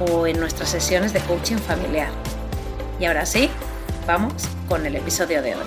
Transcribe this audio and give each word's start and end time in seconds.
o 0.00 0.26
en 0.26 0.40
nuestras 0.40 0.70
sesiones 0.70 1.12
de 1.12 1.20
coaching 1.20 1.56
familiar. 1.56 2.10
Y 2.98 3.04
ahora 3.04 3.26
sí, 3.26 3.50
vamos 4.06 4.48
con 4.68 4.86
el 4.86 4.96
episodio 4.96 5.42
de 5.42 5.54
hoy. 5.54 5.64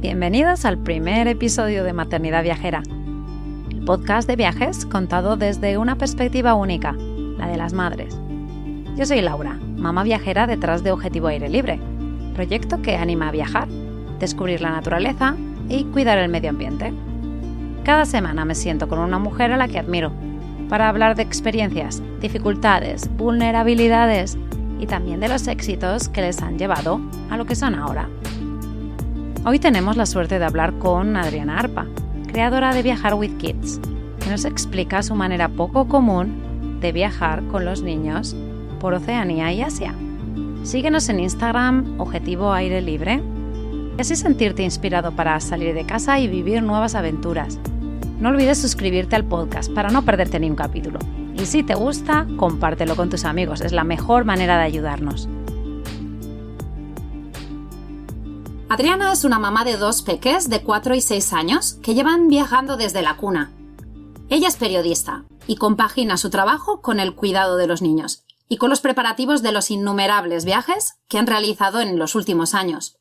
Bienvenidos 0.00 0.64
al 0.64 0.78
primer 0.78 1.28
episodio 1.28 1.84
de 1.84 1.92
Maternidad 1.92 2.42
Viajera, 2.42 2.82
el 3.70 3.84
podcast 3.84 4.28
de 4.28 4.36
viajes 4.36 4.84
contado 4.86 5.36
desde 5.36 5.78
una 5.78 5.96
perspectiva 5.96 6.54
única 6.54 6.96
la 7.38 7.48
de 7.48 7.56
las 7.56 7.72
madres. 7.72 8.18
Yo 8.96 9.06
soy 9.06 9.20
Laura, 9.20 9.58
mamá 9.76 10.02
viajera 10.02 10.46
detrás 10.46 10.82
de 10.82 10.90
Objetivo 10.90 11.28
Aire 11.28 11.48
Libre, 11.48 11.80
proyecto 12.34 12.82
que 12.82 12.96
anima 12.96 13.28
a 13.28 13.32
viajar, 13.32 13.68
descubrir 14.18 14.60
la 14.60 14.70
naturaleza 14.70 15.36
y 15.68 15.84
cuidar 15.84 16.18
el 16.18 16.28
medio 16.28 16.50
ambiente. 16.50 16.92
Cada 17.84 18.04
semana 18.04 18.44
me 18.44 18.54
siento 18.54 18.88
con 18.88 18.98
una 18.98 19.18
mujer 19.18 19.52
a 19.52 19.56
la 19.56 19.68
que 19.68 19.78
admiro 19.78 20.12
para 20.68 20.88
hablar 20.88 21.14
de 21.16 21.22
experiencias, 21.22 22.02
dificultades, 22.20 23.08
vulnerabilidades 23.16 24.36
y 24.78 24.86
también 24.86 25.20
de 25.20 25.28
los 25.28 25.46
éxitos 25.48 26.08
que 26.08 26.20
les 26.20 26.42
han 26.42 26.58
llevado 26.58 27.00
a 27.30 27.36
lo 27.36 27.46
que 27.46 27.54
son 27.56 27.74
ahora. 27.74 28.08
Hoy 29.44 29.58
tenemos 29.58 29.96
la 29.96 30.06
suerte 30.06 30.38
de 30.38 30.44
hablar 30.44 30.74
con 30.78 31.16
Adriana 31.16 31.58
Arpa, 31.58 31.86
creadora 32.26 32.74
de 32.74 32.82
Viajar 32.82 33.14
with 33.14 33.36
Kids, 33.38 33.80
que 34.20 34.30
nos 34.30 34.44
explica 34.44 35.02
su 35.02 35.14
manera 35.14 35.48
poco 35.48 35.88
común 35.88 36.47
de 36.80 36.92
viajar 36.92 37.42
con 37.48 37.64
los 37.64 37.82
niños 37.82 38.36
por 38.80 38.94
Oceanía 38.94 39.52
y 39.52 39.62
Asia. 39.62 39.94
Síguenos 40.62 41.08
en 41.08 41.20
Instagram, 41.20 42.00
Objetivo 42.00 42.52
Aire 42.52 42.80
Libre, 42.80 43.22
y 43.96 44.00
así 44.00 44.16
sentirte 44.16 44.62
inspirado 44.62 45.12
para 45.12 45.40
salir 45.40 45.74
de 45.74 45.84
casa 45.84 46.18
y 46.20 46.28
vivir 46.28 46.62
nuevas 46.62 46.94
aventuras. 46.94 47.58
No 48.20 48.30
olvides 48.30 48.58
suscribirte 48.58 49.16
al 49.16 49.24
podcast 49.24 49.72
para 49.72 49.90
no 49.90 50.04
perderte 50.04 50.40
ni 50.40 50.50
un 50.50 50.56
capítulo. 50.56 50.98
Y 51.36 51.46
si 51.46 51.62
te 51.62 51.74
gusta, 51.74 52.26
compártelo 52.36 52.96
con 52.96 53.10
tus 53.10 53.24
amigos, 53.24 53.60
es 53.60 53.72
la 53.72 53.84
mejor 53.84 54.24
manera 54.24 54.58
de 54.58 54.64
ayudarnos. 54.64 55.28
Adriana 58.68 59.12
es 59.12 59.24
una 59.24 59.38
mamá 59.38 59.64
de 59.64 59.76
dos 59.76 60.02
peques 60.02 60.50
de 60.50 60.62
4 60.62 60.94
y 60.94 61.00
6 61.00 61.32
años 61.32 61.78
que 61.82 61.94
llevan 61.94 62.28
viajando 62.28 62.76
desde 62.76 63.00
la 63.00 63.16
cuna. 63.16 63.50
Ella 64.30 64.48
es 64.48 64.56
periodista 64.56 65.24
y 65.46 65.56
compagina 65.56 66.18
su 66.18 66.28
trabajo 66.28 66.82
con 66.82 67.00
el 67.00 67.14
cuidado 67.14 67.56
de 67.56 67.66
los 67.66 67.80
niños 67.80 68.24
y 68.46 68.58
con 68.58 68.68
los 68.68 68.82
preparativos 68.82 69.42
de 69.42 69.52
los 69.52 69.70
innumerables 69.70 70.44
viajes 70.44 70.98
que 71.08 71.16
han 71.16 71.26
realizado 71.26 71.80
en 71.80 71.98
los 71.98 72.14
últimos 72.14 72.54
años. 72.54 72.98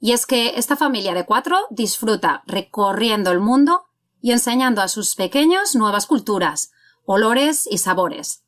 Y 0.00 0.10
es 0.10 0.26
que 0.26 0.54
esta 0.56 0.76
familia 0.76 1.14
de 1.14 1.24
cuatro 1.24 1.56
disfruta 1.70 2.42
recorriendo 2.46 3.30
el 3.30 3.38
mundo 3.38 3.84
y 4.20 4.32
enseñando 4.32 4.82
a 4.82 4.88
sus 4.88 5.14
pequeños 5.14 5.76
nuevas 5.76 6.06
culturas, 6.06 6.72
olores 7.04 7.68
y 7.70 7.78
sabores. 7.78 8.42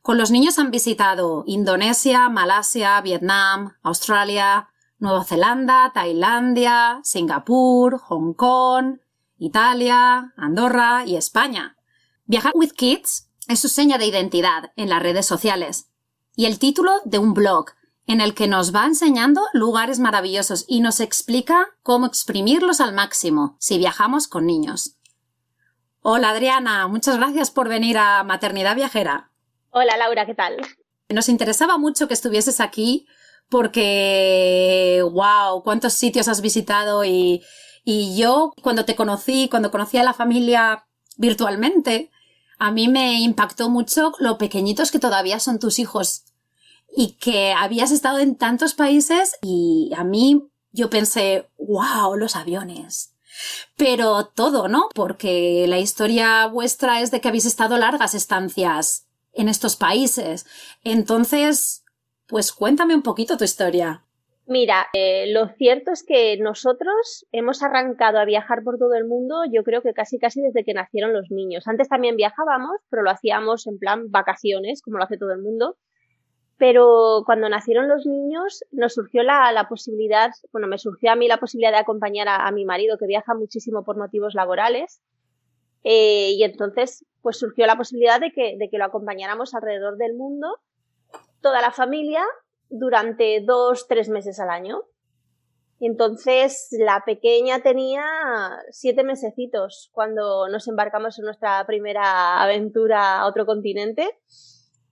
Con 0.00 0.16
los 0.16 0.30
niños 0.30 0.58
han 0.58 0.70
visitado 0.70 1.44
Indonesia, 1.46 2.30
Malasia, 2.30 3.00
Vietnam, 3.02 3.74
Australia, 3.82 4.70
Nueva 4.98 5.24
Zelanda, 5.24 5.92
Tailandia, 5.92 7.00
Singapur, 7.02 7.98
Hong 7.98 8.32
Kong, 8.32 8.98
Italia, 9.44 10.32
Andorra 10.36 11.04
y 11.06 11.16
España. 11.16 11.76
Viajar 12.24 12.52
with 12.54 12.72
Kids 12.72 13.28
es 13.48 13.60
su 13.60 13.68
seña 13.68 13.98
de 13.98 14.06
identidad 14.06 14.72
en 14.76 14.88
las 14.88 15.02
redes 15.02 15.26
sociales 15.26 15.90
y 16.34 16.46
el 16.46 16.58
título 16.58 16.92
de 17.04 17.18
un 17.18 17.34
blog 17.34 17.66
en 18.06 18.20
el 18.20 18.34
que 18.34 18.48
nos 18.48 18.74
va 18.74 18.86
enseñando 18.86 19.42
lugares 19.52 19.98
maravillosos 19.98 20.64
y 20.66 20.80
nos 20.80 21.00
explica 21.00 21.68
cómo 21.82 22.06
exprimirlos 22.06 22.80
al 22.80 22.94
máximo 22.94 23.56
si 23.60 23.78
viajamos 23.78 24.28
con 24.28 24.46
niños. 24.46 24.96
Hola 26.00 26.30
Adriana, 26.30 26.86
muchas 26.88 27.16
gracias 27.16 27.50
por 27.50 27.68
venir 27.68 27.98
a 27.98 28.24
Maternidad 28.24 28.76
Viajera. 28.76 29.30
Hola 29.70 29.96
Laura, 29.96 30.26
¿qué 30.26 30.34
tal? 30.34 30.56
Nos 31.08 31.28
interesaba 31.28 31.78
mucho 31.78 32.08
que 32.08 32.14
estuvieses 32.14 32.60
aquí 32.60 33.06
porque, 33.48 35.02
wow, 35.12 35.62
cuántos 35.62 35.92
sitios 35.92 36.28
has 36.28 36.40
visitado 36.40 37.04
y, 37.04 37.42
y 37.84 38.16
yo 38.16 38.52
cuando 38.62 38.84
te 38.84 38.96
conocí, 38.96 39.48
cuando 39.48 39.70
conocí 39.70 39.98
a 39.98 40.04
la 40.04 40.14
familia 40.14 40.86
virtualmente, 41.16 42.10
a 42.58 42.70
mí 42.70 42.88
me 42.88 43.20
impactó 43.20 43.68
mucho 43.68 44.12
lo 44.18 44.38
pequeñitos 44.38 44.90
que 44.90 44.98
todavía 44.98 45.38
son 45.40 45.58
tus 45.58 45.78
hijos 45.78 46.24
y 46.96 47.12
que 47.12 47.52
habías 47.52 47.90
estado 47.90 48.18
en 48.18 48.36
tantos 48.36 48.74
países 48.74 49.36
y 49.42 49.90
a 49.96 50.04
mí 50.04 50.48
yo 50.72 50.90
pensé, 50.90 51.48
wow, 51.58 52.16
los 52.16 52.36
aviones. 52.36 53.14
Pero 53.76 54.26
todo, 54.26 54.68
¿no? 54.68 54.88
Porque 54.94 55.66
la 55.68 55.78
historia 55.78 56.46
vuestra 56.46 57.00
es 57.00 57.10
de 57.10 57.20
que 57.20 57.28
habéis 57.28 57.46
estado 57.46 57.76
largas 57.78 58.14
estancias 58.14 59.06
en 59.32 59.48
estos 59.48 59.76
países. 59.76 60.46
Entonces, 60.84 61.84
pues 62.26 62.52
cuéntame 62.52 62.94
un 62.94 63.02
poquito 63.02 63.36
tu 63.36 63.44
historia. 63.44 64.03
Mira, 64.46 64.88
eh, 64.92 65.32
lo 65.32 65.48
cierto 65.48 65.90
es 65.90 66.04
que 66.04 66.36
nosotros 66.36 67.26
hemos 67.32 67.62
arrancado 67.62 68.18
a 68.18 68.26
viajar 68.26 68.62
por 68.62 68.78
todo 68.78 68.92
el 68.94 69.06
mundo, 69.06 69.44
yo 69.50 69.64
creo 69.64 69.80
que 69.80 69.94
casi 69.94 70.18
casi 70.18 70.42
desde 70.42 70.64
que 70.64 70.74
nacieron 70.74 71.14
los 71.14 71.30
niños. 71.30 71.66
Antes 71.66 71.88
también 71.88 72.16
viajábamos, 72.16 72.76
pero 72.90 73.02
lo 73.02 73.10
hacíamos 73.10 73.66
en 73.66 73.78
plan 73.78 74.10
vacaciones, 74.10 74.82
como 74.82 74.98
lo 74.98 75.04
hace 75.04 75.16
todo 75.16 75.32
el 75.32 75.40
mundo. 75.40 75.78
Pero 76.58 77.22
cuando 77.24 77.48
nacieron 77.48 77.88
los 77.88 78.04
niños 78.06 78.64
nos 78.70 78.92
surgió 78.94 79.22
la, 79.22 79.66
posibilidad, 79.68 80.30
bueno, 80.52 80.68
me 80.68 80.78
surgió 80.78 81.10
a 81.10 81.16
mí 81.16 81.26
la 81.26 81.38
posibilidad 81.38 81.72
de 81.72 81.78
acompañar 81.78 82.28
a, 82.28 82.50
mi 82.52 82.66
marido 82.66 82.98
que 82.98 83.06
viaja 83.06 83.34
muchísimo 83.34 83.82
por 83.82 83.96
motivos 83.96 84.34
laborales. 84.34 85.00
Eh, 85.84 86.32
y 86.32 86.44
entonces, 86.44 87.04
pues 87.22 87.38
surgió 87.38 87.66
la 87.66 87.76
posibilidad 87.76 88.20
de 88.20 88.30
que, 88.30 88.56
de 88.58 88.68
que 88.68 88.78
lo 88.78 88.84
acompañáramos 88.84 89.54
alrededor 89.54 89.96
del 89.96 90.14
mundo, 90.14 90.58
toda 91.40 91.60
la 91.60 91.72
familia, 91.72 92.22
durante 92.74 93.40
dos, 93.40 93.86
tres 93.86 94.08
meses 94.08 94.40
al 94.40 94.50
año. 94.50 94.82
Entonces, 95.80 96.68
la 96.72 97.02
pequeña 97.06 97.62
tenía 97.62 98.04
siete 98.70 99.04
mesecitos 99.04 99.90
cuando 99.92 100.48
nos 100.48 100.66
embarcamos 100.66 101.18
en 101.18 101.24
nuestra 101.24 101.64
primera 101.66 102.42
aventura 102.42 103.18
a 103.18 103.26
otro 103.26 103.46
continente. 103.46 104.18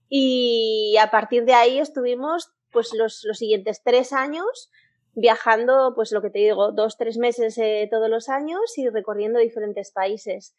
Y 0.07 0.95
a 1.01 1.11
partir 1.11 1.45
de 1.45 1.53
ahí 1.53 1.79
estuvimos 1.79 2.53
pues 2.71 2.93
los, 2.93 3.23
los 3.25 3.37
siguientes 3.37 3.81
tres 3.83 4.13
años 4.13 4.71
viajando, 5.13 5.93
pues 5.93 6.11
lo 6.11 6.21
que 6.21 6.29
te 6.29 6.39
digo, 6.39 6.71
dos, 6.71 6.97
tres 6.97 7.17
meses 7.17 7.57
eh, 7.57 7.87
todos 7.91 8.09
los 8.09 8.29
años 8.29 8.77
y 8.77 8.87
recorriendo 8.89 9.39
diferentes 9.39 9.91
países. 9.91 10.55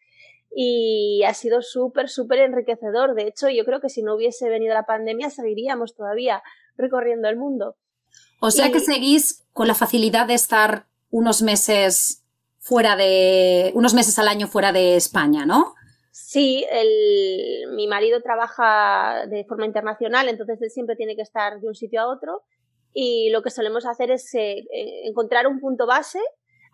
Y 0.55 1.23
ha 1.27 1.33
sido 1.35 1.63
súper, 1.63 2.09
súper 2.09 2.41
enriquecedor. 2.41 3.15
De 3.15 3.29
hecho, 3.29 3.49
yo 3.49 3.65
creo 3.65 3.81
que 3.81 3.89
si 3.89 4.03
no 4.03 4.15
hubiese 4.15 4.49
venido 4.49 4.75
la 4.75 4.87
pandemia, 4.87 5.31
seguiríamos 5.31 5.95
todavía 5.95 6.43
recorriendo 6.77 7.29
el 7.29 7.37
mundo. 7.37 7.77
O 8.41 8.51
sea 8.51 8.71
que 8.71 8.81
seguís 8.81 9.45
con 9.53 9.69
la 9.69 9.75
facilidad 9.75 10.27
de 10.27 10.35
estar 10.35 10.87
unos 11.11 11.43
meses 11.43 12.23
fuera 12.59 12.97
de, 12.97 13.73
unos 13.75 13.95
meses 13.95 14.19
al 14.19 14.29
año 14.29 14.49
fuera 14.49 14.73
de 14.73 14.97
España, 14.97 15.47
¿no? 15.47 15.75
Sí, 16.11 16.65
el, 16.71 17.75
mi 17.75 17.87
marido 17.87 18.23
trabaja 18.23 19.27
de 19.27 19.45
forma 19.45 19.67
internacional, 19.67 20.29
entonces 20.29 20.61
él 20.63 20.71
siempre 20.71 20.97
tiene 20.97 21.17
que 21.17 21.23
estar 21.23 21.61
de 21.61 21.69
un 21.69 21.75
sitio 21.75 22.01
a 22.01 22.09
otro 22.09 22.43
y 22.93 23.31
lo 23.31 23.43
que 23.43 23.51
solemos 23.51 23.85
hacer 23.85 24.11
es 24.11 24.33
eh, 24.35 24.65
encontrar 25.05 25.47
un 25.47 25.61
punto 25.61 25.87
base 25.87 26.21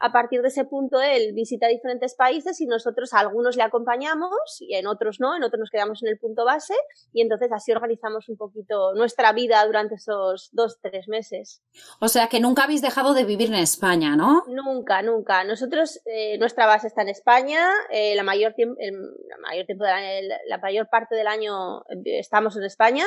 a 0.00 0.12
partir 0.12 0.42
de 0.42 0.48
ese 0.48 0.64
punto 0.64 1.00
él 1.00 1.32
visita 1.34 1.68
diferentes 1.68 2.14
países 2.14 2.60
y 2.60 2.66
nosotros 2.66 3.12
a 3.12 3.20
algunos 3.20 3.56
le 3.56 3.62
acompañamos 3.62 4.30
y 4.60 4.74
en 4.74 4.86
otros 4.86 5.20
no, 5.20 5.36
en 5.36 5.42
otros 5.44 5.60
nos 5.60 5.70
quedamos 5.70 6.02
en 6.02 6.08
el 6.08 6.18
punto 6.18 6.44
base 6.44 6.74
y 7.12 7.22
entonces 7.22 7.50
así 7.52 7.70
organizamos 7.72 8.28
un 8.28 8.36
poquito 8.36 8.94
nuestra 8.94 9.32
vida 9.32 9.64
durante 9.66 9.96
esos 9.96 10.48
dos, 10.52 10.78
tres 10.80 11.06
meses. 11.08 11.62
O 12.00 12.08
sea 12.08 12.28
que 12.28 12.40
nunca 12.40 12.64
habéis 12.64 12.82
dejado 12.82 13.14
de 13.14 13.24
vivir 13.24 13.48
en 13.48 13.56
España, 13.56 14.16
¿no? 14.16 14.42
Nunca, 14.48 15.02
nunca. 15.02 15.44
Nosotros, 15.44 16.00
eh, 16.06 16.38
nuestra 16.38 16.66
base 16.66 16.86
está 16.86 17.02
en 17.02 17.10
España, 17.10 17.68
eh, 17.90 18.14
la, 18.14 18.22
mayor 18.22 18.54
la 18.56 19.36
mayor 19.38 19.66
tiempo 19.66 19.84
la 19.84 20.58
mayor 20.58 20.88
parte 20.88 21.14
del 21.14 21.26
año 21.26 21.80
eh, 21.82 22.18
estamos 22.18 22.56
en 22.56 22.64
España 22.64 23.04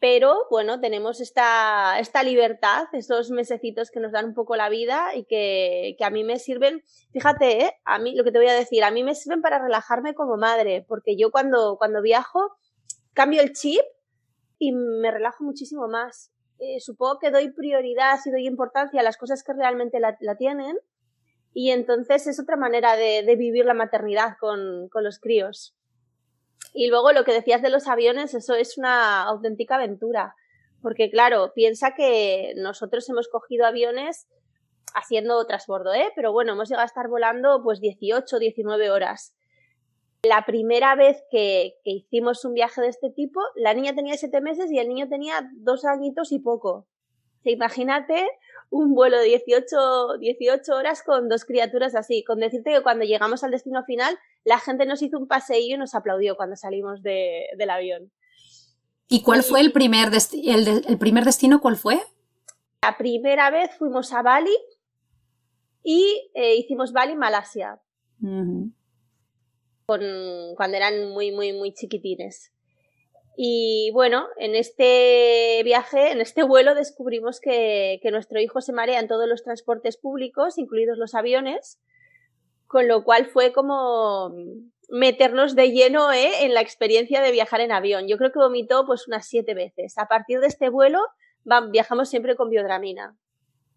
pero 0.00 0.46
bueno, 0.50 0.80
tenemos 0.80 1.20
esta, 1.20 1.98
esta 2.00 2.22
libertad, 2.22 2.86
estos 2.94 3.30
mesecitos 3.30 3.90
que 3.90 4.00
nos 4.00 4.12
dan 4.12 4.24
un 4.24 4.34
poco 4.34 4.56
la 4.56 4.70
vida 4.70 5.14
y 5.14 5.24
que, 5.24 5.94
que 5.98 6.04
a 6.04 6.10
mí 6.10 6.24
me 6.24 6.38
sirven, 6.38 6.82
fíjate, 7.12 7.64
¿eh? 7.64 7.72
a 7.84 7.98
mí 7.98 8.14
lo 8.14 8.24
que 8.24 8.32
te 8.32 8.38
voy 8.38 8.48
a 8.48 8.54
decir, 8.54 8.82
a 8.82 8.90
mí 8.90 9.04
me 9.04 9.14
sirven 9.14 9.42
para 9.42 9.58
relajarme 9.58 10.14
como 10.14 10.38
madre, 10.38 10.86
porque 10.88 11.16
yo 11.18 11.30
cuando, 11.30 11.76
cuando 11.76 12.00
viajo 12.00 12.40
cambio 13.12 13.42
el 13.42 13.52
chip 13.52 13.82
y 14.58 14.72
me 14.72 15.10
relajo 15.10 15.44
muchísimo 15.44 15.86
más. 15.86 16.32
Eh, 16.58 16.80
supongo 16.80 17.18
que 17.18 17.30
doy 17.30 17.50
prioridad 17.50 18.18
y 18.24 18.30
doy 18.30 18.46
importancia 18.46 19.00
a 19.00 19.04
las 19.04 19.18
cosas 19.18 19.42
que 19.42 19.52
realmente 19.52 20.00
la, 20.00 20.16
tienen 20.36 20.78
y 21.52 21.72
entonces 21.72 22.26
es 22.26 22.40
otra 22.40 22.56
manera 22.56 22.96
de, 22.96 23.22
de 23.22 23.36
vivir 23.36 23.66
la 23.66 23.74
maternidad 23.74 24.36
con, 24.40 24.88
con 24.88 25.04
los 25.04 25.18
críos. 25.18 25.74
Y 26.72 26.88
luego 26.88 27.12
lo 27.12 27.24
que 27.24 27.32
decías 27.32 27.62
de 27.62 27.70
los 27.70 27.88
aviones, 27.88 28.34
eso 28.34 28.54
es 28.54 28.78
una 28.78 29.24
auténtica 29.24 29.76
aventura. 29.76 30.34
Porque 30.82 31.10
claro, 31.10 31.52
piensa 31.54 31.94
que 31.94 32.54
nosotros 32.56 33.08
hemos 33.08 33.28
cogido 33.28 33.66
aviones 33.66 34.28
haciendo 34.94 35.44
transbordo, 35.46 35.92
¿eh? 35.94 36.10
Pero 36.14 36.32
bueno, 36.32 36.52
hemos 36.52 36.68
llegado 36.68 36.82
a 36.82 36.86
estar 36.86 37.08
volando 37.08 37.62
pues 37.62 37.80
18, 37.80 38.38
19 38.38 38.90
horas. 38.90 39.34
La 40.22 40.44
primera 40.44 40.94
vez 40.96 41.22
que, 41.30 41.76
que 41.84 41.90
hicimos 41.90 42.44
un 42.44 42.54
viaje 42.54 42.80
de 42.80 42.88
este 42.88 43.10
tipo, 43.10 43.40
la 43.56 43.74
niña 43.74 43.94
tenía 43.94 44.16
7 44.16 44.40
meses 44.40 44.70
y 44.70 44.78
el 44.78 44.88
niño 44.88 45.08
tenía 45.08 45.48
dos 45.54 45.84
añitos 45.84 46.32
y 46.32 46.38
poco. 46.38 46.86
imagínate 47.44 48.26
un 48.70 48.94
vuelo 48.94 49.18
de 49.18 49.24
18, 49.24 50.18
18 50.18 50.74
horas 50.74 51.02
con 51.02 51.28
dos 51.28 51.44
criaturas 51.44 51.94
así. 51.94 52.22
Con 52.24 52.38
decirte 52.38 52.72
que 52.72 52.82
cuando 52.82 53.04
llegamos 53.04 53.42
al 53.42 53.50
destino 53.50 53.84
final, 53.84 54.16
la 54.44 54.58
gente 54.58 54.86
nos 54.86 55.02
hizo 55.02 55.18
un 55.18 55.28
paseillo 55.28 55.74
y 55.74 55.78
nos 55.78 55.94
aplaudió 55.94 56.36
cuando 56.36 56.56
salimos 56.56 57.02
de, 57.02 57.46
del 57.56 57.70
avión. 57.70 58.12
¿Y 59.08 59.22
cuál 59.22 59.42
fue 59.42 59.60
el 59.60 59.72
primer, 59.72 60.10
el, 60.32 60.84
el 60.86 60.98
primer 60.98 61.24
destino? 61.24 61.60
¿Cuál 61.60 61.76
fue? 61.76 62.00
La 62.82 62.96
primera 62.96 63.50
vez 63.50 63.70
fuimos 63.76 64.12
a 64.12 64.22
Bali 64.22 64.56
y 65.82 66.30
eh, 66.34 66.56
hicimos 66.56 66.92
Bali 66.92 67.16
Malasia. 67.16 67.80
con, 68.20 70.00
cuando 70.56 70.76
eran 70.76 71.10
muy, 71.10 71.32
muy, 71.32 71.52
muy 71.52 71.74
chiquitines. 71.74 72.52
Y 73.36 73.90
bueno, 73.92 74.28
en 74.36 74.54
este 74.54 75.62
viaje, 75.64 76.12
en 76.12 76.20
este 76.20 76.42
vuelo, 76.42 76.74
descubrimos 76.74 77.40
que, 77.40 77.98
que, 78.02 78.10
nuestro 78.10 78.38
hijo 78.40 78.60
se 78.60 78.72
marea 78.72 79.00
en 79.00 79.08
todos 79.08 79.28
los 79.28 79.42
transportes 79.42 79.96
públicos, 79.96 80.58
incluidos 80.58 80.98
los 80.98 81.14
aviones, 81.14 81.80
con 82.70 82.86
lo 82.86 83.02
cual 83.02 83.26
fue 83.26 83.52
como 83.52 84.32
meternos 84.88 85.56
de 85.56 85.72
lleno 85.72 86.12
¿eh? 86.12 86.44
en 86.44 86.54
la 86.54 86.60
experiencia 86.60 87.20
de 87.20 87.32
viajar 87.32 87.60
en 87.60 87.72
avión. 87.72 88.06
Yo 88.06 88.16
creo 88.16 88.30
que 88.30 88.38
vomitó 88.38 88.86
pues 88.86 89.08
unas 89.08 89.26
siete 89.26 89.54
veces. 89.54 89.98
A 89.98 90.06
partir 90.06 90.38
de 90.38 90.46
este 90.46 90.68
vuelo 90.68 91.00
viajamos 91.72 92.08
siempre 92.08 92.36
con 92.36 92.48
biodramina. 92.48 93.16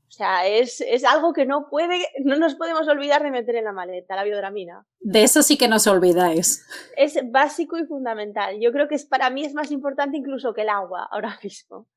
O 0.08 0.12
sea, 0.12 0.48
es, 0.48 0.80
es, 0.82 1.04
algo 1.06 1.34
que 1.34 1.48
no 1.48 1.70
puede, 1.72 2.06
no 2.24 2.36
nos 2.36 2.54
podemos 2.54 2.88
olvidar 2.88 3.24
de 3.24 3.32
meter 3.32 3.56
en 3.56 3.64
la 3.64 3.72
maleta, 3.72 4.16
la 4.16 4.24
biodramina. 4.24 4.86
De 5.00 5.24
eso 5.24 5.42
sí 5.42 5.58
que 5.58 5.68
no 5.68 5.78
os 5.78 5.88
olvidáis. 5.88 6.64
Es 6.96 7.18
básico 7.32 7.80
y 7.80 7.88
fundamental. 7.88 8.60
Yo 8.62 8.72
creo 8.72 8.88
que 8.88 8.94
es, 8.94 9.06
para 9.06 9.32
mí 9.32 9.44
es 9.44 9.56
más 9.56 9.72
importante 9.72 10.18
incluso 10.18 10.54
que 10.54 10.62
el 10.62 10.70
agua 10.70 11.08
ahora 11.10 11.40
mismo. 11.44 11.88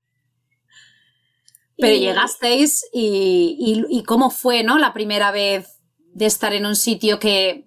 Pero 1.76 1.94
llegasteis 1.94 2.88
y, 2.90 3.84
y, 3.90 3.98
y, 3.98 4.02
cómo 4.04 4.30
fue, 4.30 4.62
¿no? 4.62 4.78
La 4.78 4.94
primera 4.94 5.30
vez 5.30 5.75
de 6.16 6.24
estar 6.24 6.54
en 6.54 6.64
un 6.64 6.76
sitio 6.76 7.18
que, 7.18 7.66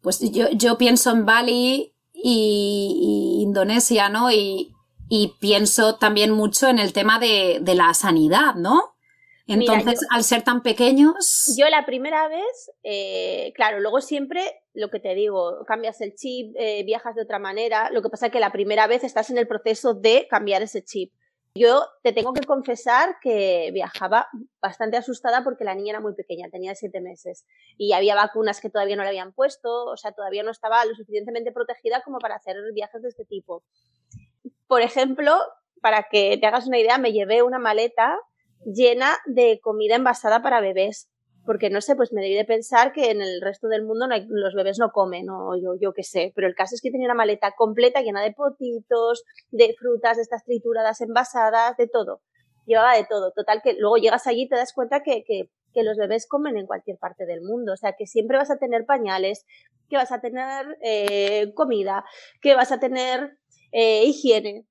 pues 0.00 0.20
yo, 0.30 0.48
yo 0.50 0.78
pienso 0.78 1.10
en 1.10 1.26
Bali 1.26 1.92
y, 2.14 3.40
Indonesia, 3.42 4.08
¿no? 4.08 4.30
Y, 4.30 4.74
y, 5.08 5.34
pienso 5.40 5.96
también 5.96 6.30
mucho 6.30 6.68
en 6.68 6.78
el 6.78 6.92
tema 6.92 7.18
de, 7.18 7.58
de 7.60 7.74
la 7.74 7.92
sanidad, 7.94 8.54
¿no? 8.54 8.94
Entonces, 9.48 10.06
al 10.10 10.22
ser 10.24 10.42
tan 10.42 10.62
pequeños. 10.62 11.54
Yo 11.58 11.68
la 11.70 11.86
primera 11.86 12.28
vez, 12.28 12.70
eh, 12.82 13.52
claro, 13.54 13.80
luego 13.80 14.02
siempre 14.02 14.42
lo 14.74 14.90
que 14.90 15.00
te 15.00 15.14
digo, 15.14 15.64
cambias 15.66 16.00
el 16.02 16.14
chip, 16.14 16.54
eh, 16.58 16.84
viajas 16.84 17.16
de 17.16 17.22
otra 17.22 17.38
manera. 17.38 17.90
Lo 17.90 18.02
que 18.02 18.10
pasa 18.10 18.26
es 18.26 18.32
que 18.32 18.40
la 18.40 18.52
primera 18.52 18.86
vez 18.86 19.04
estás 19.04 19.30
en 19.30 19.38
el 19.38 19.48
proceso 19.48 19.94
de 19.94 20.28
cambiar 20.28 20.62
ese 20.62 20.84
chip. 20.84 21.12
Yo 21.54 21.86
te 22.02 22.12
tengo 22.12 22.32
que 22.32 22.46
confesar 22.46 23.16
que 23.20 23.70
viajaba 23.72 24.28
bastante 24.60 24.96
asustada 24.96 25.42
porque 25.42 25.64
la 25.64 25.74
niña 25.74 25.92
era 25.92 26.00
muy 26.00 26.14
pequeña, 26.14 26.48
tenía 26.50 26.74
siete 26.74 27.00
meses 27.00 27.46
y 27.76 27.92
había 27.92 28.14
vacunas 28.14 28.60
que 28.60 28.70
todavía 28.70 28.96
no 28.96 29.02
le 29.02 29.08
habían 29.08 29.32
puesto, 29.32 29.86
o 29.86 29.96
sea, 29.96 30.12
todavía 30.12 30.42
no 30.42 30.50
estaba 30.50 30.84
lo 30.84 30.94
suficientemente 30.94 31.52
protegida 31.52 32.02
como 32.02 32.18
para 32.18 32.36
hacer 32.36 32.56
viajes 32.74 33.02
de 33.02 33.08
este 33.08 33.24
tipo. 33.24 33.64
Por 34.66 34.82
ejemplo, 34.82 35.36
para 35.80 36.04
que 36.10 36.38
te 36.38 36.46
hagas 36.46 36.66
una 36.66 36.78
idea, 36.78 36.98
me 36.98 37.12
llevé 37.12 37.42
una 37.42 37.58
maleta 37.58 38.18
llena 38.64 39.16
de 39.26 39.60
comida 39.60 39.96
envasada 39.96 40.42
para 40.42 40.60
bebés 40.60 41.08
porque 41.48 41.70
no 41.70 41.80
sé, 41.80 41.96
pues 41.96 42.12
me 42.12 42.20
debí 42.20 42.34
de 42.34 42.44
pensar 42.44 42.92
que 42.92 43.10
en 43.10 43.22
el 43.22 43.40
resto 43.40 43.68
del 43.68 43.82
mundo 43.82 44.06
no 44.06 44.14
hay, 44.14 44.26
los 44.28 44.52
bebés 44.54 44.78
no 44.78 44.90
comen, 44.92 45.30
o 45.30 45.56
yo, 45.56 45.76
yo 45.80 45.94
qué 45.94 46.02
sé, 46.02 46.30
pero 46.36 46.46
el 46.46 46.54
caso 46.54 46.74
es 46.74 46.82
que 46.82 46.90
tenía 46.90 47.06
una 47.06 47.14
maleta 47.14 47.54
completa 47.56 48.02
llena 48.02 48.20
de 48.20 48.32
potitos, 48.32 49.24
de 49.50 49.74
frutas, 49.78 50.18
de 50.18 50.24
estas 50.24 50.44
trituradas 50.44 51.00
envasadas, 51.00 51.74
de 51.78 51.88
todo. 51.88 52.20
Llevaba 52.66 52.94
de 52.96 53.06
todo. 53.08 53.32
Total, 53.32 53.62
que 53.64 53.72
luego 53.78 53.96
llegas 53.96 54.26
allí 54.26 54.42
y 54.42 54.48
te 54.50 54.56
das 54.56 54.74
cuenta 54.74 55.02
que, 55.02 55.24
que, 55.24 55.48
que 55.72 55.82
los 55.84 55.96
bebés 55.96 56.26
comen 56.26 56.58
en 56.58 56.66
cualquier 56.66 56.98
parte 56.98 57.24
del 57.24 57.40
mundo. 57.40 57.72
O 57.72 57.76
sea, 57.78 57.94
que 57.96 58.06
siempre 58.06 58.36
vas 58.36 58.50
a 58.50 58.58
tener 58.58 58.84
pañales, 58.84 59.46
que 59.88 59.96
vas 59.96 60.12
a 60.12 60.20
tener 60.20 60.76
eh, 60.82 61.54
comida, 61.54 62.04
que 62.42 62.56
vas 62.56 62.72
a 62.72 62.78
tener 62.78 63.38
eh, 63.72 64.04
higiene. 64.04 64.66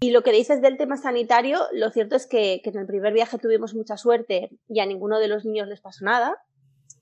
Y 0.00 0.12
lo 0.12 0.22
que 0.22 0.30
dices 0.30 0.62
del 0.62 0.76
tema 0.76 0.96
sanitario, 0.96 1.60
lo 1.72 1.90
cierto 1.90 2.14
es 2.14 2.26
que, 2.26 2.60
en 2.62 2.78
el 2.78 2.86
primer 2.86 3.12
viaje 3.12 3.38
tuvimos 3.38 3.74
mucha 3.74 3.96
suerte 3.96 4.50
y 4.68 4.80
a 4.80 4.86
ninguno 4.86 5.18
de 5.18 5.28
los 5.28 5.44
niños 5.44 5.66
les 5.66 5.80
pasó 5.80 6.04
nada, 6.04 6.36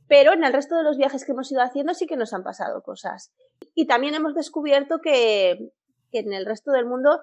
pero 0.08 0.32
en 0.32 0.44
el 0.44 0.52
resto 0.52 0.76
de 0.76 0.82
los 0.82 0.96
viajes 0.96 1.24
que 1.24 1.32
hemos 1.32 1.50
ido 1.52 1.60
haciendo 1.60 1.92
sí 1.92 2.06
que 2.06 2.16
nos 2.16 2.32
han 2.32 2.42
pasado 2.42 2.82
cosas. 2.82 3.32
Y 3.74 3.86
también 3.86 4.14
hemos 4.14 4.34
descubierto 4.34 5.00
que, 5.00 5.72
en 6.12 6.32
el 6.32 6.46
resto 6.46 6.72
del 6.72 6.86
mundo 6.86 7.20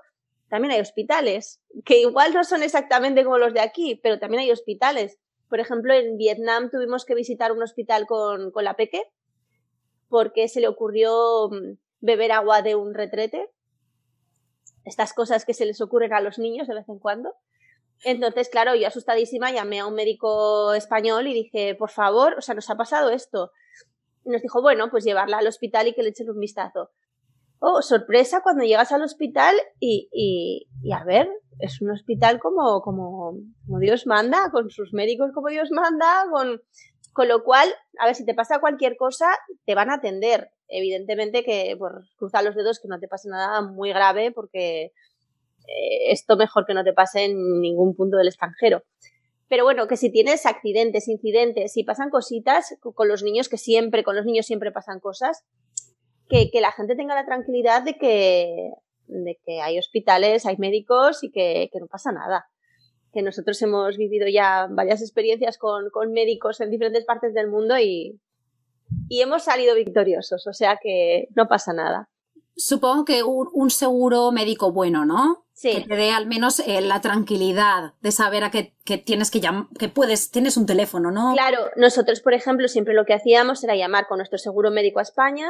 también 0.47 0.73
hay 0.73 0.81
hospitales, 0.81 1.59
que 1.83 2.01
igual 2.01 2.33
no 2.33 2.43
son 2.43 2.61
exactamente 2.61 3.23
como 3.23 3.39
los 3.39 3.55
de 3.55 3.61
aquí, 3.61 3.99
pero 4.03 4.19
también 4.19 4.41
hay 4.41 4.51
hospitales. 4.51 5.17
Por 5.49 5.59
ejemplo, 5.59 5.95
en 5.95 6.17
Vietnam 6.17 6.69
tuvimos 6.69 7.05
que 7.05 7.15
visitar 7.15 7.51
un 7.51 7.63
hospital 7.63 8.05
con, 8.05 8.51
con 8.51 8.63
la 8.63 8.75
Peque 8.75 9.01
porque 10.09 10.47
se 10.47 10.61
le 10.61 10.67
ocurrió 10.67 11.49
mm, 11.49 11.77
beber 12.01 12.33
agua 12.33 12.61
de 12.61 12.75
un 12.75 12.93
retrete 12.93 13.49
estas 14.85 15.13
cosas 15.13 15.45
que 15.45 15.53
se 15.53 15.65
les 15.65 15.81
ocurren 15.81 16.13
a 16.13 16.21
los 16.21 16.39
niños 16.39 16.67
de 16.67 16.75
vez 16.75 16.87
en 16.89 16.99
cuando. 16.99 17.33
Entonces, 18.03 18.49
claro, 18.49 18.75
yo 18.75 18.87
asustadísima 18.87 19.51
llamé 19.51 19.79
a 19.79 19.87
un 19.87 19.95
médico 19.95 20.73
español 20.73 21.27
y 21.27 21.33
dije, 21.33 21.75
por 21.75 21.89
favor, 21.89 22.35
o 22.37 22.41
sea, 22.41 22.55
nos 22.55 22.69
ha 22.69 22.75
pasado 22.75 23.09
esto. 23.09 23.51
Y 24.25 24.29
nos 24.29 24.41
dijo, 24.41 24.61
bueno, 24.61 24.89
pues 24.89 25.05
llevarla 25.05 25.37
al 25.37 25.47
hospital 25.47 25.87
y 25.87 25.93
que 25.93 26.03
le 26.03 26.09
echen 26.09 26.29
un 26.29 26.39
vistazo. 26.39 26.91
Oh, 27.59 27.81
sorpresa 27.81 28.41
cuando 28.43 28.65
llegas 28.65 28.91
al 28.91 29.03
hospital 29.03 29.55
y, 29.79 30.09
y, 30.11 30.67
y 30.81 30.91
a 30.91 31.03
ver, 31.05 31.29
es 31.59 31.81
un 31.81 31.91
hospital 31.91 32.39
como, 32.39 32.81
como, 32.81 33.37
como 33.65 33.79
Dios 33.79 34.05
manda, 34.05 34.49
con 34.51 34.69
sus 34.69 34.93
médicos 34.93 35.31
como 35.33 35.47
Dios 35.47 35.69
manda, 35.71 36.25
con, 36.29 36.61
con 37.13 37.27
lo 37.27 37.43
cual, 37.43 37.69
a 37.99 38.07
ver, 38.07 38.15
si 38.15 38.25
te 38.25 38.33
pasa 38.33 38.59
cualquier 38.59 38.97
cosa, 38.97 39.27
te 39.65 39.75
van 39.75 39.89
a 39.89 39.95
atender 39.95 40.51
evidentemente 40.67 41.43
que 41.43 41.75
por 41.77 42.05
cruzar 42.17 42.43
los 42.43 42.55
dedos 42.55 42.79
que 42.79 42.87
no 42.87 42.99
te 42.99 43.07
pase 43.07 43.29
nada 43.29 43.61
muy 43.61 43.89
grave 43.89 44.31
porque 44.31 44.85
eh, 45.67 46.11
esto 46.11 46.35
mejor 46.35 46.65
que 46.65 46.73
no 46.73 46.83
te 46.83 46.93
pase 46.93 47.25
en 47.25 47.61
ningún 47.61 47.95
punto 47.95 48.17
del 48.17 48.27
extranjero. 48.27 48.83
Pero 49.47 49.63
bueno, 49.63 49.87
que 49.87 49.97
si 49.97 50.11
tienes 50.11 50.47
accidentes, 50.47 51.07
incidentes, 51.07 51.73
si 51.73 51.83
pasan 51.83 52.09
cositas 52.09 52.75
con 52.81 53.07
los 53.07 53.21
niños, 53.21 53.49
que 53.49 53.57
siempre, 53.57 54.03
con 54.03 54.15
los 54.15 54.25
niños 54.25 54.47
siempre 54.47 54.71
pasan 54.71 54.99
cosas, 54.99 55.45
que, 56.27 56.49
que 56.49 56.61
la 56.61 56.71
gente 56.71 56.95
tenga 56.95 57.13
la 57.13 57.25
tranquilidad 57.25 57.83
de 57.83 57.95
que, 57.97 58.71
de 59.05 59.39
que 59.45 59.61
hay 59.61 59.77
hospitales, 59.77 60.47
hay 60.47 60.57
médicos 60.57 61.23
y 61.23 61.29
que, 61.29 61.69
que 61.71 61.79
no 61.79 61.85
pasa 61.87 62.11
nada 62.11 62.47
que 63.13 63.21
nosotros 63.21 63.61
hemos 63.61 63.97
vivido 63.97 64.27
ya 64.27 64.67
varias 64.69 65.01
experiencias 65.01 65.57
con, 65.57 65.89
con 65.91 66.11
médicos 66.11 66.59
en 66.61 66.71
diferentes 66.71 67.05
partes 67.05 67.33
del 67.33 67.47
mundo 67.47 67.77
y, 67.77 68.19
y 69.07 69.21
hemos 69.21 69.43
salido 69.43 69.75
victoriosos, 69.75 70.47
o 70.47 70.53
sea 70.53 70.79
que 70.81 71.27
no 71.35 71.47
pasa 71.47 71.73
nada. 71.73 72.09
Supongo 72.55 73.05
que 73.05 73.23
un, 73.23 73.69
seguro 73.71 74.31
médico 74.31 74.71
bueno, 74.71 75.05
¿no? 75.05 75.45
Sí. 75.53 75.71
Que 75.71 75.81
te 75.81 75.95
dé 75.95 76.11
al 76.11 76.27
menos 76.27 76.59
eh, 76.59 76.81
la 76.81 77.01
tranquilidad 77.01 77.93
de 78.01 78.11
saber 78.11 78.43
a 78.43 78.51
qué 78.51 78.73
que 78.85 78.97
tienes 78.97 79.31
que 79.31 79.39
llamar, 79.39 79.67
que 79.79 79.89
puedes, 79.89 80.29
tienes 80.29 80.57
un 80.57 80.65
teléfono, 80.65 81.09
¿no? 81.09 81.33
Claro, 81.33 81.69
nosotros, 81.77 82.21
por 82.21 82.33
ejemplo, 82.33 82.67
siempre 82.67 82.93
lo 82.93 83.05
que 83.05 83.13
hacíamos 83.13 83.63
era 83.63 83.75
llamar 83.75 84.07
con 84.07 84.17
nuestro 84.17 84.37
seguro 84.37 84.71
médico 84.71 84.99
a 84.99 85.03
España 85.03 85.49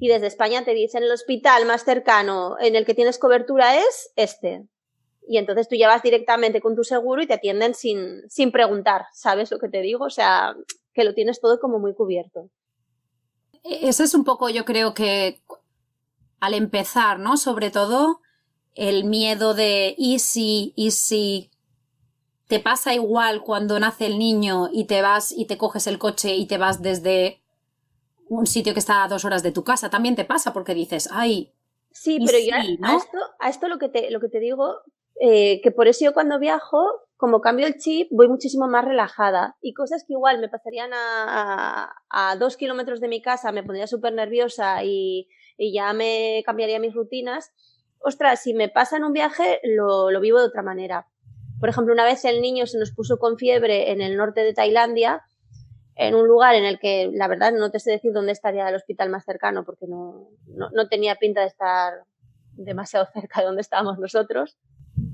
y 0.00 0.08
desde 0.08 0.26
España 0.26 0.64
te 0.64 0.74
dicen 0.74 1.02
el 1.02 1.12
hospital 1.12 1.64
más 1.66 1.84
cercano 1.84 2.56
en 2.60 2.76
el 2.76 2.84
que 2.84 2.94
tienes 2.94 3.18
cobertura 3.18 3.78
es 3.78 4.12
este. 4.16 4.66
Y 5.28 5.38
entonces 5.38 5.68
tú 5.68 5.76
ya 5.76 5.88
vas 5.88 6.02
directamente 6.02 6.60
con 6.60 6.74
tu 6.74 6.84
seguro 6.84 7.22
y 7.22 7.26
te 7.26 7.34
atienden 7.34 7.74
sin, 7.74 8.28
sin 8.28 8.50
preguntar, 8.50 9.06
¿sabes 9.12 9.50
lo 9.50 9.58
que 9.58 9.68
te 9.68 9.80
digo? 9.80 10.04
O 10.06 10.10
sea, 10.10 10.54
que 10.92 11.04
lo 11.04 11.14
tienes 11.14 11.40
todo 11.40 11.60
como 11.60 11.78
muy 11.78 11.94
cubierto. 11.94 12.50
E-, 13.62 13.88
ese 13.88 14.04
es 14.04 14.14
un 14.14 14.24
poco, 14.24 14.48
yo 14.48 14.64
creo 14.64 14.94
que 14.94 15.40
al 16.40 16.54
empezar, 16.54 17.18
¿no? 17.18 17.36
Sobre 17.36 17.70
todo 17.70 18.20
el 18.74 19.04
miedo 19.04 19.54
de 19.54 19.94
y 19.96 20.18
si, 20.18 20.72
y 20.76 20.90
si 20.90 21.50
te 22.48 22.58
pasa 22.58 22.94
igual 22.94 23.42
cuando 23.42 23.78
nace 23.78 24.06
el 24.06 24.18
niño 24.18 24.68
y 24.72 24.84
te 24.84 25.02
vas 25.02 25.32
y 25.32 25.46
te 25.46 25.56
coges 25.56 25.86
el 25.86 25.98
coche 25.98 26.34
y 26.34 26.46
te 26.46 26.58
vas 26.58 26.82
desde 26.82 27.42
un 28.28 28.46
sitio 28.46 28.72
que 28.72 28.80
está 28.80 29.04
a 29.04 29.08
dos 29.08 29.24
horas 29.24 29.42
de 29.42 29.52
tu 29.52 29.62
casa. 29.62 29.90
También 29.90 30.16
te 30.16 30.24
pasa 30.24 30.52
porque 30.52 30.74
dices, 30.74 31.08
ay. 31.12 31.52
Sí, 31.92 32.18
pero 32.24 32.38
yo 32.38 32.54
a, 32.54 32.96
esto, 32.96 33.18
a 33.38 33.48
esto 33.50 33.68
lo 33.68 33.78
que 33.78 33.88
te, 33.88 34.10
lo 34.10 34.20
que 34.20 34.28
te 34.28 34.40
digo, 34.40 34.80
eh, 35.24 35.60
que 35.62 35.70
por 35.70 35.86
eso 35.86 36.04
yo 36.04 36.12
cuando 36.12 36.40
viajo, 36.40 36.84
como 37.16 37.40
cambio 37.40 37.68
el 37.68 37.76
chip, 37.78 38.08
voy 38.10 38.26
muchísimo 38.26 38.66
más 38.66 38.84
relajada. 38.84 39.56
Y 39.60 39.72
cosas 39.72 40.04
que 40.04 40.14
igual 40.14 40.40
me 40.40 40.48
pasarían 40.48 40.90
a, 40.92 41.94
a, 42.10 42.34
dos 42.34 42.56
kilómetros 42.56 43.00
de 43.00 43.06
mi 43.06 43.22
casa, 43.22 43.52
me 43.52 43.62
pondría 43.62 43.86
súper 43.86 44.14
nerviosa 44.14 44.82
y, 44.82 45.28
y, 45.56 45.72
ya 45.72 45.92
me 45.92 46.42
cambiaría 46.44 46.80
mis 46.80 46.92
rutinas. 46.92 47.52
Ostras, 48.00 48.42
si 48.42 48.52
me 48.52 48.68
pasa 48.68 48.96
en 48.96 49.04
un 49.04 49.12
viaje, 49.12 49.60
lo, 49.62 50.10
lo 50.10 50.18
vivo 50.18 50.40
de 50.40 50.46
otra 50.46 50.64
manera. 50.64 51.06
Por 51.60 51.68
ejemplo, 51.68 51.94
una 51.94 52.04
vez 52.04 52.24
el 52.24 52.40
niño 52.40 52.66
se 52.66 52.80
nos 52.80 52.90
puso 52.90 53.18
con 53.18 53.38
fiebre 53.38 53.92
en 53.92 54.00
el 54.00 54.16
norte 54.16 54.42
de 54.42 54.54
Tailandia, 54.54 55.22
en 55.94 56.16
un 56.16 56.26
lugar 56.26 56.56
en 56.56 56.64
el 56.64 56.80
que 56.80 57.10
la 57.12 57.28
verdad 57.28 57.52
no 57.52 57.70
te 57.70 57.78
sé 57.78 57.92
decir 57.92 58.12
dónde 58.12 58.32
estaría 58.32 58.68
el 58.68 58.74
hospital 58.74 59.08
más 59.08 59.24
cercano 59.24 59.64
porque 59.64 59.86
no, 59.86 60.30
no, 60.48 60.70
no 60.70 60.88
tenía 60.88 61.14
pinta 61.14 61.42
de 61.42 61.46
estar 61.46 61.92
demasiado 62.54 63.06
cerca 63.14 63.38
de 63.38 63.46
donde 63.46 63.62
estábamos 63.62 64.00
nosotros. 64.00 64.58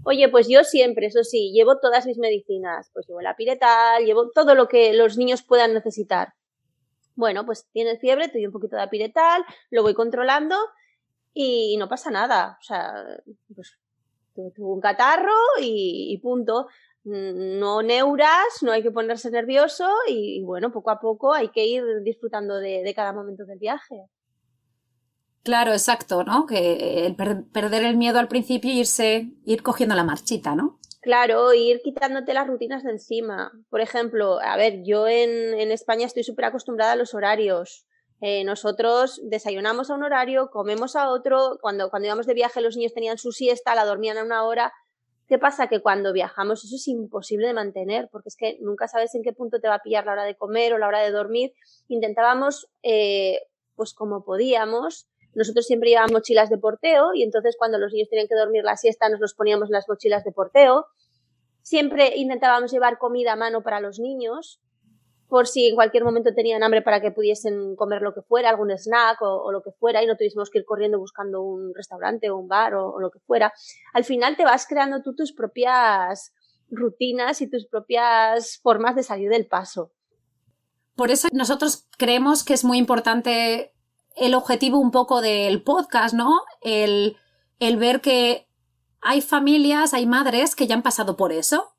Oye, 0.04 0.28
pues 0.28 0.48
yo 0.48 0.64
siempre, 0.64 1.06
eso 1.06 1.22
sí, 1.24 1.52
llevo 1.52 1.78
todas 1.78 2.06
mis 2.06 2.18
medicinas, 2.18 2.90
pues 2.92 3.06
llevo 3.06 3.20
la 3.20 3.36
piretal, 3.36 4.04
llevo 4.04 4.30
todo 4.30 4.54
lo 4.54 4.68
que 4.68 4.92
los 4.92 5.16
niños 5.16 5.42
puedan 5.42 5.74
necesitar. 5.74 6.34
Bueno, 7.14 7.44
pues 7.44 7.66
tienes 7.72 8.00
fiebre, 8.00 8.28
te 8.28 8.38
doy 8.38 8.46
un 8.46 8.52
poquito 8.52 8.76
de 8.76 8.88
piretal, 8.88 9.44
lo 9.70 9.82
voy 9.82 9.94
controlando 9.94 10.56
y 11.34 11.76
no 11.76 11.88
pasa 11.88 12.10
nada. 12.10 12.58
O 12.60 12.64
sea, 12.64 12.92
pues 13.54 13.76
tuvo 14.54 14.74
un 14.74 14.80
catarro 14.80 15.34
y, 15.60 16.18
punto. 16.22 16.68
No 17.04 17.82
neuras, 17.82 18.62
no 18.62 18.72
hay 18.72 18.82
que 18.82 18.90
ponerse 18.90 19.30
nervioso 19.30 19.88
y, 20.08 20.38
y 20.38 20.42
bueno, 20.44 20.70
poco 20.70 20.90
a 20.90 21.00
poco 21.00 21.32
hay 21.32 21.48
que 21.48 21.66
ir 21.66 21.82
disfrutando 22.02 22.56
de, 22.56 22.82
de 22.82 22.94
cada 22.94 23.12
momento 23.12 23.44
del 23.46 23.58
viaje. 23.58 24.08
Claro, 25.42 25.72
exacto, 25.72 26.24
¿no? 26.24 26.46
Que 26.46 27.06
el 27.06 27.16
perder 27.16 27.84
el 27.84 27.96
miedo 27.96 28.18
al 28.18 28.28
principio 28.28 28.70
y 28.70 28.80
irse, 28.80 29.32
ir 29.44 29.62
cogiendo 29.62 29.94
la 29.94 30.04
marchita, 30.04 30.54
¿no? 30.54 30.78
Claro, 31.00 31.54
ir 31.54 31.80
quitándote 31.82 32.34
las 32.34 32.46
rutinas 32.46 32.82
de 32.82 32.90
encima. 32.90 33.52
Por 33.70 33.80
ejemplo, 33.80 34.40
a 34.40 34.56
ver, 34.56 34.82
yo 34.84 35.06
en, 35.06 35.58
en 35.58 35.70
España 35.70 36.06
estoy 36.06 36.24
súper 36.24 36.46
acostumbrada 36.46 36.92
a 36.92 36.96
los 36.96 37.14
horarios. 37.14 37.86
Eh, 38.20 38.42
nosotros 38.44 39.20
desayunamos 39.24 39.90
a 39.90 39.94
un 39.94 40.02
horario, 40.02 40.50
comemos 40.50 40.96
a 40.96 41.08
otro. 41.08 41.58
Cuando, 41.60 41.88
cuando 41.90 42.06
íbamos 42.06 42.26
de 42.26 42.34
viaje 42.34 42.60
los 42.60 42.76
niños 42.76 42.94
tenían 42.94 43.18
su 43.18 43.32
siesta, 43.32 43.74
la 43.74 43.84
dormían 43.84 44.18
a 44.18 44.24
una 44.24 44.44
hora. 44.44 44.72
¿Qué 45.28 45.38
pasa? 45.38 45.68
Que 45.68 45.80
cuando 45.80 46.12
viajamos 46.12 46.64
eso 46.64 46.74
es 46.74 46.88
imposible 46.88 47.46
de 47.46 47.52
mantener, 47.52 48.08
porque 48.10 48.30
es 48.30 48.36
que 48.36 48.58
nunca 48.60 48.88
sabes 48.88 49.14
en 49.14 49.22
qué 49.22 49.32
punto 49.32 49.60
te 49.60 49.68
va 49.68 49.74
a 49.74 49.82
pillar 49.82 50.06
la 50.06 50.12
hora 50.12 50.24
de 50.24 50.36
comer 50.36 50.72
o 50.72 50.78
la 50.78 50.88
hora 50.88 51.00
de 51.00 51.10
dormir. 51.10 51.52
Intentábamos, 51.86 52.68
eh, 52.82 53.42
pues 53.76 53.94
como 53.94 54.24
podíamos, 54.24 55.06
nosotros 55.34 55.66
siempre 55.66 55.90
llevábamos 55.90 56.12
mochilas 56.12 56.50
de 56.50 56.58
porteo 56.58 57.14
y 57.14 57.22
entonces 57.22 57.56
cuando 57.58 57.78
los 57.78 57.92
niños 57.92 58.08
tenían 58.08 58.28
que 58.28 58.34
dormir 58.34 58.64
la 58.64 58.76
siesta 58.76 59.08
nos 59.08 59.20
los 59.20 59.34
poníamos 59.34 59.68
en 59.68 59.74
las 59.74 59.88
mochilas 59.88 60.24
de 60.24 60.32
porteo. 60.32 60.86
Siempre 61.62 62.16
intentábamos 62.16 62.72
llevar 62.72 62.98
comida 62.98 63.32
a 63.32 63.36
mano 63.36 63.62
para 63.62 63.80
los 63.80 63.98
niños 63.98 64.60
por 65.28 65.46
si 65.46 65.66
en 65.66 65.74
cualquier 65.74 66.04
momento 66.04 66.34
tenían 66.34 66.62
hambre 66.62 66.80
para 66.80 67.02
que 67.02 67.10
pudiesen 67.10 67.76
comer 67.76 68.00
lo 68.00 68.14
que 68.14 68.22
fuera, 68.22 68.48
algún 68.48 68.70
snack 68.70 69.20
o, 69.20 69.52
lo 69.52 69.62
que 69.62 69.72
fuera 69.72 70.02
y 70.02 70.06
no 70.06 70.16
tuviésemos 70.16 70.48
que 70.48 70.58
ir 70.58 70.64
corriendo 70.64 70.98
buscando 70.98 71.42
un 71.42 71.74
restaurante 71.74 72.30
o 72.30 72.38
un 72.38 72.48
bar 72.48 72.74
o, 72.74 72.90
o 72.92 73.00
lo 73.00 73.10
que 73.10 73.18
fuera. 73.20 73.52
Al 73.92 74.04
final 74.04 74.36
te 74.36 74.44
vas 74.44 74.66
creando 74.66 75.02
tú 75.02 75.14
tus 75.14 75.32
propias 75.32 76.32
rutinas 76.70 77.42
y 77.42 77.50
tus 77.50 77.66
propias 77.66 78.58
formas 78.62 78.96
de 78.96 79.02
salir 79.02 79.28
del 79.28 79.46
paso. 79.46 79.92
Por 80.96 81.10
eso 81.10 81.28
nosotros 81.32 81.86
creemos 81.96 82.42
que 82.42 82.54
es 82.54 82.64
muy 82.64 82.78
importante 82.78 83.74
el 84.20 84.34
objetivo 84.34 84.78
un 84.78 84.90
poco 84.90 85.20
del 85.20 85.62
podcast, 85.62 86.14
¿no? 86.14 86.42
El, 86.60 87.16
el 87.58 87.76
ver 87.76 88.00
que 88.00 88.48
hay 89.00 89.20
familias, 89.20 89.94
hay 89.94 90.06
madres 90.06 90.56
que 90.56 90.66
ya 90.66 90.74
han 90.74 90.82
pasado 90.82 91.16
por 91.16 91.32
eso. 91.32 91.74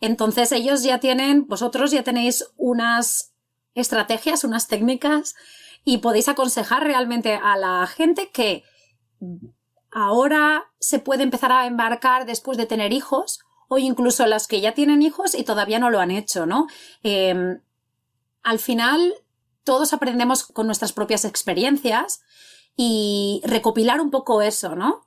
Entonces 0.00 0.52
ellos 0.52 0.82
ya 0.82 0.98
tienen, 0.98 1.46
vosotros 1.46 1.90
ya 1.90 2.02
tenéis 2.02 2.46
unas 2.56 3.34
estrategias, 3.74 4.44
unas 4.44 4.68
técnicas 4.68 5.34
y 5.84 5.98
podéis 5.98 6.28
aconsejar 6.28 6.84
realmente 6.84 7.34
a 7.34 7.56
la 7.56 7.86
gente 7.86 8.30
que 8.30 8.64
ahora 9.90 10.64
se 10.78 10.98
puede 10.98 11.22
empezar 11.22 11.52
a 11.52 11.66
embarcar 11.66 12.26
después 12.26 12.58
de 12.58 12.66
tener 12.66 12.92
hijos 12.92 13.40
o 13.68 13.78
incluso 13.78 14.26
las 14.26 14.46
que 14.46 14.60
ya 14.60 14.74
tienen 14.74 15.02
hijos 15.02 15.34
y 15.34 15.44
todavía 15.44 15.78
no 15.78 15.90
lo 15.90 16.00
han 16.00 16.10
hecho, 16.10 16.46
¿no? 16.46 16.66
Eh, 17.02 17.58
al 18.42 18.58
final 18.58 19.14
todos 19.68 19.92
aprendemos 19.92 20.44
con 20.44 20.64
nuestras 20.64 20.94
propias 20.94 21.26
experiencias 21.26 22.22
y 22.74 23.42
recopilar 23.44 24.00
un 24.00 24.10
poco 24.10 24.40
eso, 24.40 24.74
¿no? 24.74 25.02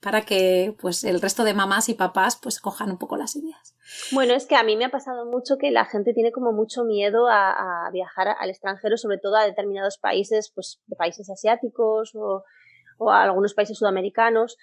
Para 0.00 0.22
que 0.22 0.74
pues 0.80 1.04
el 1.04 1.20
resto 1.20 1.44
de 1.44 1.52
mamás 1.52 1.90
y 1.90 1.94
papás 1.94 2.40
pues 2.42 2.60
cojan 2.60 2.90
un 2.90 2.96
poco 2.96 3.18
las 3.18 3.36
ideas. 3.36 3.76
Bueno, 4.12 4.32
es 4.32 4.46
que 4.46 4.56
a 4.56 4.62
mí 4.62 4.74
me 4.74 4.86
ha 4.86 4.90
pasado 4.90 5.26
mucho 5.26 5.58
que 5.58 5.70
la 5.70 5.84
gente 5.84 6.14
tiene 6.14 6.32
como 6.32 6.50
mucho 6.52 6.84
miedo 6.84 7.28
a, 7.28 7.90
viajar 7.92 8.28
al 8.40 8.48
extranjero, 8.48 8.96
sobre 8.96 9.18
todo 9.18 9.36
a 9.36 9.44
determinados 9.44 9.98
países, 9.98 10.50
pues 10.54 10.80
países 10.96 11.28
asiáticos 11.28 12.14
o, 12.14 12.42
o 12.96 13.10
a 13.10 13.24
algunos 13.24 13.52
países 13.52 13.76
sudamericanos, 13.76 14.56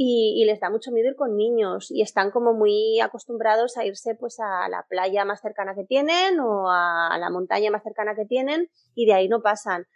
y, 0.00 0.44
les 0.44 0.60
da 0.60 0.70
mucho 0.70 0.92
miedo 0.92 1.08
ir 1.08 1.16
con 1.16 1.36
niños 1.36 1.90
y 1.90 2.02
están 2.02 2.30
como 2.30 2.54
muy 2.54 3.00
acostumbrados 3.00 3.76
a 3.76 3.84
irse 3.84 4.14
pues 4.14 4.38
a 4.38 4.68
la 4.68 4.86
playa 4.88 5.24
más 5.24 5.40
cercana 5.40 5.74
que 5.74 5.82
tienen 5.82 6.38
o 6.38 6.70
a, 6.70 7.18
la 7.18 7.30
montaña 7.30 7.72
más 7.72 7.82
cercana 7.82 8.14
que 8.14 8.24
tienen 8.24 8.70
y 8.94 9.06
de 9.06 9.14
ahí 9.14 9.28
no 9.28 9.42
pasan. 9.42 9.86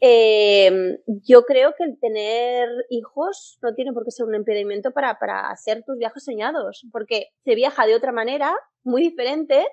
Eh, 0.00 0.98
yo 1.06 1.44
creo 1.44 1.74
que 1.76 1.84
el 1.84 2.00
tener 2.00 2.66
hijos 2.88 3.58
no 3.60 3.74
tiene 3.74 3.92
por 3.92 4.04
qué 4.04 4.10
ser 4.10 4.24
un 4.24 4.34
impedimento 4.34 4.90
para, 4.92 5.18
para 5.18 5.50
hacer 5.50 5.84
tus 5.84 5.98
viajes 5.98 6.24
soñados, 6.24 6.86
porque 6.90 7.28
se 7.44 7.54
viaja 7.54 7.86
de 7.86 7.94
otra 7.94 8.10
manera, 8.10 8.56
muy 8.82 9.02
diferente, 9.02 9.66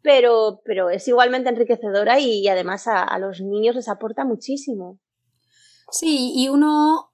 pero, 0.00 0.62
pero 0.64 0.88
es 0.88 1.06
igualmente 1.06 1.50
enriquecedora 1.50 2.18
y, 2.18 2.48
además 2.48 2.88
a 2.88 3.18
los 3.18 3.42
niños 3.42 3.76
les 3.76 3.88
aporta 3.88 4.24
muchísimo. 4.24 4.98
Sí, 5.90 6.32
y 6.34 6.48
uno 6.48 7.11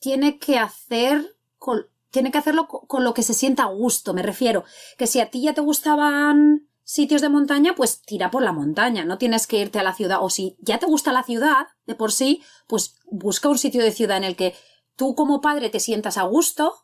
tiene 0.00 0.38
que 0.38 0.58
hacer 0.58 1.36
con, 1.58 1.86
tiene 2.10 2.32
que 2.32 2.38
hacerlo 2.38 2.66
con 2.66 3.04
lo 3.04 3.14
que 3.14 3.22
se 3.22 3.34
sienta 3.34 3.64
a 3.64 3.66
gusto, 3.66 4.12
me 4.14 4.22
refiero. 4.22 4.64
Que 4.98 5.06
si 5.06 5.20
a 5.20 5.30
ti 5.30 5.42
ya 5.42 5.54
te 5.54 5.60
gustaban 5.60 6.66
sitios 6.82 7.20
de 7.20 7.28
montaña, 7.28 7.74
pues 7.76 8.02
tira 8.02 8.32
por 8.32 8.42
la 8.42 8.52
montaña, 8.52 9.04
no 9.04 9.16
tienes 9.16 9.46
que 9.46 9.58
irte 9.58 9.78
a 9.78 9.84
la 9.84 9.94
ciudad. 9.94 10.18
O 10.22 10.30
si 10.30 10.56
ya 10.58 10.78
te 10.78 10.86
gusta 10.86 11.12
la 11.12 11.22
ciudad 11.22 11.68
de 11.86 11.94
por 11.94 12.10
sí, 12.10 12.42
pues 12.66 12.96
busca 13.10 13.48
un 13.48 13.58
sitio 13.58 13.82
de 13.82 13.92
ciudad 13.92 14.16
en 14.16 14.24
el 14.24 14.34
que 14.34 14.54
tú 14.96 15.14
como 15.14 15.40
padre 15.40 15.70
te 15.70 15.78
sientas 15.78 16.16
a 16.18 16.24
gusto 16.24 16.74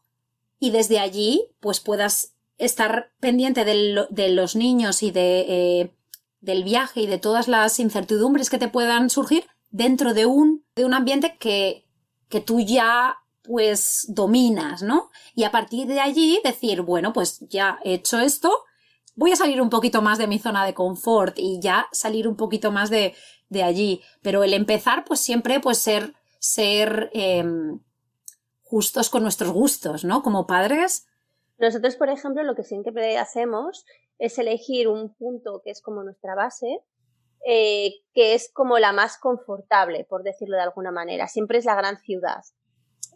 y 0.60 0.70
desde 0.70 1.00
allí 1.00 1.48
pues 1.58 1.80
puedas 1.80 2.34
estar 2.56 3.10
pendiente 3.20 3.64
de, 3.64 4.28
los 4.30 4.56
niños 4.56 5.02
y 5.02 5.10
de, 5.10 5.40
eh, 5.48 5.96
del 6.40 6.64
viaje 6.64 7.02
y 7.02 7.06
de 7.06 7.18
todas 7.18 7.48
las 7.48 7.80
incertidumbres 7.80 8.48
que 8.48 8.58
te 8.58 8.68
puedan 8.68 9.10
surgir 9.10 9.46
dentro 9.70 10.14
de 10.14 10.26
un, 10.26 10.64
de 10.74 10.84
un 10.84 10.94
ambiente 10.94 11.36
que, 11.38 11.85
que 12.28 12.40
tú 12.40 12.60
ya 12.60 13.18
pues 13.42 14.06
dominas, 14.08 14.82
¿no? 14.82 15.10
Y 15.34 15.44
a 15.44 15.52
partir 15.52 15.86
de 15.86 16.00
allí 16.00 16.40
decir, 16.42 16.82
bueno, 16.82 17.12
pues 17.12 17.40
ya 17.48 17.78
he 17.84 17.94
hecho 17.94 18.18
esto, 18.18 18.64
voy 19.14 19.32
a 19.32 19.36
salir 19.36 19.60
un 19.60 19.70
poquito 19.70 20.02
más 20.02 20.18
de 20.18 20.26
mi 20.26 20.38
zona 20.38 20.64
de 20.64 20.74
confort 20.74 21.38
y 21.38 21.60
ya 21.60 21.86
salir 21.92 22.26
un 22.26 22.36
poquito 22.36 22.72
más 22.72 22.90
de, 22.90 23.14
de 23.48 23.62
allí. 23.62 24.02
Pero 24.22 24.42
el 24.44 24.52
empezar, 24.52 25.04
pues 25.04 25.20
siempre, 25.20 25.60
pues 25.60 25.78
ser, 25.78 26.14
ser 26.38 27.10
eh, 27.14 27.44
justos 28.62 29.10
con 29.10 29.22
nuestros 29.22 29.52
gustos, 29.52 30.04
¿no? 30.04 30.22
Como 30.22 30.46
padres. 30.46 31.06
Nosotros, 31.58 31.96
por 31.96 32.10
ejemplo, 32.10 32.42
lo 32.42 32.54
que 32.54 32.64
siempre 32.64 33.16
hacemos 33.16 33.86
es 34.18 34.38
elegir 34.38 34.88
un 34.88 35.14
punto 35.14 35.62
que 35.64 35.70
es 35.70 35.80
como 35.80 36.02
nuestra 36.02 36.34
base 36.34 36.80
eh, 37.48 38.00
que 38.12 38.34
es 38.34 38.50
como 38.52 38.80
la 38.80 38.92
más 38.92 39.18
confortable, 39.18 40.04
por 40.08 40.24
decirlo 40.24 40.56
de 40.56 40.64
alguna 40.64 40.90
manera. 40.90 41.28
Siempre 41.28 41.58
es 41.58 41.64
la 41.64 41.76
gran 41.76 41.96
ciudad. 41.96 42.40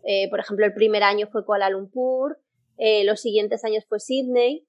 Eh, 0.04 0.30
por 0.30 0.38
ejemplo, 0.38 0.64
el 0.64 0.72
primer 0.72 1.02
año 1.02 1.26
fue 1.32 1.44
Kuala 1.44 1.68
Lumpur, 1.68 2.38
eh, 2.78 3.02
los 3.02 3.20
siguientes 3.20 3.64
años 3.64 3.84
fue 3.88 3.98
Sydney. 3.98 4.68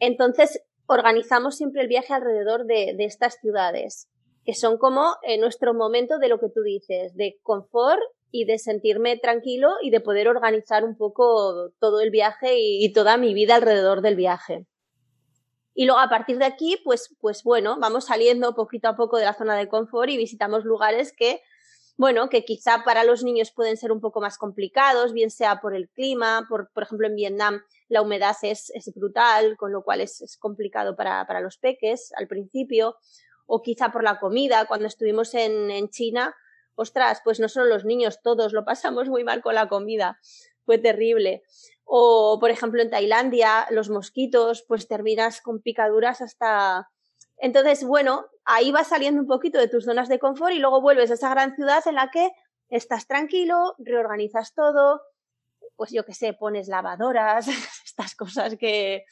Entonces, 0.00 0.60
organizamos 0.86 1.56
siempre 1.56 1.82
el 1.82 1.88
viaje 1.88 2.12
alrededor 2.12 2.66
de, 2.66 2.96
estas 2.98 3.38
ciudades, 3.40 4.10
que 4.44 4.54
son 4.54 4.76
como 4.76 5.14
nuestro 5.38 5.72
momento 5.72 6.18
de 6.18 6.28
lo 6.28 6.40
que 6.40 6.48
tú 6.52 6.62
dices, 6.62 7.14
de 7.14 7.38
confort 7.42 8.02
y 8.32 8.44
de 8.44 8.58
sentirme 8.58 9.16
tranquilo 9.18 9.68
y 9.82 9.90
de 9.90 10.00
poder 10.00 10.26
organizar 10.26 10.84
un 10.84 10.96
poco 10.96 11.70
todo 11.78 12.00
el 12.00 12.10
viaje 12.10 12.56
y 12.58 12.92
toda 12.92 13.18
mi 13.18 13.34
vida 13.34 13.54
alrededor 13.54 14.02
del 14.02 14.16
viaje. 14.16 14.66
Y 15.74 15.86
luego 15.86 16.00
a 16.00 16.08
partir 16.08 16.38
de 16.38 16.44
aquí, 16.44 16.80
pues, 16.84 17.16
pues 17.20 17.42
bueno, 17.44 17.78
vamos 17.78 18.06
saliendo 18.06 18.54
poquito 18.54 18.88
a 18.88 18.96
poco 18.96 19.18
de 19.18 19.24
la 19.24 19.34
zona 19.34 19.56
de 19.56 19.68
confort 19.68 20.10
y 20.10 20.16
visitamos 20.16 20.64
lugares 20.64 21.12
que, 21.16 21.42
bueno, 21.96 22.28
que 22.28 22.44
quizá 22.44 22.82
para 22.84 23.04
los 23.04 23.22
niños 23.22 23.52
pueden 23.52 23.76
ser 23.76 23.92
un 23.92 24.00
poco 24.00 24.20
más 24.20 24.36
complicados, 24.36 25.12
bien 25.12 25.30
sea 25.30 25.60
por 25.60 25.74
el 25.74 25.88
clima, 25.88 26.46
por, 26.48 26.70
por 26.72 26.82
ejemplo 26.82 27.06
en 27.06 27.14
Vietnam 27.14 27.62
la 27.90 28.02
humedad 28.02 28.36
es, 28.42 28.70
es 28.70 28.92
brutal, 28.94 29.56
con 29.56 29.72
lo 29.72 29.82
cual 29.82 30.00
es, 30.00 30.20
es 30.22 30.36
complicado 30.36 30.96
para, 30.96 31.26
para, 31.26 31.40
los 31.40 31.58
peques 31.58 32.12
al 32.16 32.28
principio, 32.28 32.96
o 33.46 33.62
quizá 33.62 33.90
por 33.90 34.04
la 34.04 34.20
comida, 34.20 34.64
cuando 34.66 34.86
estuvimos 34.86 35.34
en, 35.34 35.72
en 35.72 35.88
China, 35.90 36.34
ostras, 36.76 37.20
pues 37.24 37.40
no 37.40 37.48
solo 37.48 37.66
los 37.66 37.84
niños, 37.84 38.22
todos 38.22 38.52
lo 38.52 38.64
pasamos 38.64 39.08
muy 39.08 39.24
mal 39.24 39.42
con 39.42 39.56
la 39.56 39.68
comida, 39.68 40.20
fue 40.64 40.78
terrible. 40.78 41.42
O, 41.84 42.38
por 42.40 42.50
ejemplo, 42.50 42.80
en 42.80 42.90
Tailandia, 42.90 43.66
los 43.70 43.90
mosquitos, 43.90 44.64
pues 44.66 44.86
terminas 44.86 45.40
con 45.40 45.60
picaduras 45.60 46.20
hasta... 46.20 46.88
Entonces, 47.36 47.84
bueno, 47.84 48.26
ahí 48.44 48.70
vas 48.70 48.88
saliendo 48.88 49.20
un 49.20 49.26
poquito 49.26 49.58
de 49.58 49.68
tus 49.68 49.84
zonas 49.84 50.08
de 50.08 50.18
confort 50.18 50.52
y 50.52 50.58
luego 50.58 50.80
vuelves 50.80 51.10
a 51.10 51.14
esa 51.14 51.30
gran 51.30 51.56
ciudad 51.56 51.82
en 51.86 51.94
la 51.94 52.10
que 52.10 52.30
estás 52.68 53.06
tranquilo, 53.06 53.74
reorganizas 53.78 54.54
todo, 54.54 55.00
pues 55.76 55.90
yo 55.90 56.04
qué 56.04 56.14
sé, 56.14 56.32
pones 56.34 56.68
lavadoras, 56.68 57.48
estas 57.84 58.14
cosas 58.14 58.56
que, 58.56 59.04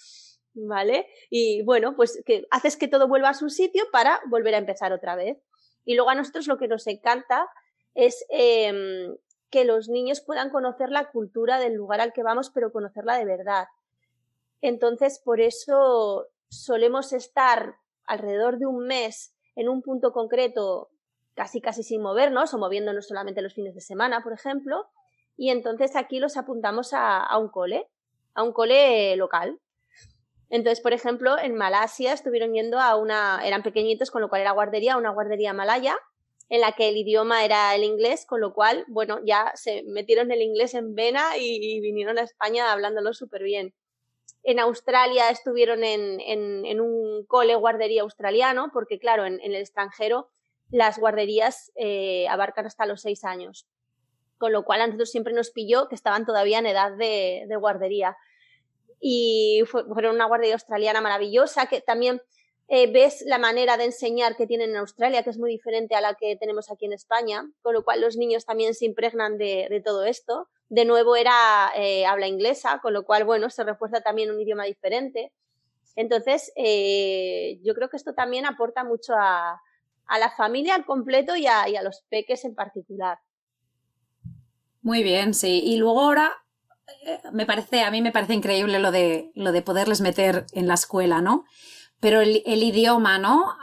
¿vale? 0.54 1.06
Y 1.30 1.62
bueno, 1.62 1.96
pues 1.96 2.22
que 2.24 2.46
haces 2.50 2.76
que 2.76 2.88
todo 2.88 3.08
vuelva 3.08 3.30
a 3.30 3.34
su 3.34 3.50
sitio 3.50 3.84
para 3.90 4.20
volver 4.26 4.54
a 4.54 4.58
empezar 4.58 4.92
otra 4.92 5.16
vez. 5.16 5.38
Y 5.84 5.94
luego 5.94 6.10
a 6.10 6.14
nosotros 6.14 6.46
lo 6.46 6.58
que 6.58 6.68
nos 6.68 6.86
encanta 6.86 7.48
es 7.94 8.24
eh, 8.28 9.08
que 9.50 9.64
los 9.64 9.88
niños 9.88 10.20
puedan 10.20 10.50
conocer 10.50 10.90
la 10.90 11.10
cultura 11.10 11.58
del 11.58 11.74
lugar 11.74 12.00
al 12.00 12.12
que 12.12 12.22
vamos, 12.22 12.50
pero 12.50 12.72
conocerla 12.72 13.16
de 13.16 13.24
verdad. 13.24 13.66
Entonces, 14.60 15.20
por 15.24 15.40
eso 15.40 16.26
solemos 16.48 17.12
estar 17.12 17.76
alrededor 18.06 18.58
de 18.58 18.66
un 18.66 18.86
mes 18.86 19.34
en 19.54 19.68
un 19.68 19.82
punto 19.82 20.12
concreto, 20.12 20.90
casi 21.34 21.60
casi 21.60 21.82
sin 21.82 22.02
movernos 22.02 22.52
o 22.54 22.58
moviéndonos 22.58 23.06
solamente 23.06 23.42
los 23.42 23.54
fines 23.54 23.74
de 23.74 23.80
semana, 23.80 24.22
por 24.22 24.32
ejemplo, 24.32 24.86
y 25.36 25.50
entonces 25.50 25.94
aquí 25.94 26.18
los 26.18 26.36
apuntamos 26.36 26.90
a, 26.92 27.36
un 27.38 27.48
cole, 27.48 27.88
a 28.34 28.42
un 28.42 28.52
cole 28.52 29.16
local. 29.16 29.60
Entonces, 30.50 30.80
por 30.80 30.92
ejemplo, 30.92 31.38
en 31.38 31.54
Malasia 31.54 32.12
estuvieron 32.12 32.54
yendo 32.54 32.80
a 32.80 32.96
una, 32.96 33.40
eran 33.44 33.62
pequeñitos, 33.62 34.10
con 34.10 34.22
lo 34.22 34.28
cual 34.28 34.40
era 34.40 34.50
guardería, 34.50 34.96
una 34.96 35.10
guardería 35.10 35.52
malaya, 35.52 35.96
en 36.50 36.60
la 36.62 36.72
que 36.72 36.88
el 36.88 36.96
idioma 36.96 37.44
era 37.44 37.74
el 37.74 37.84
inglés, 37.84 38.24
con 38.24 38.40
lo 38.40 38.54
cual, 38.54 38.84
bueno, 38.88 39.20
ya 39.24 39.52
se 39.54 39.82
metieron 39.84 40.32
el 40.32 40.40
inglés 40.40 40.74
en 40.74 40.94
vena 40.94 41.36
y, 41.38 41.80
vinieron 41.80 42.18
a 42.18 42.22
España 42.22 42.72
hablándolo 42.72 43.12
súper 43.12 43.42
bien. 43.42 43.74
En 44.42 44.58
Australia 44.58 45.28
estuvieron 45.28 45.84
en, 45.84 46.20
en, 46.20 46.80
un 46.80 47.26
cole 47.26 47.54
guardería 47.54 48.02
australiano, 48.02 48.70
porque 48.72 48.98
claro, 48.98 49.26
en, 49.26 49.40
el 49.42 49.56
extranjero 49.56 50.30
las 50.70 50.98
guarderías 50.98 51.70
eh, 51.76 52.26
abarcan 52.28 52.66
hasta 52.66 52.86
los 52.86 53.02
seis 53.02 53.24
años. 53.24 53.66
Con 54.38 54.52
lo 54.52 54.64
cual 54.64 54.80
a 54.80 54.86
nosotros 54.86 55.10
siempre 55.10 55.34
nos 55.34 55.50
pilló 55.50 55.88
que 55.88 55.96
estaban 55.96 56.24
todavía 56.24 56.60
en 56.60 56.66
edad 56.66 56.92
de, 56.92 57.44
de 57.46 57.56
guardería. 57.56 58.16
Y 59.00 59.64
fueron 59.66 60.14
una 60.14 60.26
guardería 60.26 60.54
australiana 60.54 61.00
maravillosa, 61.00 61.66
que 61.66 61.80
también 61.80 62.22
eh, 62.70 62.86
ves 62.92 63.24
la 63.26 63.38
manera 63.38 63.78
de 63.78 63.84
enseñar 63.84 64.36
que 64.36 64.46
tienen 64.46 64.70
en 64.70 64.76
Australia, 64.76 65.22
que 65.22 65.30
es 65.30 65.38
muy 65.38 65.50
diferente 65.50 65.94
a 65.94 66.02
la 66.02 66.12
que 66.14 66.36
tenemos 66.36 66.70
aquí 66.70 66.84
en 66.84 66.92
España, 66.92 67.50
con 67.62 67.72
lo 67.72 67.82
cual 67.82 68.02
los 68.02 68.18
niños 68.18 68.44
también 68.44 68.74
se 68.74 68.84
impregnan 68.84 69.38
de, 69.38 69.82
todo 69.82 70.04
esto. 70.04 70.48
De 70.68 70.84
nuevo 70.84 71.16
era 71.16 71.72
eh, 71.74 72.04
habla 72.04 72.26
inglesa, 72.26 72.80
con 72.82 72.92
lo 72.92 73.06
cual, 73.06 73.24
bueno, 73.24 73.48
se 73.48 73.64
refuerza 73.64 74.02
también 74.02 74.30
un 74.30 74.38
idioma 74.38 74.64
diferente. 74.64 75.32
Entonces, 75.96 76.52
eh, 76.56 77.58
yo 77.62 77.74
creo 77.74 77.88
que 77.88 77.96
esto 77.96 78.12
también 78.12 78.44
aporta 78.44 78.84
mucho 78.84 79.14
a, 79.18 79.62
la 80.18 80.30
familia 80.36 80.74
al 80.74 80.84
completo 80.84 81.36
y 81.36 81.46
a, 81.46 81.82
los 81.82 82.02
peques 82.10 82.44
en 82.44 82.54
particular. 82.54 83.18
Muy 84.82 85.02
bien, 85.02 85.32
sí. 85.32 85.62
Y 85.64 85.78
luego 85.78 86.02
ahora 86.02 86.32
me 87.32 87.46
parece, 87.46 87.80
a 87.80 87.90
mí 87.90 88.02
me 88.02 88.12
parece 88.12 88.34
increíble 88.34 88.78
lo 88.78 88.90
de, 88.90 89.30
lo 89.34 89.52
de 89.52 89.62
poderles 89.62 90.02
meter 90.02 90.44
en 90.52 90.68
la 90.68 90.74
escuela, 90.74 91.22
¿no? 91.22 91.46
Pero 92.00 92.20
el, 92.20 92.42
idioma, 92.62 93.18
¿no? 93.18 93.56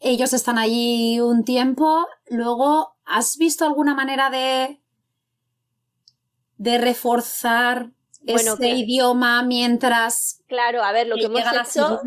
ellos 0.00 0.32
están 0.32 0.58
allí 0.58 1.20
un 1.20 1.44
tiempo, 1.44 2.06
luego, 2.28 2.96
¿has 3.04 3.36
visto 3.38 3.64
alguna 3.64 3.94
manera 3.94 4.30
de, 4.30 4.80
de 6.56 6.78
reforzar 6.78 7.90
ese 8.26 8.68
idioma 8.68 9.42
mientras 9.42 10.42
claro 10.46 10.82
a 10.82 10.92
ver 10.92 11.08
lo 11.08 11.16
que 11.16 11.24
hemos 11.24 11.40
hecho 11.40 12.00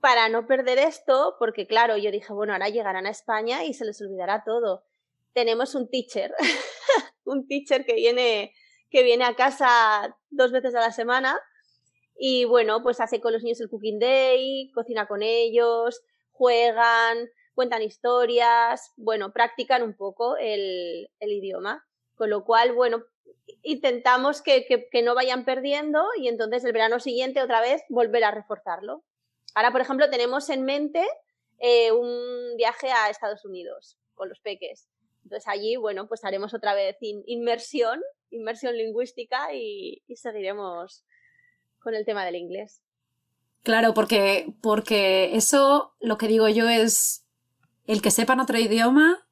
para 0.00 0.28
no 0.28 0.46
perder 0.46 0.78
esto 0.78 1.36
porque 1.38 1.66
claro 1.66 1.96
yo 1.96 2.10
dije 2.10 2.32
bueno 2.32 2.54
ahora 2.54 2.68
llegarán 2.68 3.06
a 3.06 3.10
España 3.10 3.64
y 3.64 3.74
se 3.74 3.84
les 3.84 4.00
olvidará 4.00 4.44
todo 4.44 4.86
tenemos 5.34 5.74
un 5.74 5.90
teacher 5.90 6.32
un 7.24 7.46
teacher 7.46 7.84
que 7.84 7.94
viene 7.94 8.54
que 8.90 9.02
viene 9.02 9.24
a 9.24 9.34
casa 9.34 10.16
dos 10.30 10.52
veces 10.52 10.74
a 10.74 10.80
la 10.80 10.92
semana 10.92 11.38
y 12.18 12.44
bueno, 12.44 12.82
pues 12.82 13.00
hace 13.00 13.20
con 13.20 13.32
los 13.32 13.42
niños 13.42 13.60
el 13.60 13.68
Cooking 13.68 13.98
Day, 13.98 14.70
cocina 14.72 15.06
con 15.06 15.22
ellos, 15.22 16.02
juegan, 16.32 17.28
cuentan 17.54 17.82
historias, 17.82 18.92
bueno, 18.96 19.32
practican 19.32 19.82
un 19.82 19.94
poco 19.94 20.36
el, 20.36 21.10
el 21.20 21.30
idioma. 21.32 21.84
Con 22.14 22.30
lo 22.30 22.44
cual, 22.44 22.72
bueno, 22.72 23.04
intentamos 23.62 24.40
que, 24.40 24.66
que, 24.90 25.02
no 25.02 25.14
vayan 25.14 25.44
perdiendo 25.44 26.02
y 26.18 26.28
entonces 26.28 26.64
el 26.64 26.72
verano 26.72 26.98
siguiente 26.98 27.42
otra 27.42 27.60
vez 27.60 27.82
volver 27.90 28.24
a 28.24 28.30
reforzarlo. 28.30 29.04
Ahora, 29.54 29.70
por 29.70 29.82
ejemplo, 29.82 30.08
tenemos 30.08 30.48
en 30.48 30.64
mente 30.64 31.06
eh, 31.58 31.92
un 31.92 32.56
viaje 32.56 32.90
a 32.90 33.10
Estados 33.10 33.44
Unidos 33.44 33.98
con 34.14 34.30
los 34.30 34.40
peques. 34.40 34.88
Entonces 35.24 35.46
allí, 35.48 35.76
bueno, 35.76 36.08
pues 36.08 36.24
haremos 36.24 36.54
otra 36.54 36.74
vez 36.74 36.96
inmersión, 37.00 38.00
inmersión 38.30 38.76
lingüística 38.76 39.52
y, 39.52 40.02
y 40.06 40.16
seguiremos 40.16 41.04
con 41.86 41.94
el 41.94 42.04
tema 42.04 42.24
del 42.24 42.34
inglés. 42.34 42.82
Claro, 43.62 43.94
porque, 43.94 44.52
porque 44.60 45.36
eso, 45.36 45.94
lo 46.00 46.18
que 46.18 46.26
digo 46.26 46.48
yo 46.48 46.68
es, 46.68 47.24
el 47.86 48.02
que 48.02 48.10
sepan 48.10 48.40
otro 48.40 48.58
idioma, 48.58 49.24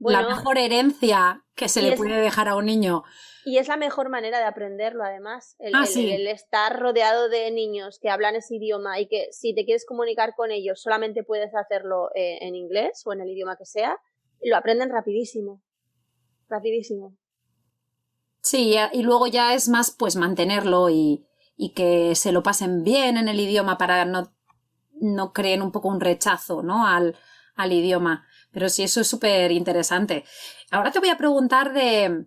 la 0.00 0.26
mejor 0.26 0.56
herencia 0.56 1.44
que 1.54 1.68
se 1.68 1.82
le 1.82 1.94
puede 1.94 2.16
dejar 2.16 2.48
a 2.48 2.56
un 2.56 2.64
niño. 2.64 3.02
Y 3.44 3.58
es 3.58 3.68
la 3.68 3.76
mejor 3.76 4.08
manera 4.08 4.38
de 4.38 4.46
aprenderlo, 4.46 5.04
además, 5.04 5.54
el, 5.58 5.74
ah, 5.74 5.84
estar 5.84 6.80
rodeado 6.80 7.28
de 7.28 7.50
niños 7.50 7.98
que 8.00 8.08
hablan 8.08 8.36
ese 8.36 8.54
idioma 8.54 8.98
y 8.98 9.06
que 9.06 9.26
si 9.30 9.54
te 9.54 9.66
quieres 9.66 9.84
comunicar 9.84 10.34
con 10.34 10.50
ellos 10.50 10.80
solamente 10.80 11.24
puedes 11.24 11.54
hacerlo 11.54 12.08
eh, 12.14 12.38
en 12.40 12.54
inglés 12.54 13.02
o 13.04 13.12
en 13.12 13.20
el 13.20 13.28
idioma 13.28 13.58
que 13.58 13.66
sea, 13.66 13.98
lo 14.40 14.56
aprenden 14.56 14.88
rapidísimo. 14.88 15.60
Rapidísimo. 16.48 17.14
Sí, 18.40 18.76
y 18.92 19.02
luego 19.02 19.26
ya 19.26 19.52
es 19.52 19.68
más 19.68 19.90
pues 19.90 20.16
mantenerlo 20.16 20.88
y, 20.88 21.26
y 21.56 21.70
que 21.70 22.14
se 22.14 22.32
lo 22.32 22.42
pasen 22.42 22.82
bien 22.82 23.16
en 23.16 23.28
el 23.28 23.40
idioma 23.40 23.78
para 23.78 24.04
no, 24.04 24.32
no 25.00 25.32
creen 25.32 25.62
un 25.62 25.72
poco 25.72 25.88
un 25.88 26.00
rechazo 26.00 26.62
¿no? 26.62 26.86
al, 26.86 27.16
al 27.54 27.72
idioma. 27.72 28.26
Pero 28.50 28.68
sí, 28.68 28.82
eso 28.82 29.00
es 29.00 29.06
súper 29.06 29.50
interesante. 29.52 30.24
Ahora 30.70 30.90
te 30.90 30.98
voy 30.98 31.08
a 31.08 31.16
preguntar 31.18 31.72
de, 31.72 32.26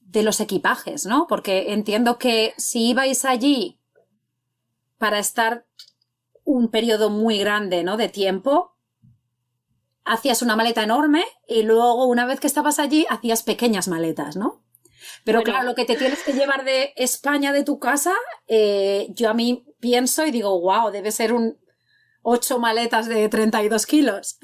de 0.00 0.22
los 0.22 0.40
equipajes, 0.40 1.06
¿no? 1.06 1.26
Porque 1.28 1.72
entiendo 1.72 2.18
que 2.18 2.54
si 2.56 2.88
ibais 2.90 3.24
allí 3.24 3.80
para 4.98 5.18
estar 5.18 5.66
un 6.44 6.68
periodo 6.68 7.10
muy 7.10 7.38
grande, 7.38 7.84
¿no? 7.84 7.96
De 7.96 8.08
tiempo, 8.08 8.76
hacías 10.04 10.42
una 10.42 10.56
maleta 10.56 10.82
enorme 10.82 11.24
y 11.46 11.62
luego 11.62 12.04
una 12.06 12.26
vez 12.26 12.40
que 12.40 12.46
estabas 12.46 12.78
allí 12.78 13.06
hacías 13.08 13.42
pequeñas 13.42 13.88
maletas, 13.88 14.36
¿no? 14.36 14.62
Pero 15.24 15.42
claro, 15.42 15.66
lo 15.66 15.74
que 15.74 15.84
te 15.84 15.96
tienes 15.96 16.22
que 16.22 16.32
llevar 16.32 16.64
de 16.64 16.92
España, 16.96 17.52
de 17.52 17.64
tu 17.64 17.78
casa, 17.78 18.14
eh, 18.46 19.08
yo 19.10 19.30
a 19.30 19.34
mí 19.34 19.64
pienso 19.80 20.24
y 20.24 20.30
digo, 20.30 20.60
wow, 20.60 20.90
debe 20.90 21.12
ser 21.12 21.32
un 21.32 21.58
ocho 22.22 22.58
maletas 22.58 23.08
de 23.08 23.28
32 23.28 23.86
kilos. 23.86 24.38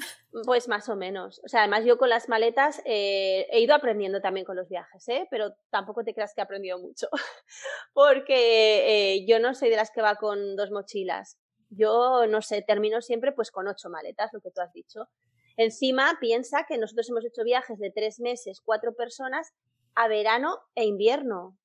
Pues 0.45 0.67
más 0.67 0.87
o 0.89 0.95
menos. 0.95 1.41
O 1.43 1.47
sea, 1.47 1.61
además 1.61 1.85
yo 1.85 1.97
con 1.97 2.09
las 2.09 2.29
maletas 2.29 2.81
eh, 2.85 3.47
he 3.49 3.59
ido 3.61 3.73
aprendiendo 3.73 4.21
también 4.21 4.45
con 4.45 4.55
los 4.55 4.69
viajes, 4.69 5.07
¿eh? 5.07 5.27
pero 5.31 5.55
tampoco 5.69 6.03
te 6.03 6.13
creas 6.13 6.33
que 6.33 6.41
he 6.41 6.43
aprendido 6.43 6.79
mucho, 6.79 7.07
porque 7.93 9.15
eh, 9.15 9.25
yo 9.27 9.39
no 9.39 9.53
soy 9.53 9.69
de 9.69 9.77
las 9.77 9.91
que 9.91 10.01
va 10.01 10.15
con 10.15 10.55
dos 10.55 10.71
mochilas. 10.71 11.37
Yo, 11.69 12.27
no 12.27 12.41
sé, 12.41 12.61
termino 12.61 13.01
siempre 13.01 13.31
pues 13.31 13.51
con 13.51 13.67
ocho 13.67 13.89
maletas, 13.89 14.31
lo 14.31 14.41
que 14.41 14.51
tú 14.51 14.61
has 14.61 14.71
dicho. 14.73 15.09
Encima, 15.57 16.17
piensa 16.21 16.65
que 16.67 16.77
nosotros 16.77 17.09
hemos 17.09 17.25
hecho 17.25 17.43
viajes 17.43 17.79
de 17.79 17.91
tres 17.91 18.19
meses, 18.19 18.61
cuatro 18.63 18.93
personas, 18.93 19.53
a 19.97 20.07
verano 20.07 20.59
e 20.75 20.85
invierno. 20.85 21.57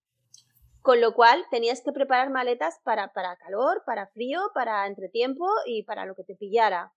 Con 0.81 1.01
lo 1.01 1.15
cual 1.15 1.45
tenías 1.51 1.83
que 1.83 1.93
preparar 1.93 2.31
maletas 2.31 2.81
para, 2.83 3.13
para 3.13 3.37
calor, 3.37 3.85
para 3.87 4.09
frío, 4.09 4.41
para 4.55 4.87
entretiempo 4.87 5.47
y 5.67 5.85
para 5.85 6.07
lo 6.07 6.17
que 6.17 6.25
te 6.25 6.35
pillara. 6.35 6.93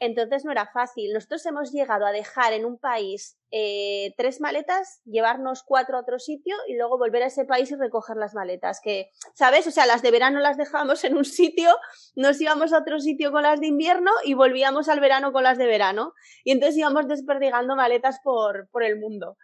Entonces 0.00 0.44
no 0.44 0.52
era 0.52 0.66
fácil. 0.66 1.12
Nosotros 1.12 1.44
hemos 1.46 1.72
llegado 1.72 2.06
a 2.06 2.12
dejar 2.12 2.52
en 2.52 2.64
un 2.64 2.78
país 2.78 3.38
eh, 3.50 4.14
tres 4.16 4.40
maletas, 4.40 5.02
llevarnos 5.04 5.62
cuatro 5.62 5.96
a 5.96 6.00
otro 6.00 6.18
sitio 6.18 6.56
y 6.68 6.76
luego 6.76 6.96
volver 6.96 7.22
a 7.22 7.26
ese 7.26 7.44
país 7.44 7.70
y 7.70 7.76
recoger 7.76 8.16
las 8.16 8.34
maletas. 8.34 8.80
Que, 8.82 9.10
¿sabes? 9.34 9.66
O 9.66 9.70
sea, 9.70 9.84
las 9.84 10.00
de 10.00 10.10
verano 10.10 10.40
las 10.40 10.56
dejábamos 10.56 11.04
en 11.04 11.16
un 11.16 11.24
sitio, 11.26 11.70
nos 12.16 12.40
íbamos 12.40 12.72
a 12.72 12.78
otro 12.78 12.98
sitio 12.98 13.32
con 13.32 13.42
las 13.42 13.60
de 13.60 13.66
invierno 13.66 14.10
y 14.24 14.34
volvíamos 14.34 14.88
al 14.88 15.00
verano 15.00 15.32
con 15.32 15.42
las 15.42 15.58
de 15.58 15.66
verano. 15.66 16.14
Y 16.44 16.52
entonces 16.52 16.78
íbamos 16.78 17.08
desperdigando 17.08 17.76
maletas 17.76 18.20
por, 18.22 18.68
por 18.70 18.82
el 18.82 18.98
mundo. 18.98 19.36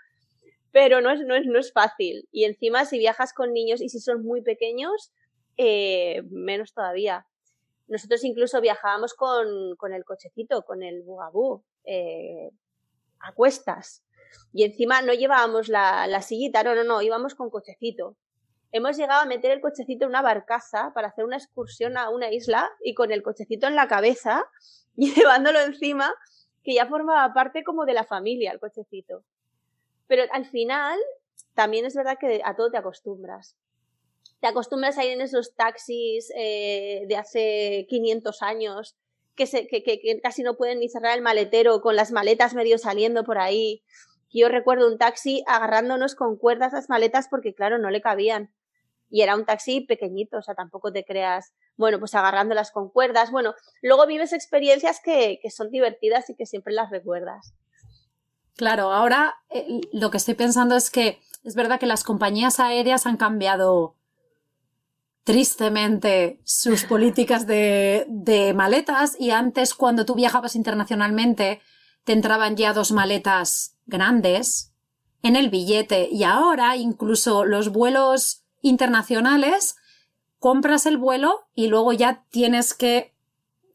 Pero 0.76 1.00
no 1.00 1.10
es, 1.10 1.22
no, 1.22 1.34
es, 1.34 1.46
no 1.46 1.58
es 1.58 1.72
fácil. 1.72 2.28
Y 2.30 2.44
encima, 2.44 2.84
si 2.84 2.98
viajas 2.98 3.32
con 3.32 3.54
niños 3.54 3.80
y 3.80 3.88
si 3.88 3.98
son 3.98 4.22
muy 4.22 4.42
pequeños, 4.42 5.10
eh, 5.56 6.20
menos 6.28 6.74
todavía. 6.74 7.26
Nosotros 7.88 8.22
incluso 8.24 8.60
viajábamos 8.60 9.14
con, 9.14 9.74
con 9.76 9.94
el 9.94 10.04
cochecito, 10.04 10.66
con 10.66 10.82
el 10.82 11.02
bugabú, 11.02 11.64
eh, 11.84 12.50
a 13.20 13.32
cuestas. 13.32 14.04
Y 14.52 14.64
encima 14.64 15.00
no 15.00 15.14
llevábamos 15.14 15.68
la, 15.70 16.06
la 16.08 16.20
sillita, 16.20 16.62
no, 16.62 16.74
no, 16.74 16.84
no, 16.84 17.00
íbamos 17.00 17.34
con 17.34 17.48
cochecito. 17.48 18.18
Hemos 18.70 18.98
llegado 18.98 19.22
a 19.22 19.24
meter 19.24 19.52
el 19.52 19.62
cochecito 19.62 20.04
en 20.04 20.10
una 20.10 20.20
barcaza 20.20 20.92
para 20.94 21.08
hacer 21.08 21.24
una 21.24 21.38
excursión 21.38 21.96
a 21.96 22.10
una 22.10 22.30
isla 22.30 22.68
y 22.84 22.92
con 22.92 23.12
el 23.12 23.22
cochecito 23.22 23.66
en 23.66 23.76
la 23.76 23.88
cabeza 23.88 24.44
y 24.94 25.14
llevándolo 25.14 25.58
encima, 25.58 26.12
que 26.62 26.74
ya 26.74 26.84
formaba 26.84 27.32
parte 27.32 27.64
como 27.64 27.86
de 27.86 27.94
la 27.94 28.04
familia 28.04 28.52
el 28.52 28.60
cochecito. 28.60 29.24
Pero 30.06 30.24
al 30.32 30.46
final, 30.46 30.98
también 31.54 31.84
es 31.84 31.94
verdad 31.94 32.18
que 32.18 32.40
a 32.44 32.54
todo 32.54 32.70
te 32.70 32.78
acostumbras 32.78 33.56
te 34.40 34.46
acostumbras 34.46 34.98
a 34.98 35.04
ir 35.04 35.12
en 35.12 35.20
esos 35.20 35.54
taxis 35.54 36.32
eh, 36.36 37.04
de 37.08 37.16
hace 37.16 37.86
500 37.88 38.42
años 38.42 38.96
que, 39.34 39.46
que, 39.46 40.20
casi 40.22 40.42
no 40.42 40.56
pueden 40.56 40.80
ni 40.80 40.88
cerrar 40.88 41.16
el 41.16 41.22
maletero 41.22 41.80
con 41.80 41.94
las 41.94 42.10
maletas 42.10 42.54
medio 42.54 42.78
saliendo 42.78 43.24
por 43.24 43.38
ahí. 43.38 43.82
Yo 44.32 44.48
recuerdo 44.48 44.88
un 44.88 44.98
taxi 44.98 45.42
agarrándonos 45.46 46.14
con 46.14 46.36
cuerdas 46.36 46.72
las 46.72 46.88
maletas 46.88 47.28
porque, 47.28 47.54
claro, 47.54 47.78
no 47.78 47.90
le 47.90 48.00
cabían. 48.00 48.52
Y 49.10 49.22
era 49.22 49.36
un 49.36 49.44
taxi 49.44 49.82
pequeñito, 49.82 50.38
o 50.38 50.42
sea, 50.42 50.54
tampoco 50.54 50.92
te 50.92 51.04
creas, 51.04 51.52
bueno, 51.76 51.98
pues 51.98 52.14
agarrándolas 52.14 52.70
con 52.72 52.88
cuerdas. 52.88 53.30
Bueno, 53.30 53.54
luego 53.82 54.06
vives 54.06 54.32
experiencias 54.32 55.00
que 55.04 55.38
son 55.50 55.70
divertidas 55.70 56.28
y 56.30 56.34
que 56.34 56.46
siempre 56.46 56.72
las 56.72 56.90
recuerdas. 56.90 57.54
Claro, 58.56 58.92
ahora 58.92 59.36
eh, 59.50 59.80
lo 59.92 60.10
que 60.10 60.16
estoy 60.16 60.34
pensando 60.34 60.76
es 60.76 60.90
que 60.90 61.20
es 61.44 61.54
verdad 61.54 61.78
que 61.78 61.86
las 61.86 62.04
compañías 62.04 62.58
aéreas 62.58 63.06
han 63.06 63.18
cambiado 63.18 63.94
tristemente 65.24 66.40
sus 66.44 66.84
políticas 66.88 67.46
de, 67.46 68.06
de, 68.08 68.54
maletas 68.54 69.16
y 69.20 69.30
antes 69.30 69.74
cuando 69.74 70.06
tú 70.06 70.14
viajabas 70.14 70.56
internacionalmente 70.56 71.60
te 72.04 72.12
entraban 72.12 72.56
ya 72.56 72.72
dos 72.72 72.92
maletas 72.92 73.76
grandes 73.84 74.72
en 75.22 75.36
el 75.36 75.50
billete 75.50 76.08
y 76.10 76.24
ahora 76.24 76.76
incluso 76.76 77.44
los 77.44 77.70
vuelos 77.70 78.44
internacionales 78.62 79.76
compras 80.38 80.86
el 80.86 80.96
vuelo 80.96 81.46
y 81.54 81.66
luego 81.66 81.92
ya 81.92 82.24
tienes 82.30 82.72
que 82.72 83.14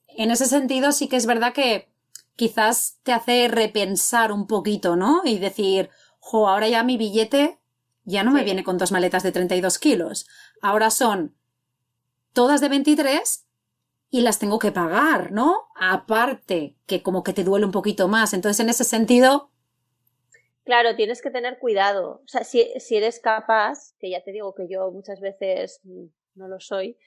en 0.08 0.32
ese 0.32 0.46
sentido 0.46 0.92
sí 0.92 1.08
que 1.08 1.18
es 1.18 1.26
verdad 1.26 1.54
que 1.54 1.91
quizás 2.36 3.00
te 3.04 3.14
hace 3.14 3.48
repensar 3.48 4.32
un 4.32 4.48
poquito, 4.48 4.96
¿no? 4.96 5.22
Y 5.26 5.40
decir, 5.40 5.90
jo, 6.20 6.48
ahora 6.48 6.68
ya 6.68 6.84
mi 6.84 6.98
billete 6.98 7.60
ya 8.04 8.24
no 8.24 8.32
me 8.32 8.44
viene 8.44 8.64
con 8.64 8.78
dos 8.78 8.92
maletas 8.92 9.24
de 9.24 9.32
32 9.32 9.78
kilos. 9.80 10.28
Ahora 10.62 10.90
son 10.90 11.36
todas 12.34 12.62
de 12.62 12.70
23 12.70 13.46
y 14.10 14.22
las 14.22 14.40
tengo 14.40 14.60
que 14.60 14.72
pagar, 14.72 15.32
¿no? 15.32 15.68
Aparte, 15.76 16.76
que 16.86 17.02
como 17.02 17.24
que 17.24 17.34
te 17.34 17.44
duele 17.44 17.66
un 17.66 17.72
poquito 17.72 18.08
más. 18.08 18.34
Entonces, 18.34 18.60
en 18.60 18.70
ese 18.70 18.84
sentido... 18.84 19.52
Claro, 20.64 20.96
tienes 20.96 21.22
que 21.22 21.32
tener 21.32 21.60
cuidado. 21.60 22.22
O 22.24 22.28
sea, 22.28 22.44
si, 22.44 22.72
si 22.80 22.98
eres 22.98 23.20
capaz, 23.20 23.94
que 24.00 24.10
ya 24.10 24.22
te 24.24 24.32
digo 24.32 24.54
que 24.54 24.68
yo 24.70 24.92
muchas 24.92 25.20
veces 25.20 25.80
mm, 25.84 26.06
no 26.36 26.48
lo 26.48 26.60
soy, 26.60 26.98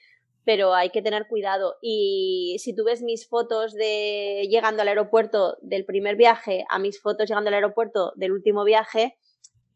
pero 0.45 0.73
hay 0.73 0.91
que 0.91 1.01
tener 1.01 1.27
cuidado. 1.27 1.75
Y 1.81 2.57
si 2.59 2.73
tú 2.75 2.85
ves 2.85 3.01
mis 3.01 3.27
fotos 3.27 3.73
de 3.73 4.47
llegando 4.49 4.81
al 4.81 4.87
aeropuerto 4.87 5.57
del 5.61 5.85
primer 5.85 6.15
viaje 6.15 6.65
a 6.69 6.79
mis 6.79 7.01
fotos 7.01 7.27
llegando 7.27 7.49
al 7.49 7.55
aeropuerto 7.55 8.13
del 8.15 8.31
último 8.31 8.63
viaje, 8.63 9.17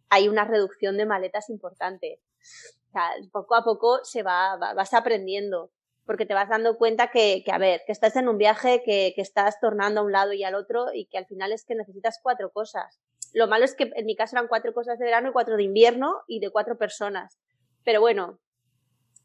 hay 0.10 0.27
una 0.27 0.45
reducción 0.45 0.97
de 0.97 1.05
maletas 1.05 1.49
importante 1.49 2.21
poco 3.32 3.55
a 3.55 3.63
poco 3.63 3.99
se 4.03 4.23
va, 4.23 4.58
vas 4.58 4.93
aprendiendo, 4.93 5.71
porque 6.05 6.25
te 6.25 6.34
vas 6.34 6.49
dando 6.49 6.77
cuenta 6.77 7.12
que, 7.12 7.43
que 7.45 7.51
a 7.51 7.58
ver, 7.58 7.82
que 7.86 7.91
estás 7.91 8.15
en 8.15 8.27
un 8.27 8.38
viaje, 8.38 8.82
que, 8.84 9.13
que, 9.15 9.21
estás 9.21 9.60
tornando 9.60 10.01
a 10.01 10.03
un 10.03 10.12
lado 10.12 10.34
y 10.34 10.43
al 10.43 10.55
otro 10.55 10.88
y 10.93 11.05
que 11.05 11.17
al 11.17 11.25
final 11.25 11.51
es 11.51 11.65
que 11.65 11.75
necesitas 11.75 12.19
cuatro 12.21 12.51
cosas. 12.51 12.99
Lo 13.34 13.47
malo 13.47 13.65
es 13.65 13.75
que 13.75 13.91
en 13.95 14.05
mi 14.05 14.15
caso 14.15 14.36
eran 14.36 14.47
cuatro 14.47 14.73
cosas 14.73 14.97
de 14.97 15.05
verano 15.05 15.29
y 15.29 15.34
cuatro 15.34 15.55
de 15.55 15.63
invierno 15.63 16.21
y 16.27 16.39
de 16.39 16.49
cuatro 16.49 16.77
personas. 16.77 17.39
Pero 17.84 18.01
bueno, 18.01 18.39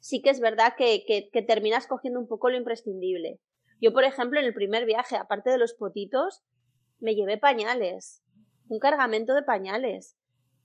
sí 0.04 0.20
que 0.20 0.28
es 0.28 0.38
verdad 0.38 0.74
que, 0.76 1.02
que, 1.06 1.30
que 1.32 1.40
terminas 1.40 1.86
cogiendo 1.86 2.20
un 2.20 2.28
poco 2.28 2.50
lo 2.50 2.58
imprescindible. 2.58 3.40
Yo, 3.80 3.94
por 3.94 4.04
ejemplo, 4.04 4.38
en 4.38 4.44
el 4.44 4.52
primer 4.52 4.84
viaje, 4.84 5.16
aparte 5.16 5.48
de 5.48 5.56
los 5.56 5.72
potitos, 5.72 6.42
me 7.00 7.14
llevé 7.14 7.38
pañales, 7.38 8.22
un 8.68 8.78
cargamento 8.80 9.32
de 9.32 9.42
pañales 9.42 10.14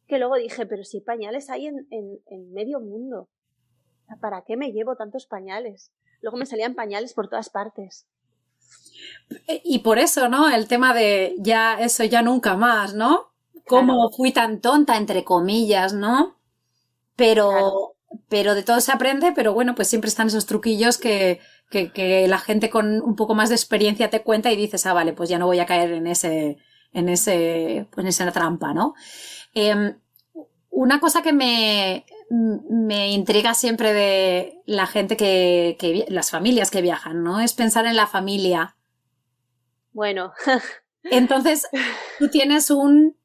que 0.07 0.19
luego 0.19 0.35
dije, 0.35 0.65
pero 0.65 0.83
si 0.83 0.99
pañales 0.99 1.49
hay 1.49 1.67
en, 1.67 1.87
en, 1.89 2.51
medio 2.51 2.81
mundo, 2.81 3.29
¿para 4.19 4.43
qué 4.43 4.57
me 4.57 4.73
llevo 4.73 4.97
tantos 4.97 5.25
pañales? 5.25 5.93
Luego 6.21 6.35
me 6.35 6.45
salían 6.45 6.75
pañales 6.75 7.13
por 7.13 7.29
todas 7.29 7.49
partes. 7.49 8.07
Y 9.63 9.79
por 9.79 9.99
eso, 9.99 10.27
¿no? 10.27 10.49
El 10.49 10.67
tema 10.67 10.93
de 10.93 11.33
ya 11.37 11.79
eso, 11.79 12.03
ya 12.03 12.21
nunca 12.21 12.57
más, 12.57 12.93
¿no? 12.93 13.31
Cómo 13.67 14.11
fui 14.11 14.33
tan 14.33 14.59
tonta, 14.59 14.97
entre 14.97 15.23
comillas, 15.23 15.93
¿no? 15.93 16.35
Pero, 17.15 17.88
pero 18.27 18.55
de 18.55 18.63
todo 18.63 18.79
se 18.81 18.91
aprende, 18.91 19.31
pero 19.33 19.53
bueno, 19.53 19.75
pues 19.75 19.87
siempre 19.87 20.09
están 20.09 20.27
esos 20.27 20.45
truquillos 20.45 20.97
que, 20.97 21.39
que, 21.69 21.91
que, 21.91 22.27
la 22.27 22.39
gente 22.39 22.69
con 22.69 23.01
un 23.01 23.15
poco 23.15 23.35
más 23.35 23.49
de 23.49 23.55
experiencia 23.55 24.09
te 24.09 24.23
cuenta 24.23 24.51
y 24.51 24.55
dices, 24.55 24.85
ah, 24.85 24.93
vale, 24.93 25.13
pues 25.13 25.29
ya 25.29 25.39
no 25.39 25.45
voy 25.45 25.59
a 25.59 25.65
caer 25.65 25.91
en 25.93 26.07
ese, 26.07 26.57
en 26.93 27.09
ese, 27.09 27.87
pues 27.91 28.03
en 28.03 28.09
esa 28.09 28.31
trampa, 28.31 28.73
¿no? 28.73 28.95
Em, 29.53 29.97
una 30.69 30.99
cosa 30.99 31.21
que 31.21 31.33
me, 31.33 32.05
me 32.29 33.11
intriga 33.11 33.53
siempre 33.53 33.93
de 33.93 34.61
la 34.65 34.87
gente 34.87 35.17
que, 35.17 35.75
que, 35.79 36.05
las 36.09 36.31
familias 36.31 36.71
que 36.71 36.81
viajan, 36.81 37.23
¿no? 37.23 37.39
Es 37.39 37.53
pensar 37.53 37.85
en 37.85 37.95
la 37.95 38.07
familia. 38.07 38.75
Bueno. 39.93 40.33
Entonces, 41.03 41.67
tú 42.19 42.29
tienes 42.29 42.69
un 42.69 43.15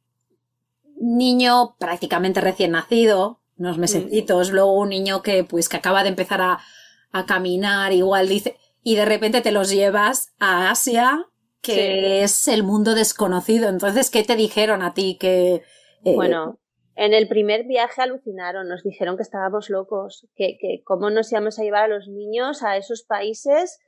niño 0.97 1.77
prácticamente 1.79 2.41
recién 2.41 2.73
nacido, 2.73 3.41
unos 3.59 3.79
mesecitos, 3.79 4.51
luego 4.51 4.79
un 4.79 4.89
niño 4.89 5.23
que 5.23 5.45
pues 5.45 5.69
que 5.69 5.77
acaba 5.77 6.03
de 6.03 6.09
empezar 6.11 6.41
a, 6.41 6.59
a, 7.13 7.27
caminar, 7.27 7.93
igual 7.93 8.29
dice, 8.29 8.57
y 8.83 8.97
de 8.97 9.05
repente 9.05 9.41
te 9.41 9.53
los 9.53 9.71
llevas 9.71 10.35
a 10.39 10.71
Asia, 10.71 11.27
que 11.61 12.23
es 12.23 12.49
el 12.49 12.63
mundo 12.63 12.95
desconocido. 12.95 13.69
Entonces, 13.69 14.11
¿qué 14.11 14.23
te 14.23 14.37
dijeron 14.37 14.83
a 14.83 14.93
ti 14.93 15.17
que, 15.19 15.63
eh, 16.05 16.15
bueno, 16.15 16.59
en 16.97 17.15
el 17.15 17.27
primer 17.27 17.65
viaje 17.65 18.03
alucinaron, 18.03 18.69
nos 18.69 18.83
dijeron 18.83 19.17
que 19.17 19.23
estábamos 19.23 19.71
locos, 19.71 20.29
que, 20.37 20.59
que 20.61 20.83
cómo 20.85 21.11
nos 21.11 21.33
íbamos 21.33 21.59
a 21.59 21.63
llevar 21.63 21.85
a 21.85 21.89
los 21.89 22.09
niños 22.09 22.63
a 22.63 22.77
esos 22.77 23.03
países 23.03 23.79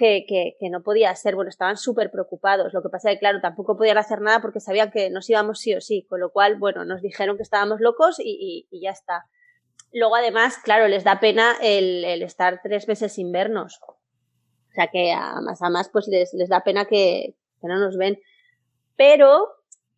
que, 0.00 0.56
no 0.70 0.82
podía 0.82 1.14
ser. 1.14 1.34
Bueno, 1.34 1.50
estaban 1.50 1.76
súper 1.76 2.10
preocupados. 2.10 2.72
Lo 2.72 2.82
que 2.82 2.88
pasa 2.88 3.10
es 3.10 3.16
que, 3.16 3.20
claro, 3.20 3.40
tampoco 3.40 3.76
podían 3.76 3.98
hacer 3.98 4.20
nada 4.20 4.40
porque 4.40 4.60
sabían 4.60 4.90
que 4.90 5.10
nos 5.10 5.28
íbamos 5.28 5.60
sí 5.60 5.74
o 5.74 5.80
sí. 5.80 6.06
Con 6.08 6.20
lo 6.20 6.32
cual, 6.32 6.56
bueno, 6.58 6.84
nos 6.84 7.02
dijeron 7.02 7.36
que 7.36 7.42
estábamos 7.42 7.80
locos 7.80 8.18
y, 8.18 8.66
y, 8.70 8.80
ya 8.80 8.90
está. 8.90 9.26
Luego, 9.92 10.16
además, 10.16 10.58
claro, 10.64 10.88
les 10.88 11.04
da 11.04 11.20
pena 11.20 11.56
el, 11.60 12.04
estar 12.22 12.60
tres 12.62 12.88
meses 12.88 13.12
sin 13.12 13.30
vernos. 13.30 13.78
O 13.86 14.72
sea 14.72 14.86
que 14.86 15.12
a 15.12 15.40
más 15.40 15.60
a 15.62 15.68
más, 15.68 15.88
pues 15.90 16.08
les, 16.08 16.32
les 16.32 16.48
da 16.48 16.62
pena 16.62 16.86
que, 16.86 17.34
que 17.60 17.68
no 17.68 17.78
nos 17.78 17.96
ven. 17.96 18.18
Pero 18.96 19.48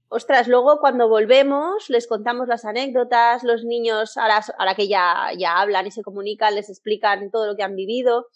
ostras, 0.09 0.49
luego 0.49 0.79
cuando 0.81 1.09
volvemos 1.09 1.89
les 1.89 2.07
contamos 2.07 2.49
las 2.49 2.65
anécdotas, 2.65 3.45
los 3.45 3.65
niños, 3.65 4.17
ahora, 4.17 4.41
ahora 4.59 4.75
que 4.75 4.89
ya, 4.89 5.31
ya 5.39 5.59
hablan 5.59 5.87
y 5.87 5.91
se 5.91 6.03
comunican, 6.03 6.55
les 6.55 6.69
explican 6.69 7.31
todo 7.31 7.47
lo 7.47 7.57
que 7.57 7.63
han 7.63 7.77
vivido 7.77 8.27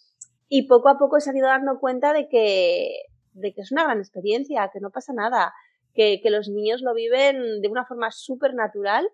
y 0.48 0.66
poco 0.66 0.88
a 0.88 0.98
poco 0.98 1.20
se 1.20 1.30
han 1.30 1.36
ido 1.36 1.48
dando 1.48 1.78
cuenta 1.80 2.12
de 2.12 2.28
que, 2.28 3.02
de 3.32 3.52
que 3.52 3.62
es 3.62 3.72
una 3.72 3.84
gran 3.84 3.98
experiencia, 3.98 4.70
que 4.72 4.80
no 4.80 4.90
pasa 4.90 5.12
nada, 5.12 5.52
que, 5.94 6.20
que 6.20 6.30
los 6.30 6.48
niños 6.48 6.82
lo 6.82 6.94
viven 6.94 7.60
de 7.60 7.68
una 7.68 7.84
forma 7.84 8.10
súper 8.10 8.54
natural 8.54 9.08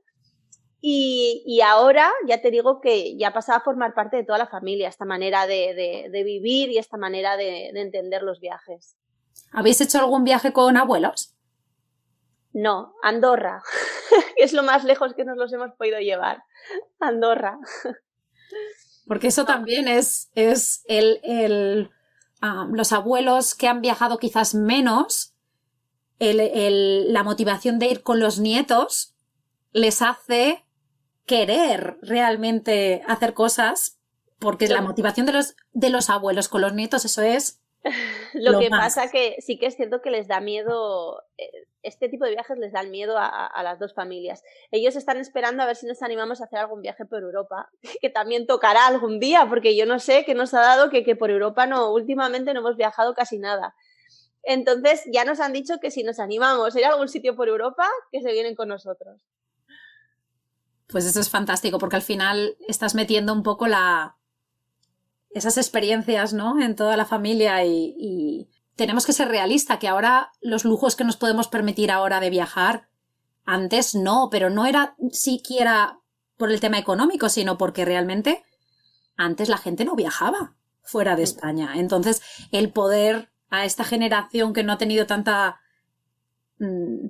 Y, 0.85 1.61
ahora 1.64 2.11
ya 2.27 2.42
te 2.42 2.51
digo 2.51 2.81
que 2.81 3.16
ya 3.16 3.33
pasaba 3.33 3.59
a 3.59 3.62
formar 3.62 3.95
parte 3.95 4.16
de 4.16 4.25
toda 4.25 4.38
la 4.38 4.49
familia 4.49 4.88
esta 4.88 5.05
manera 5.05 5.47
de, 5.47 6.11
vivir 6.25 6.71
y 6.71 6.79
esta 6.79 6.97
manera 6.97 7.37
de, 7.37 7.68
entender 7.68 8.25
los 8.25 8.40
viajes. 8.40 8.97
¿Habéis 9.53 9.81
hecho 9.81 10.01
algún 10.01 10.25
viaje 10.25 10.53
con 10.53 10.77
abuelos? 10.77 11.37
No, 12.53 12.95
Andorra. 13.03 13.62
es 14.37 14.53
lo 14.53 14.64
más 14.64 14.83
lejos 14.83 15.14
que 15.14 15.25
nos 15.25 15.37
los 15.38 15.53
hemos 15.53 15.71
podido 15.77 16.01
llevar. 16.01 16.42
Andorra. 16.99 17.59
Porque 19.07 19.29
eso 19.29 19.45
también 19.45 19.88
es, 19.88 20.31
es 20.35 20.85
el, 20.87 21.91
ah, 22.41 22.67
los 22.71 22.93
abuelos 22.93 23.55
que 23.55 23.69
han 23.69 23.81
viajado 23.81 24.19
quizás 24.19 24.55
menos, 24.55 25.35
la 26.19 27.25
motivación 27.25 27.79
de 27.79 27.87
ir 27.87 28.03
con 28.03 28.21
los 28.21 28.38
nietos 28.38 29.17
les 29.73 30.03
hace 30.03 30.65
querer 31.27 31.99
realmente 32.03 33.03
hacer 33.07 33.35
cosas, 33.35 33.99
porque 34.38 34.69
la 34.69 34.83
motivación 34.83 35.27
de 35.27 35.33
los, 35.33 35.57
de 35.73 35.91
los 35.91 36.11
abuelos 36.11 36.49
con 36.49 36.61
los 36.61 36.75
nietos, 36.75 37.05
eso 37.05 37.23
es. 37.23 37.61
lo, 38.35 38.59
que 38.61 38.71
pasa 38.71 39.11
que 39.11 39.37
sí 39.41 39.59
que 39.59 39.67
es 39.67 39.77
cierto 39.77 40.01
que 40.03 40.11
les 40.11 40.29
da 40.29 40.41
miedo, 40.41 41.23
eh, 41.38 41.51
este 41.83 42.09
tipo 42.09 42.25
de 42.25 42.33
viajes 42.33 42.59
les 42.59 42.73
dan 42.73 42.90
miedo 42.90 43.16
a, 43.18 43.62
las 43.62 43.79
dos 43.79 43.95
familias. 43.95 44.42
Ellos 44.71 44.97
están 44.97 45.18
esperando 45.18 45.62
a 45.62 45.66
ver 45.66 45.77
si 45.77 45.87
nos 45.87 46.03
animamos 46.03 46.40
a 46.40 46.45
hacer 46.45 46.59
algún 46.59 46.83
viaje 46.83 47.05
por 47.05 47.23
Europa, 47.23 47.71
que 48.01 48.11
también 48.11 48.47
tocará 48.47 48.87
algún 48.87 49.21
día, 49.21 49.47
porque 49.49 49.77
yo 49.77 49.87
no 49.87 49.99
sé 49.99 50.25
qué 50.25 50.35
nos 50.35 50.55
ha 50.55 50.61
dado 50.61 50.90
que, 50.90 51.05
que 51.05 51.16
por 51.16 51.31
Europa 51.31 51.66
no, 51.66 51.92
últimamente 51.92 52.55
no 52.55 52.61
hemos 52.61 52.77
viajado 52.77 53.14
casi 53.14 53.38
nada. 53.38 53.75
Entonces 54.42 55.03
ya 55.12 55.25
nos 55.25 55.40
han 55.40 55.53
dicho 55.53 55.79
que 55.81 55.90
si 55.90 56.03
nos 56.03 56.18
animamos 56.18 56.75
a 56.75 56.79
ir 56.79 56.87
a 56.87 56.90
algún 56.90 57.09
sitio 57.09 57.37
por 57.37 57.49
Europa, 57.49 57.88
que 58.11 58.21
se 58.21 58.33
vienen 58.33 58.55
con 58.55 58.68
nosotros. 58.68 59.23
Pues 60.88 61.07
eso 61.07 61.21
es 61.21 61.31
fantástico, 61.31 61.79
porque 61.79 61.97
al 61.97 62.03
final 62.03 62.57
estás 62.68 62.95
metiendo 62.95 63.33
un 63.33 63.42
poco 63.42 63.66
la. 63.66 64.16
esas 65.31 65.57
experiencias, 65.57 66.35
¿no? 66.35 66.61
En 66.61 66.77
toda 66.77 66.97
la 66.97 67.07
familia 67.07 67.64
y, 67.64 68.49
tenemos 68.83 69.07
que 69.07 69.12
ser 69.12 69.29
realistas, 69.29 69.79
que 69.79 69.87
ahora 69.87 70.33
los 70.40 70.64
lujos 70.64 70.97
que 70.97 71.05
nos 71.05 71.16
podemos 71.16 71.47
permitir 71.47 71.92
ahora 71.92 72.18
de 72.18 72.31
viajar, 72.31 72.88
antes 73.45 73.95
no, 73.95 74.29
pero 74.29 74.51
no 74.51 74.66
era 74.66 74.97
siquiera 75.12 76.01
por 76.37 76.51
el 76.51 76.59
tema 76.59 76.79
económico, 76.79 77.29
sino 77.29 77.57
porque 77.59 77.85
realmente 77.85 78.42
antes 79.16 79.49
la 79.49 79.57
gente 79.57 79.85
no 79.85 79.95
viajaba 79.95 80.57
fuera 80.83 81.14
de 81.14 81.23
España. 81.23 81.75
Entonces, 81.77 82.23
el 82.51 82.73
poder 82.73 83.31
a 83.51 83.64
esta 83.64 83.85
generación 83.85 84.53
que 84.53 84.64
no 84.64 84.73
ha 84.73 84.79
tenido 84.79 85.07
tanta 85.07 85.61
mm, 86.59 87.07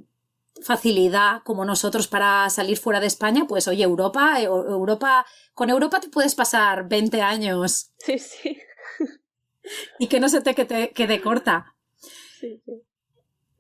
facilidad 0.61 1.43
como 1.43 1.65
nosotros 1.65 2.07
para 2.07 2.51
salir 2.51 2.77
fuera 2.77 3.01
de 3.01 3.07
España, 3.07 3.47
pues 3.49 3.67
oye, 3.67 3.83
Europa, 3.83 4.43
eh, 4.43 4.45
Europa, 4.45 5.25
con 5.55 5.71
Europa 5.71 6.01
te 6.01 6.11
puedes 6.11 6.35
pasar 6.35 6.87
20 6.87 7.23
años. 7.23 7.93
Sí, 7.97 8.19
sí. 8.19 8.59
Y 9.99 10.09
que 10.09 10.21
no 10.21 10.29
se 10.29 10.41
te 10.41 10.55
quede, 10.55 11.21
corta. 11.21 11.75
Sí, 12.41 12.61
sí. 12.65 12.83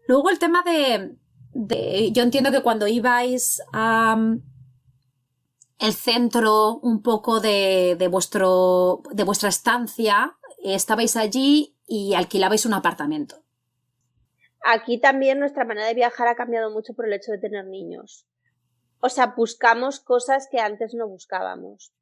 Luego 0.09 0.31
el 0.31 0.39
tema 0.39 0.63
de, 0.63 1.17
de, 1.53 2.11
yo 2.13 2.23
entiendo 2.23 2.51
que 2.51 2.63
cuando 2.63 2.89
ibais 2.89 3.63
a 3.73 4.17
mm, 4.17 4.43
el 5.79 5.95
centro 5.95 6.79
un 6.79 7.03
poco 7.03 7.41
de, 7.41 7.97
de 7.99 8.09
vuestro, 8.09 9.03
de 9.13 9.25
vuestra 9.25 9.49
estancia, 9.49 10.37
estabais 10.63 11.17
allí 11.17 11.77
y 11.87 12.15
alquilabais 12.15 12.67
un 12.67 12.75
apartamento. 12.75 13.43
Aquí 14.65 14.99
también 14.99 15.41
nuestra 15.41 15.65
manera 15.65 15.87
de 15.87 15.95
viajar 15.95 16.29
ha 16.29 16.37
cambiado 16.37 16.71
mucho 16.71 16.95
por 16.95 17.07
el 17.07 17.13
hecho 17.13 17.33
de 17.33 17.39
tener 17.39 17.67
niños. 17.67 18.27
O 19.01 19.09
sea, 19.09 19.35
buscamos 19.37 19.99
cosas 19.99 20.49
que 20.51 20.61
antes 20.61 20.95
no 20.95 21.09
buscábamos. 21.09 21.93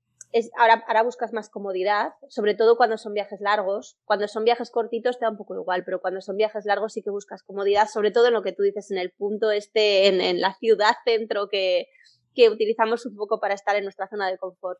Ahora 0.56 1.02
buscas 1.02 1.32
más 1.32 1.48
comodidad, 1.48 2.12
sobre 2.28 2.54
todo 2.54 2.76
cuando 2.76 2.98
son 2.98 3.14
viajes 3.14 3.40
largos. 3.40 3.98
Cuando 4.04 4.28
son 4.28 4.44
viajes 4.44 4.70
cortitos 4.70 5.18
te 5.18 5.24
da 5.24 5.30
un 5.30 5.36
poco 5.36 5.54
igual, 5.54 5.84
pero 5.84 6.00
cuando 6.00 6.20
son 6.20 6.36
viajes 6.36 6.64
largos 6.66 6.92
sí 6.92 7.02
que 7.02 7.10
buscas 7.10 7.42
comodidad, 7.42 7.88
sobre 7.88 8.10
todo 8.10 8.28
en 8.28 8.34
lo 8.34 8.42
que 8.42 8.52
tú 8.52 8.62
dices, 8.62 8.90
en 8.90 8.98
el 8.98 9.10
punto 9.10 9.50
este, 9.50 10.06
en, 10.06 10.40
la 10.40 10.54
ciudad 10.54 10.94
centro 11.04 11.48
que, 11.48 11.88
que 12.34 12.48
utilizamos 12.48 13.06
un 13.06 13.16
poco 13.16 13.40
para 13.40 13.54
estar 13.54 13.74
en 13.76 13.84
nuestra 13.84 14.08
zona 14.08 14.30
de 14.30 14.38
confort. 14.38 14.78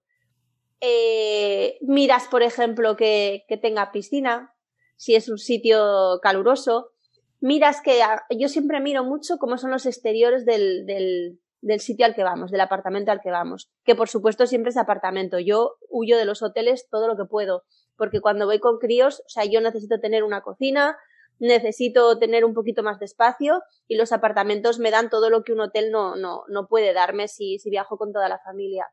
Eh, 0.81 1.79
miras, 1.83 2.29
por 2.29 2.43
ejemplo, 2.43 2.97
que, 2.97 3.45
que 3.49 3.57
tenga 3.57 3.93
piscina, 3.93 4.55
si 4.97 5.15
es 5.15 5.29
un 5.29 5.39
sitio 5.39 6.21
caluroso, 6.23 6.93
miras 7.41 7.81
que 7.83 8.01
yo 8.39 8.49
siempre 8.49 8.81
miro 8.81 9.05
mucho 9.05 9.39
cómo 9.39 9.59
son 9.59 9.71
los 9.71 9.87
exteriores 9.87 10.45
del, 10.45 10.87
del, 10.87 11.41
del, 11.61 11.81
sitio 11.81 12.07
al 12.07 12.15
que 12.15 12.23
vamos, 12.23 12.51
del 12.51 12.61
apartamento 12.61 13.11
al 13.11 13.21
que 13.21 13.31
vamos, 13.31 13.71
que 13.85 13.95
por 13.95 14.09
supuesto 14.09 14.47
siempre 14.47 14.71
es 14.71 14.77
apartamento. 14.77 15.39
Yo 15.39 15.77
huyo 15.89 16.17
de 16.17 16.25
los 16.25 16.43
hoteles 16.43 16.89
todo 16.91 17.09
lo 17.09 17.17
que 17.17 17.25
puedo, 17.25 17.65
porque 17.97 18.21
cuando 18.21 18.47
voy 18.47 18.61
con 18.61 18.79
críos, 18.79 19.21
o 19.21 19.29
sea, 19.29 19.45
yo 19.45 19.61
necesito 19.61 20.01
tener 20.01 20.25
una 20.25 20.43
cocina, 20.43 20.97
necesito 21.39 22.19
tener 22.19 22.45
un 22.45 22.55
poquito 22.55 22.83
más 22.83 22.99
de 22.99 23.07
espacio 23.07 23.63
y 23.89 23.97
los 23.97 24.13
apartamentos 24.13 24.79
me 24.79 24.91
dan 24.91 25.11
todo 25.11 25.31
lo 25.31 25.43
que 25.43 25.53
un 25.53 25.61
hotel 25.61 25.91
no, 25.91 26.17
no, 26.17 26.43
no 26.49 26.69
puede 26.69 26.93
darme 26.93 27.29
si, 27.29 27.59
si 27.59 27.71
viajo 27.71 27.97
con 27.97 28.13
toda 28.13 28.29
la 28.29 28.39
familia. 28.39 28.87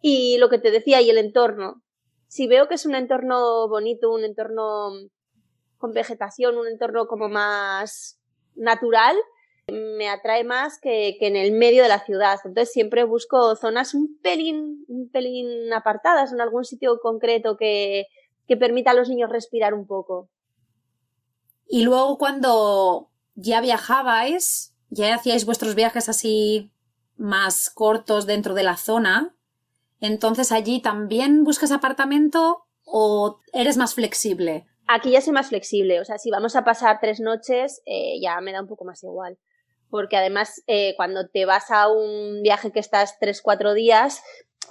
Y 0.00 0.38
lo 0.38 0.48
que 0.48 0.58
te 0.58 0.70
decía, 0.70 1.00
y 1.00 1.10
el 1.10 1.18
entorno. 1.18 1.82
Si 2.28 2.46
veo 2.46 2.68
que 2.68 2.74
es 2.74 2.86
un 2.86 2.94
entorno 2.94 3.68
bonito, 3.68 4.10
un 4.12 4.24
entorno 4.24 4.92
con 5.76 5.92
vegetación, 5.92 6.56
un 6.56 6.68
entorno 6.68 7.06
como 7.06 7.28
más 7.28 8.20
natural, 8.54 9.16
me 9.68 10.08
atrae 10.08 10.44
más 10.44 10.78
que, 10.80 11.16
en 11.20 11.36
el 11.36 11.52
medio 11.52 11.82
de 11.82 11.88
la 11.88 12.04
ciudad. 12.04 12.38
Entonces 12.44 12.72
siempre 12.72 13.04
busco 13.04 13.56
zonas 13.56 13.94
un 13.94 14.18
pelín, 14.22 14.84
un 14.88 15.10
pelín 15.10 15.72
apartadas, 15.72 16.32
en 16.32 16.40
algún 16.40 16.64
sitio 16.64 16.98
concreto 17.00 17.56
que, 17.56 18.06
que 18.46 18.56
permita 18.56 18.90
a 18.92 18.94
los 18.94 19.08
niños 19.08 19.30
respirar 19.30 19.74
un 19.74 19.86
poco. 19.86 20.28
Y 21.66 21.84
luego 21.84 22.18
cuando 22.18 23.10
ya 23.34 23.60
viajabais, 23.60 24.74
ya 24.88 25.14
hacíais 25.14 25.46
vuestros 25.46 25.74
viajes 25.74 26.08
así 26.08 26.72
más 27.16 27.70
cortos 27.70 28.26
dentro 28.26 28.54
de 28.54 28.64
la 28.64 28.76
zona, 28.76 29.36
entonces 30.00 30.50
allí 30.52 30.80
también 30.80 31.44
buscas 31.44 31.70
apartamento 31.70 32.64
o 32.84 33.40
eres 33.52 33.76
más 33.76 33.94
flexible. 33.94 34.66
Aquí 34.88 35.12
ya 35.12 35.20
soy 35.20 35.32
más 35.32 35.48
flexible, 35.50 36.00
o 36.00 36.04
sea, 36.04 36.18
si 36.18 36.30
vamos 36.30 36.56
a 36.56 36.64
pasar 36.64 36.98
tres 37.00 37.20
noches, 37.20 37.82
eh, 37.86 38.18
ya 38.20 38.40
me 38.40 38.52
da 38.52 38.62
un 38.62 38.66
poco 38.66 38.84
más 38.84 39.04
igual. 39.04 39.38
Porque 39.90 40.16
además, 40.16 40.62
eh, 40.66 40.94
cuando 40.96 41.28
te 41.28 41.44
vas 41.44 41.70
a 41.70 41.88
un 41.88 42.42
viaje 42.42 42.72
que 42.72 42.80
estás 42.80 43.18
tres, 43.18 43.42
cuatro 43.42 43.74
días, 43.74 44.22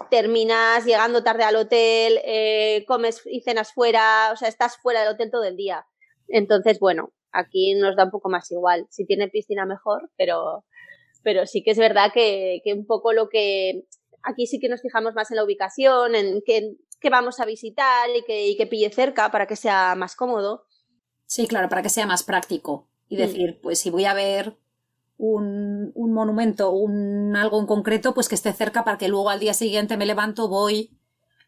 terminas 0.10 0.86
llegando 0.86 1.24
tarde 1.24 1.44
al 1.44 1.58
hotel, 1.58 2.20
eh, 2.24 2.86
comes 2.88 3.22
y 3.26 3.42
cenas 3.42 3.74
fuera, 3.74 4.32
o 4.32 4.38
sea, 4.38 4.48
estás 4.48 4.78
fuera 4.78 5.02
del 5.02 5.14
hotel 5.14 5.30
todo 5.32 5.44
el 5.44 5.58
día. 5.58 5.86
Entonces, 6.28 6.80
bueno, 6.80 7.12
aquí 7.32 7.76
nos 7.76 7.96
da 7.96 8.06
un 8.06 8.12
poco 8.12 8.30
más 8.30 8.50
igual. 8.52 8.88
Si 8.90 9.06
tiene 9.06 9.28
piscina, 9.28 9.66
mejor, 9.66 10.10
pero, 10.16 10.64
pero 11.24 11.46
sí 11.46 11.64
que 11.64 11.72
es 11.72 11.78
verdad 11.78 12.12
que, 12.14 12.62
que 12.64 12.74
un 12.74 12.86
poco 12.86 13.12
lo 13.14 13.28
que 13.30 13.84
aquí 14.24 14.48
sí 14.48 14.60
que 14.60 14.70
nos 14.70 14.82
fijamos 14.82 15.14
más 15.16 15.32
en 15.32 15.38
la 15.38 15.44
ubicación, 15.44 16.16
en 16.16 16.42
que 16.46 16.76
que 17.00 17.10
vamos 17.10 17.40
a 17.40 17.46
visitar 17.46 18.10
y 18.16 18.24
que, 18.24 18.56
que 18.58 18.68
pille 18.68 18.90
cerca 18.92 19.32
para 19.32 19.48
que 19.48 19.56
sea 19.56 19.96
más 19.96 20.16
cómodo. 20.16 20.66
Sí, 21.26 21.48
claro, 21.48 21.70
para 21.70 21.82
que 21.82 21.90
sea 21.90 22.06
más 22.06 22.24
práctico. 22.24 22.90
Y 23.08 23.16
mm. 23.16 23.20
decir, 23.20 23.60
pues 23.62 23.80
si 23.80 23.90
voy 23.90 24.06
a 24.06 24.14
ver 24.14 24.58
un, 25.20 25.92
un 25.94 26.14
monumento, 26.14 26.72
un 26.72 27.36
algo 27.36 27.60
en 27.60 27.68
concreto, 27.68 28.14
pues 28.14 28.30
que 28.30 28.36
esté 28.36 28.54
cerca 28.54 28.84
para 28.84 28.98
que 28.98 29.10
luego 29.10 29.30
al 29.30 29.40
día 29.40 29.54
siguiente 29.54 29.98
me 29.98 30.06
levanto, 30.06 30.48
voy, 30.48 30.98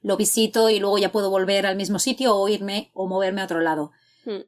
lo 0.01 0.17
visito 0.17 0.69
y 0.69 0.79
luego 0.79 0.97
ya 0.97 1.11
puedo 1.11 1.29
volver 1.29 1.65
al 1.65 1.77
mismo 1.77 1.97
sitio 1.97 2.35
o 2.35 2.47
irme 2.49 2.91
o 2.93 3.07
moverme 3.07 3.41
a 3.41 3.45
otro 3.45 3.61
lado. 3.61 3.91
Mm. 4.25 4.41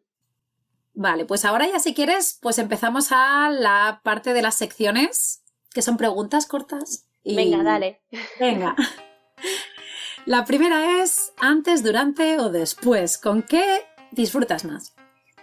Vale, 0.95 1.25
pues 1.25 1.45
ahora 1.45 1.67
ya 1.67 1.79
si 1.79 1.93
quieres, 1.93 2.37
pues 2.41 2.59
empezamos 2.59 3.11
a 3.11 3.49
la 3.49 4.01
parte 4.03 4.33
de 4.33 4.41
las 4.41 4.55
secciones, 4.55 5.41
que 5.73 5.81
son 5.81 5.97
preguntas 5.97 6.45
cortas. 6.45 7.07
Venga, 7.23 7.63
dale. 7.63 8.01
Venga. 8.39 8.75
La 10.25 10.45
primera 10.45 11.01
es 11.01 11.33
antes, 11.37 11.83
durante 11.83 12.39
o 12.39 12.49
después. 12.49 13.17
¿Con 13.17 13.43
qué 13.43 13.85
disfrutas 14.11 14.63
más? 14.63 14.93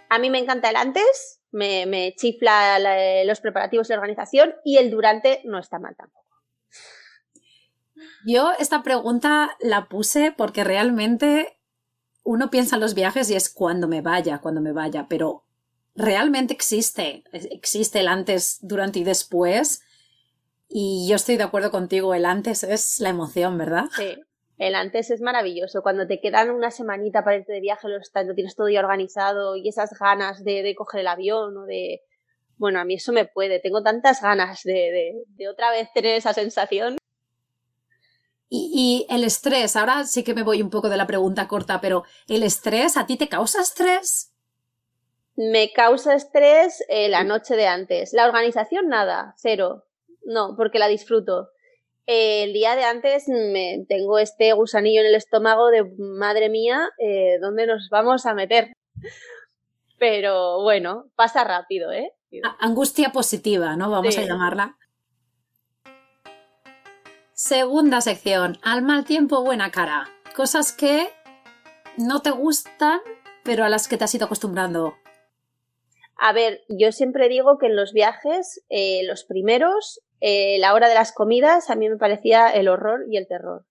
A 0.09 0.17
mí 0.17 0.29
me 0.29 0.39
encanta 0.39 0.69
el 0.69 0.75
antes, 0.75 1.40
me, 1.51 2.13
chifla 2.17 2.79
los 3.25 3.39
preparativos 3.39 3.89
y 3.89 3.93
la 3.93 3.99
organización 3.99 4.55
y 4.63 4.77
el 4.77 4.89
durante 4.89 5.41
no 5.45 5.59
está 5.59 5.79
mal 5.79 5.95
tampoco. 5.95 6.21
Yo 8.25 8.51
esta 8.59 8.83
pregunta 8.83 9.55
la 9.59 9.87
puse 9.87 10.33
porque 10.35 10.63
realmente 10.63 11.59
uno 12.23 12.49
piensa 12.49 12.75
en 12.75 12.81
los 12.81 12.93
viajes 12.93 13.29
y 13.29 13.35
es 13.35 13.49
cuando 13.49 13.87
me 13.87 14.01
vaya, 14.01 14.39
cuando 14.39 14.61
me 14.61 14.73
vaya, 14.73 15.07
pero 15.09 15.43
realmente 15.95 16.53
existe, 16.53 17.23
existe 17.31 17.99
el 17.99 18.07
antes, 18.07 18.59
durante 18.61 18.99
y 18.99 19.03
después. 19.03 19.81
Y 20.69 21.07
yo 21.09 21.15
estoy 21.15 21.37
de 21.37 21.43
acuerdo 21.43 21.69
contigo, 21.71 22.13
el 22.13 22.25
antes 22.25 22.63
es 22.63 22.99
la 22.99 23.09
emoción, 23.09 23.57
¿verdad? 23.57 23.85
Sí, 23.95 24.17
el 24.61 24.75
antes 24.75 25.09
es 25.09 25.21
maravilloso. 25.21 25.81
Cuando 25.81 26.05
te 26.05 26.21
quedan 26.21 26.51
una 26.51 26.69
semanita 26.69 27.23
para 27.23 27.37
irte 27.37 27.51
de 27.51 27.61
viaje, 27.61 27.87
lo, 27.89 27.97
lo 27.97 28.35
tienes 28.35 28.55
todo 28.55 28.69
ya 28.69 28.79
organizado 28.79 29.55
y 29.55 29.67
esas 29.67 29.97
ganas 29.97 30.43
de, 30.43 30.75
coger 30.77 31.01
el 31.01 31.07
avión 31.07 31.57
o 31.57 31.63
de... 31.63 32.01
Bueno, 32.57 32.79
a 32.79 32.85
mí 32.85 32.93
eso 32.93 33.11
me 33.11 33.25
puede. 33.25 33.59
Tengo 33.59 33.81
tantas 33.81 34.21
ganas 34.21 34.61
de, 34.63 35.23
de, 35.29 35.49
otra 35.49 35.71
vez 35.71 35.91
tener 35.95 36.15
esa 36.15 36.31
sensación. 36.33 36.97
Y, 38.49 39.07
el 39.09 39.23
estrés, 39.23 39.75
ahora 39.75 40.03
sí 40.03 40.23
que 40.23 40.35
me 40.35 40.43
voy 40.43 40.61
un 40.61 40.69
poco 40.69 40.89
de 40.89 40.97
la 40.97 41.07
pregunta 41.07 41.47
corta, 41.47 41.81
pero 41.81 42.03
¿el 42.27 42.43
estrés 42.43 42.97
a 42.97 43.07
ti 43.07 43.17
te 43.17 43.29
causa 43.29 43.61
estrés? 43.61 44.31
Me 45.35 45.71
causa 45.73 46.13
estrés 46.13 46.83
eh, 46.87 47.09
la 47.09 47.23
noche 47.23 47.55
de 47.55 47.65
antes. 47.65 48.13
La 48.13 48.27
organización, 48.27 48.89
nada, 48.89 49.33
cero. 49.37 49.85
No, 50.23 50.53
porque 50.55 50.77
la 50.77 50.87
disfruto. 50.87 51.49
El 52.05 52.53
día 52.53 52.75
de 52.75 52.83
antes 52.83 53.27
me 53.27 53.85
tengo 53.87 54.19
este 54.19 54.53
gusanillo 54.53 55.01
en 55.01 55.07
el 55.07 55.15
estómago 55.15 55.69
de 55.69 55.83
madre 55.97 56.49
mía, 56.49 56.89
eh, 56.97 57.37
¿dónde 57.41 57.67
nos 57.67 57.89
vamos 57.89 58.25
a 58.25 58.33
meter? 58.33 58.73
Pero 59.99 60.61
bueno, 60.63 61.11
pasa 61.15 61.43
rápido, 61.43 61.91
¿eh? 61.91 62.11
Angustia 62.59 63.11
positiva, 63.11 63.75
¿no? 63.75 63.91
Vamos 63.91 64.17
a 64.17 64.21
llamarla. 64.21 64.77
Segunda 67.33 68.01
sección, 68.01 68.57
al 68.63 68.81
mal 68.81 69.05
tiempo, 69.05 69.43
buena 69.43 69.71
cara. 69.71 70.07
Cosas 70.35 70.71
que 70.71 71.09
no 71.97 72.21
te 72.21 72.31
gustan, 72.31 72.99
pero 73.43 73.63
a 73.63 73.69
las 73.69 73.87
que 73.87 73.97
te 73.97 74.05
has 74.05 74.15
ido 74.15 74.25
acostumbrando. 74.25 74.95
A 76.17 76.33
ver, 76.33 76.61
yo 76.69 76.91
siempre 76.91 77.29
digo 77.29 77.57
que 77.57 77.65
en 77.65 77.75
los 77.75 77.93
viajes, 77.93 78.63
eh, 78.69 79.01
los 79.07 79.23
primeros, 79.23 80.01
eh, 80.21 80.59
la 80.59 80.75
hora 80.75 80.87
de 80.87 80.93
las 80.93 81.11
comidas, 81.11 81.71
a 81.71 81.75
mí 81.75 81.89
me 81.89 81.97
parecía 81.97 82.49
el 82.51 82.69
horror 82.69 83.05
y 83.09 83.17
el 83.17 83.27
terror. 83.27 83.65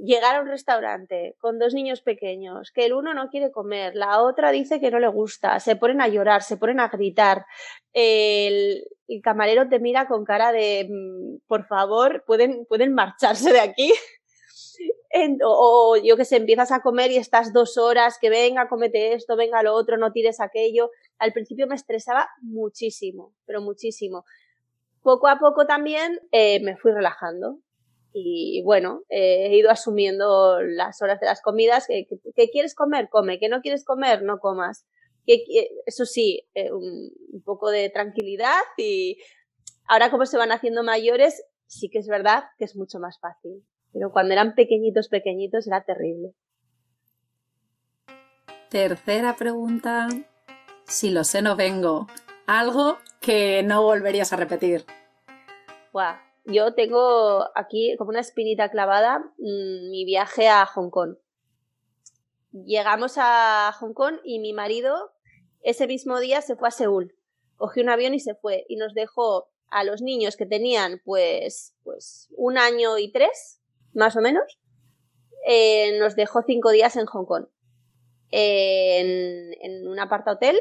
Llegar 0.00 0.36
a 0.36 0.42
un 0.42 0.46
restaurante 0.46 1.34
con 1.38 1.58
dos 1.58 1.74
niños 1.74 2.00
pequeños, 2.00 2.70
que 2.70 2.84
el 2.86 2.92
uno 2.92 3.12
no 3.12 3.28
quiere 3.28 3.50
comer, 3.50 3.96
la 3.96 4.22
otra 4.22 4.52
dice 4.52 4.78
que 4.78 4.90
no 4.90 5.00
le 5.00 5.08
gusta, 5.08 5.58
se 5.58 5.74
ponen 5.74 6.00
a 6.00 6.06
llorar, 6.06 6.42
se 6.42 6.56
ponen 6.56 6.78
a 6.78 6.88
gritar, 6.88 7.44
el, 7.92 8.84
camarero 9.22 9.68
te 9.68 9.80
mira 9.80 10.06
con 10.06 10.24
cara 10.24 10.52
de, 10.52 10.86
mm, 10.88 11.46
por 11.48 11.66
favor, 11.66 12.22
pueden, 12.24 12.64
pueden 12.66 12.94
marcharse 12.94 13.52
de 13.52 13.60
aquí. 13.60 13.92
o, 15.44 15.96
yo 15.96 16.16
que 16.16 16.24
sé, 16.24 16.36
empiezas 16.36 16.70
a 16.70 16.82
comer 16.82 17.10
y 17.10 17.16
estás 17.16 17.52
dos 17.52 17.78
horas, 17.78 18.18
que 18.20 18.30
venga, 18.30 18.68
comete 18.68 19.14
esto, 19.14 19.34
venga 19.34 19.62
lo 19.62 19.74
otro, 19.74 19.96
no 19.96 20.12
tires 20.12 20.40
aquello. 20.40 20.90
Al 21.18 21.32
principio 21.32 21.66
me 21.66 21.74
estresaba 21.74 22.28
muchísimo, 22.42 23.34
pero 23.44 23.60
muchísimo. 23.60 24.24
Poco 25.06 25.28
a 25.28 25.38
poco 25.38 25.66
también 25.66 26.18
eh, 26.32 26.58
me 26.64 26.76
fui 26.76 26.90
relajando. 26.90 27.60
Y 28.12 28.62
bueno, 28.64 29.02
he 29.08 29.54
ido 29.56 29.70
asumiendo 29.70 30.60
las 30.62 31.00
horas 31.02 31.20
de 31.20 31.26
las 31.26 31.42
comidas. 31.42 31.86
que, 31.86 32.50
quieres 32.50 32.74
comer? 32.74 33.08
Come. 33.10 33.38
Que 33.38 33.48
no 33.48 33.60
quieres 33.60 33.84
comer? 33.84 34.22
No 34.22 34.38
comas 34.40 34.86
eso 35.86 36.04
sí, 36.04 36.46
eh, 36.54 36.72
un, 36.72 37.12
poco 37.44 37.70
de 37.70 37.90
tranquilidad 37.90 38.60
y 38.76 39.18
ahora 39.86 40.10
como 40.10 40.26
se 40.26 40.36
van 40.36 40.52
haciendo 40.52 40.82
mayores, 40.82 41.44
sí 41.66 41.88
que 41.90 41.98
es 41.98 42.08
verdad 42.08 42.44
que 42.58 42.64
es 42.64 42.76
mucho 42.76 42.98
más 42.98 43.18
fácil. 43.20 43.64
Pero 43.92 44.10
cuando 44.10 44.32
eran 44.32 44.54
pequeñitos, 44.54 45.08
pequeñitos, 45.08 45.66
era 45.66 45.84
terrible. 45.84 46.34
Tercera 48.68 49.36
pregunta. 49.36 50.08
Si 50.84 51.10
lo 51.10 51.24
sé, 51.24 51.40
no 51.40 51.56
vengo. 51.56 52.06
Algo 52.46 52.98
que 53.26 53.64
no 53.64 53.82
volverías 53.82 54.32
a 54.32 54.36
repetir. 54.36 54.86
Yo 56.48 56.74
tengo 56.74 57.44
aquí 57.56 57.96
como 57.98 58.10
una 58.10 58.20
espinita 58.20 58.70
clavada 58.70 59.18
mm, 59.38 59.90
mi 59.90 60.04
viaje 60.04 60.46
a 60.46 60.64
Hong 60.64 60.90
Kong. 60.90 61.16
Llegamos 62.52 63.14
a 63.16 63.72
Hong 63.80 63.94
Kong 63.94 64.18
y 64.24 64.38
mi 64.38 64.52
marido 64.52 65.12
ese 65.62 65.88
mismo 65.88 66.20
día 66.20 66.40
se 66.40 66.54
fue 66.54 66.68
a 66.68 66.70
Seúl, 66.70 67.16
cogió 67.56 67.82
un 67.82 67.88
avión 67.88 68.14
y 68.14 68.20
se 68.20 68.36
fue 68.36 68.64
y 68.68 68.76
nos 68.76 68.94
dejó 68.94 69.48
a 69.70 69.82
los 69.82 70.02
niños 70.02 70.36
que 70.36 70.46
tenían 70.46 71.02
pues, 71.04 71.74
pues 71.82 72.28
un 72.36 72.58
año 72.58 72.96
y 72.96 73.10
tres, 73.10 73.60
más 73.92 74.16
o 74.16 74.20
menos, 74.20 74.60
eh, 75.48 75.98
nos 75.98 76.14
dejó 76.14 76.42
cinco 76.46 76.70
días 76.70 76.94
en 76.94 77.06
Hong 77.06 77.26
Kong, 77.26 77.46
en, 78.30 79.52
en 79.60 79.88
un 79.88 79.98
aparta 79.98 80.30
hotel, 80.30 80.60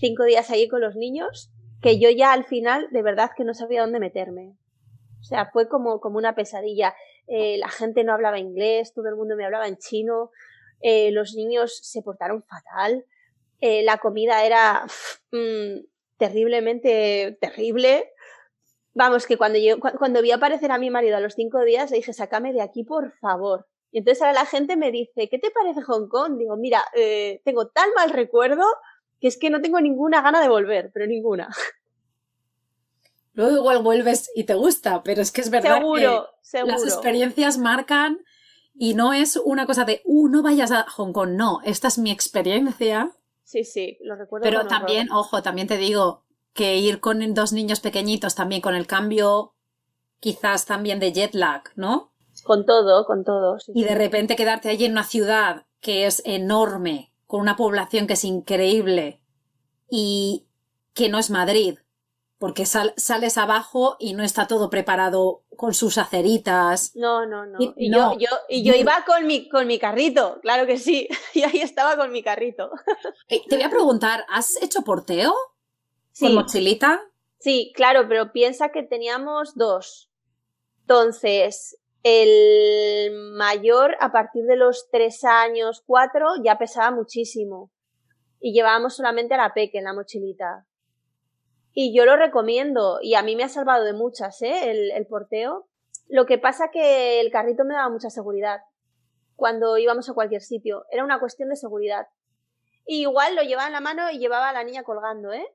cinco 0.00 0.24
días 0.24 0.50
allí 0.50 0.66
con 0.66 0.80
los 0.80 0.96
niños, 0.96 1.52
que 1.82 1.98
yo 1.98 2.10
ya 2.10 2.32
al 2.32 2.44
final 2.44 2.88
de 2.90 3.02
verdad 3.02 3.30
que 3.36 3.44
no 3.44 3.54
sabía 3.54 3.82
dónde 3.82 4.00
meterme. 4.00 4.56
O 5.20 5.24
sea, 5.24 5.50
fue 5.52 5.68
como, 5.68 6.00
como 6.00 6.18
una 6.18 6.34
pesadilla. 6.34 6.94
Eh, 7.26 7.58
la 7.58 7.68
gente 7.68 8.04
no 8.04 8.12
hablaba 8.12 8.38
inglés, 8.38 8.92
todo 8.94 9.08
el 9.08 9.16
mundo 9.16 9.36
me 9.36 9.44
hablaba 9.44 9.68
en 9.68 9.76
chino, 9.76 10.30
eh, 10.80 11.10
los 11.10 11.34
niños 11.34 11.78
se 11.82 12.02
portaron 12.02 12.42
fatal. 12.42 13.04
Eh, 13.60 13.82
la 13.82 13.98
comida 13.98 14.44
era 14.44 14.86
mm, 15.32 15.84
terriblemente 16.16 17.36
terrible. 17.40 18.12
Vamos, 18.94 19.26
que 19.26 19.36
cuando, 19.36 19.58
cuando 19.98 20.22
vi 20.22 20.32
aparecer 20.32 20.72
a 20.72 20.78
mi 20.78 20.90
marido 20.90 21.16
a 21.16 21.20
los 21.20 21.34
cinco 21.34 21.62
días, 21.62 21.90
le 21.90 21.98
dije, 21.98 22.12
sácame 22.12 22.52
de 22.52 22.62
aquí, 22.62 22.82
por 22.82 23.12
favor. 23.18 23.66
Y 23.92 23.98
entonces 23.98 24.22
ahora 24.22 24.34
la 24.34 24.46
gente 24.46 24.76
me 24.76 24.90
dice, 24.90 25.28
¿qué 25.28 25.38
te 25.38 25.50
parece 25.50 25.82
Hong 25.82 26.08
Kong? 26.08 26.36
Digo, 26.36 26.56
mira, 26.56 26.84
tengo 27.44 27.68
tan 27.68 27.88
mal 27.94 28.10
recuerdo 28.10 28.64
que 29.20 29.28
es 29.28 29.38
que 29.38 29.50
no 29.50 29.60
tengo 29.60 29.80
ninguna 29.80 30.22
gana 30.22 30.40
de 30.40 30.48
volver, 30.48 30.90
pero 30.92 31.06
ninguna. 31.06 31.48
Luego 33.32 33.56
igual 33.56 33.82
vuelves 33.82 34.30
y 34.34 34.44
te 34.44 34.54
gusta, 34.54 35.02
pero 35.02 35.22
es 35.22 35.30
que 35.30 35.42
es 35.42 35.50
verdad 35.50 35.76
seguro, 35.76 36.28
que 36.50 36.64
las 36.64 36.82
experiencias 36.82 37.56
marcan 37.56 38.18
y 38.74 38.94
no 38.94 39.12
es 39.12 39.36
una 39.36 39.66
cosa 39.66 39.84
de, 39.84 40.02
uh, 40.04 40.28
no 40.28 40.42
vayas 40.42 40.72
a 40.72 40.84
Hong 40.90 41.12
Kong, 41.12 41.30
no, 41.30 41.60
esta 41.64 41.88
es 41.88 41.98
mi 41.98 42.10
experiencia 42.10 43.12
Sí, 43.48 43.64
sí, 43.64 43.96
lo 44.02 44.14
recuerdo. 44.14 44.44
Pero 44.44 44.66
también, 44.66 45.10
ojo, 45.10 45.42
también 45.42 45.66
te 45.66 45.78
digo 45.78 46.26
que 46.52 46.76
ir 46.76 47.00
con 47.00 47.32
dos 47.32 47.54
niños 47.54 47.80
pequeñitos 47.80 48.34
también 48.34 48.60
con 48.60 48.74
el 48.74 48.86
cambio 48.86 49.54
quizás 50.20 50.66
también 50.66 51.00
de 51.00 51.12
jet 51.12 51.32
lag, 51.32 51.62
¿no? 51.74 52.12
Con 52.44 52.66
todo, 52.66 53.06
con 53.06 53.24
todo. 53.24 53.56
y 53.68 53.84
de 53.84 53.94
repente 53.94 54.36
quedarte 54.36 54.68
allí 54.68 54.84
en 54.84 54.92
una 54.92 55.04
ciudad 55.04 55.64
que 55.80 56.04
es 56.04 56.20
enorme, 56.26 57.14
con 57.28 57.40
una 57.40 57.56
población 57.56 58.06
que 58.06 58.14
es 58.14 58.24
increíble 58.24 59.20
y 59.88 60.48
que 60.94 61.08
no 61.08 61.18
es 61.18 61.30
Madrid, 61.30 61.78
porque 62.38 62.64
sales 62.66 63.38
abajo 63.38 63.96
y 64.00 64.14
no 64.14 64.24
está 64.24 64.46
todo 64.48 64.70
preparado 64.70 65.44
con 65.56 65.74
sus 65.74 65.98
aceritas. 65.98 66.96
No, 66.96 67.26
no, 67.26 67.44
no. 67.44 67.58
Y, 67.60 67.92
Yo, 67.92 68.16
yo, 68.18 68.28
y 68.48 68.64
yo 68.64 68.74
iba 68.74 69.04
con 69.06 69.26
mi, 69.26 69.48
con 69.48 69.66
mi 69.66 69.78
carrito, 69.78 70.38
claro 70.40 70.66
que 70.66 70.78
sí. 70.78 71.06
Y 71.34 71.42
ahí 71.42 71.60
estaba 71.60 71.96
con 71.96 72.10
mi 72.10 72.22
carrito. 72.22 72.70
Eh, 73.28 73.42
te 73.46 73.56
voy 73.56 73.64
a 73.64 73.70
preguntar, 73.70 74.24
¿has 74.30 74.60
hecho 74.62 74.82
porteo? 74.82 75.34
Sí. 76.12 76.26
¿Con 76.26 76.34
mochilita? 76.34 77.02
Sí, 77.38 77.72
claro, 77.76 78.08
pero 78.08 78.32
piensa 78.32 78.70
que 78.70 78.82
teníamos 78.82 79.54
dos. 79.54 80.10
Entonces, 80.80 81.76
el 82.02 83.12
mayor, 83.32 83.96
a 84.00 84.12
partir 84.12 84.44
de 84.44 84.56
los 84.56 84.88
tres 84.90 85.24
años, 85.24 85.82
cuatro, 85.86 86.26
ya 86.42 86.58
pesaba 86.58 86.90
muchísimo. 86.90 87.70
Y 88.40 88.52
llevábamos 88.52 88.96
solamente 88.96 89.34
a 89.34 89.38
la 89.38 89.54
peque 89.54 89.78
en 89.78 89.84
la 89.84 89.94
mochilita. 89.94 90.66
Y 91.72 91.94
yo 91.96 92.04
lo 92.04 92.16
recomiendo 92.16 92.98
y 93.02 93.14
a 93.14 93.22
mí 93.22 93.36
me 93.36 93.44
ha 93.44 93.48
salvado 93.48 93.84
de 93.84 93.92
muchas, 93.92 94.42
¿eh? 94.42 94.92
El, 94.96 95.06
porteo. 95.06 95.68
Lo 96.08 96.26
que 96.26 96.38
pasa 96.38 96.70
que 96.72 97.20
el 97.20 97.30
carrito 97.30 97.64
me 97.64 97.74
daba 97.74 97.90
mucha 97.90 98.10
seguridad 98.10 98.62
cuando 99.36 99.78
íbamos 99.78 100.08
a 100.08 100.14
cualquier 100.14 100.42
sitio. 100.42 100.86
Era 100.90 101.04
una 101.04 101.20
cuestión 101.20 101.48
de 101.48 101.56
seguridad. 101.56 102.06
Y 102.86 103.02
igual 103.02 103.36
lo 103.36 103.42
llevaba 103.42 103.68
en 103.68 103.74
la 103.74 103.80
mano 103.80 104.10
y 104.10 104.18
llevaba 104.18 104.48
a 104.48 104.52
la 104.52 104.64
niña 104.64 104.82
colgando, 104.82 105.32
¿eh? 105.32 105.46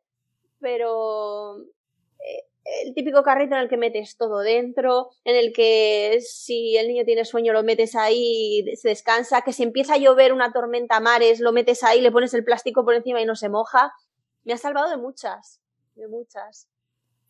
Pero 0.60 1.58
eh, 1.58 2.48
el 2.66 2.94
típico 2.94 3.24
carrito 3.24 3.56
en 3.56 3.62
el 3.62 3.70
que 3.70 3.78
metes 3.78 4.18
todo 4.18 4.40
dentro, 4.40 5.10
en 5.26 5.36
el 5.36 5.54
que 5.54 6.20
si 6.22 6.78
el 6.78 6.88
niño 6.88 7.04
tiene 7.06 7.26
sueño 7.26 7.54
lo 7.54 7.64
metes 7.64 7.96
ahí, 7.96 8.66
se 8.76 8.90
descansa, 8.90 9.42
que 9.42 9.54
si 9.54 9.64
empieza 9.64 9.96
a 9.96 9.98
llover 9.98 10.34
una 10.34 10.54
tormenta 10.54 10.98
a 10.98 11.02
mares, 11.02 11.40
lo 11.40 11.52
metes 11.52 11.84
ahí, 11.84 12.02
le 12.02 12.12
pones 12.12 12.34
el 12.34 12.44
plástico 12.44 12.86
por 12.86 12.96
encima 12.96 13.22
y 13.22 13.26
no 13.26 13.36
se 13.36 13.50
moja. 13.50 13.94
Me 14.44 14.54
ha 14.54 14.58
salvado 14.58 14.90
de 14.90 14.98
muchas 14.98 15.60
de 15.96 16.08
muchas. 16.08 16.68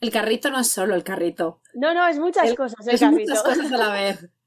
El 0.01 0.11
carrito 0.11 0.49
no 0.49 0.59
es 0.59 0.69
solo 0.69 0.95
el 0.95 1.03
carrito. 1.03 1.61
No, 1.73 1.93
no, 1.93 2.05
es 2.07 2.19
muchas 2.19 2.53
cosas 2.55 2.85
el 2.87 2.95
es 2.95 3.01
Muchas 3.01 3.43
cosas 3.43 3.71
a 3.71 3.77
la 3.77 3.91
vez. 3.91 4.29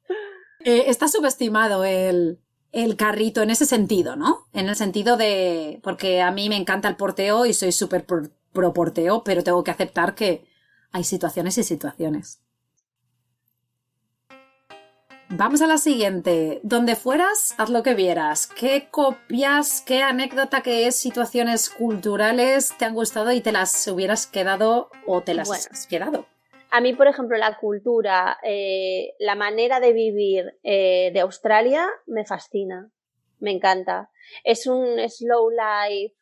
Eh, 0.61 0.91
está 0.91 1.07
subestimado 1.07 1.85
el, 1.85 2.41
el 2.73 2.97
carrito 2.97 3.43
en 3.43 3.51
ese 3.51 3.67
sentido, 3.67 4.17
¿no? 4.17 4.49
En 4.53 4.69
el 4.69 4.75
sentido 4.75 5.17
de. 5.17 5.79
Porque 5.83 6.23
a 6.23 6.33
mí 6.33 6.49
me 6.49 6.57
encanta 6.57 6.89
el 6.89 6.97
porteo 6.97 7.47
y 7.47 7.53
soy 7.53 7.71
súper 7.71 8.05
pro 8.05 8.73
porteo, 8.73 9.23
pero 9.23 9.45
tengo 9.45 9.63
que 9.63 9.71
aceptar 9.71 10.17
que 10.17 10.45
hay 10.97 11.05
situaciones 11.05 11.59
y 11.59 11.63
situaciones. 11.63 12.43
Vamos 15.29 15.61
a 15.61 15.67
la 15.67 15.77
siguiente. 15.77 16.61
Donde 16.63 16.97
fueras, 16.97 17.55
haz 17.59 17.69
lo 17.69 17.83
que 17.83 17.93
vieras. 17.95 18.47
¿Qué 18.47 18.89
copias, 18.91 19.83
qué 19.87 20.03
anécdota, 20.03 20.63
qué 20.63 20.91
situaciones 20.93 21.69
culturales 21.69 22.73
te 22.79 22.87
han 22.87 22.95
gustado 22.95 23.33
y 23.33 23.43
te 23.43 23.53
las 23.53 23.87
hubieras 23.89 24.27
quedado 24.27 24.89
o 25.07 25.21
te 25.21 25.35
las 25.35 25.51
has 25.51 25.87
quedado? 25.87 26.25
A 26.71 26.81
mí, 26.81 26.95
por 26.95 27.09
ejemplo, 27.09 27.37
la 27.37 27.59
cultura, 27.59 28.39
eh, 28.43 29.13
la 29.19 29.35
manera 29.35 29.81
de 29.81 29.93
vivir 29.93 30.55
eh, 30.63 31.11
de 31.13 31.21
Australia 31.21 31.87
me 32.07 32.25
fascina, 32.25 32.91
me 33.39 33.51
encanta. 33.51 34.11
Es 34.45 34.67
un 34.67 34.99
slow 35.11 35.51
life, 35.51 36.15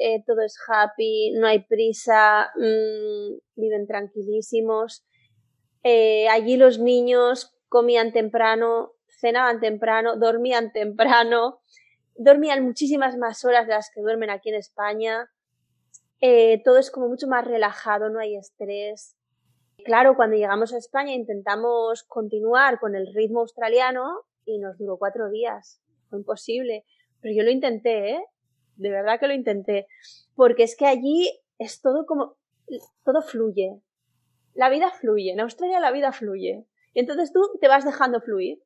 eh, 0.00 0.22
todo 0.26 0.42
es 0.42 0.56
happy, 0.68 1.32
no 1.32 1.46
hay 1.46 1.60
prisa, 1.64 2.50
mm, 2.56 3.38
viven 3.56 3.86
tranquilísimos. 3.86 5.04
allí 6.30 6.56
los 6.56 6.78
niños 6.78 7.56
comían 7.68 8.12
temprano, 8.12 8.92
cenaban 9.20 9.60
temprano, 9.60 10.16
dormían 10.16 10.72
temprano, 10.72 11.60
dormían 12.16 12.64
muchísimas 12.64 13.16
más 13.16 13.44
horas 13.44 13.66
de 13.66 13.72
las 13.72 13.90
que 13.94 14.02
duermen 14.02 14.28
aquí 14.28 14.50
en 14.50 14.56
España. 14.56 15.30
Eh, 16.20 16.60
todo 16.64 16.78
es 16.78 16.90
como 16.90 17.08
mucho 17.08 17.26
más 17.26 17.46
relajado, 17.46 18.10
no 18.10 18.18
hay 18.20 18.36
estrés. 18.36 19.16
Claro, 19.84 20.16
cuando 20.16 20.36
llegamos 20.36 20.74
a 20.74 20.78
España 20.78 21.14
intentamos 21.14 22.02
continuar 22.02 22.78
con 22.78 22.94
el 22.94 23.12
ritmo 23.14 23.40
australiano 23.40 24.26
y 24.44 24.58
nos 24.58 24.76
duró 24.76 24.98
cuatro 24.98 25.30
días. 25.30 25.80
Fue 26.10 26.18
imposible. 26.18 26.84
Pero 27.22 27.34
yo 27.34 27.42
lo 27.42 27.50
intenté, 27.50 28.10
¿eh? 28.10 28.24
De 28.80 28.90
verdad 28.90 29.20
que 29.20 29.28
lo 29.28 29.34
intenté. 29.34 29.86
Porque 30.34 30.62
es 30.62 30.74
que 30.74 30.86
allí 30.86 31.30
es 31.58 31.82
todo 31.82 32.06
como, 32.06 32.36
todo 33.04 33.20
fluye. 33.20 33.78
La 34.54 34.70
vida 34.70 34.90
fluye. 34.90 35.32
En 35.32 35.40
Australia 35.40 35.80
la 35.80 35.92
vida 35.92 36.12
fluye. 36.12 36.64
Y 36.94 37.00
entonces 37.00 37.32
tú 37.32 37.40
te 37.60 37.68
vas 37.68 37.84
dejando 37.84 38.20
fluir. 38.20 38.62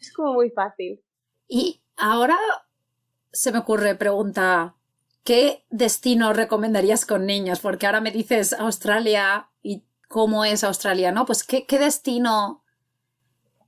Es 0.00 0.12
como 0.12 0.32
muy 0.32 0.50
fácil. 0.50 1.02
Y 1.48 1.82
ahora 1.96 2.36
se 3.32 3.50
me 3.50 3.58
ocurre 3.58 3.96
pregunta, 3.96 4.76
¿qué 5.24 5.64
destino 5.70 6.32
recomendarías 6.32 7.04
con 7.04 7.26
niños? 7.26 7.58
Porque 7.58 7.86
ahora 7.86 8.00
me 8.00 8.12
dices 8.12 8.52
Australia 8.52 9.50
y 9.60 9.84
cómo 10.06 10.44
es 10.44 10.62
Australia, 10.62 11.10
¿no? 11.10 11.26
Pues 11.26 11.42
¿qué, 11.42 11.78
destino? 11.78 12.62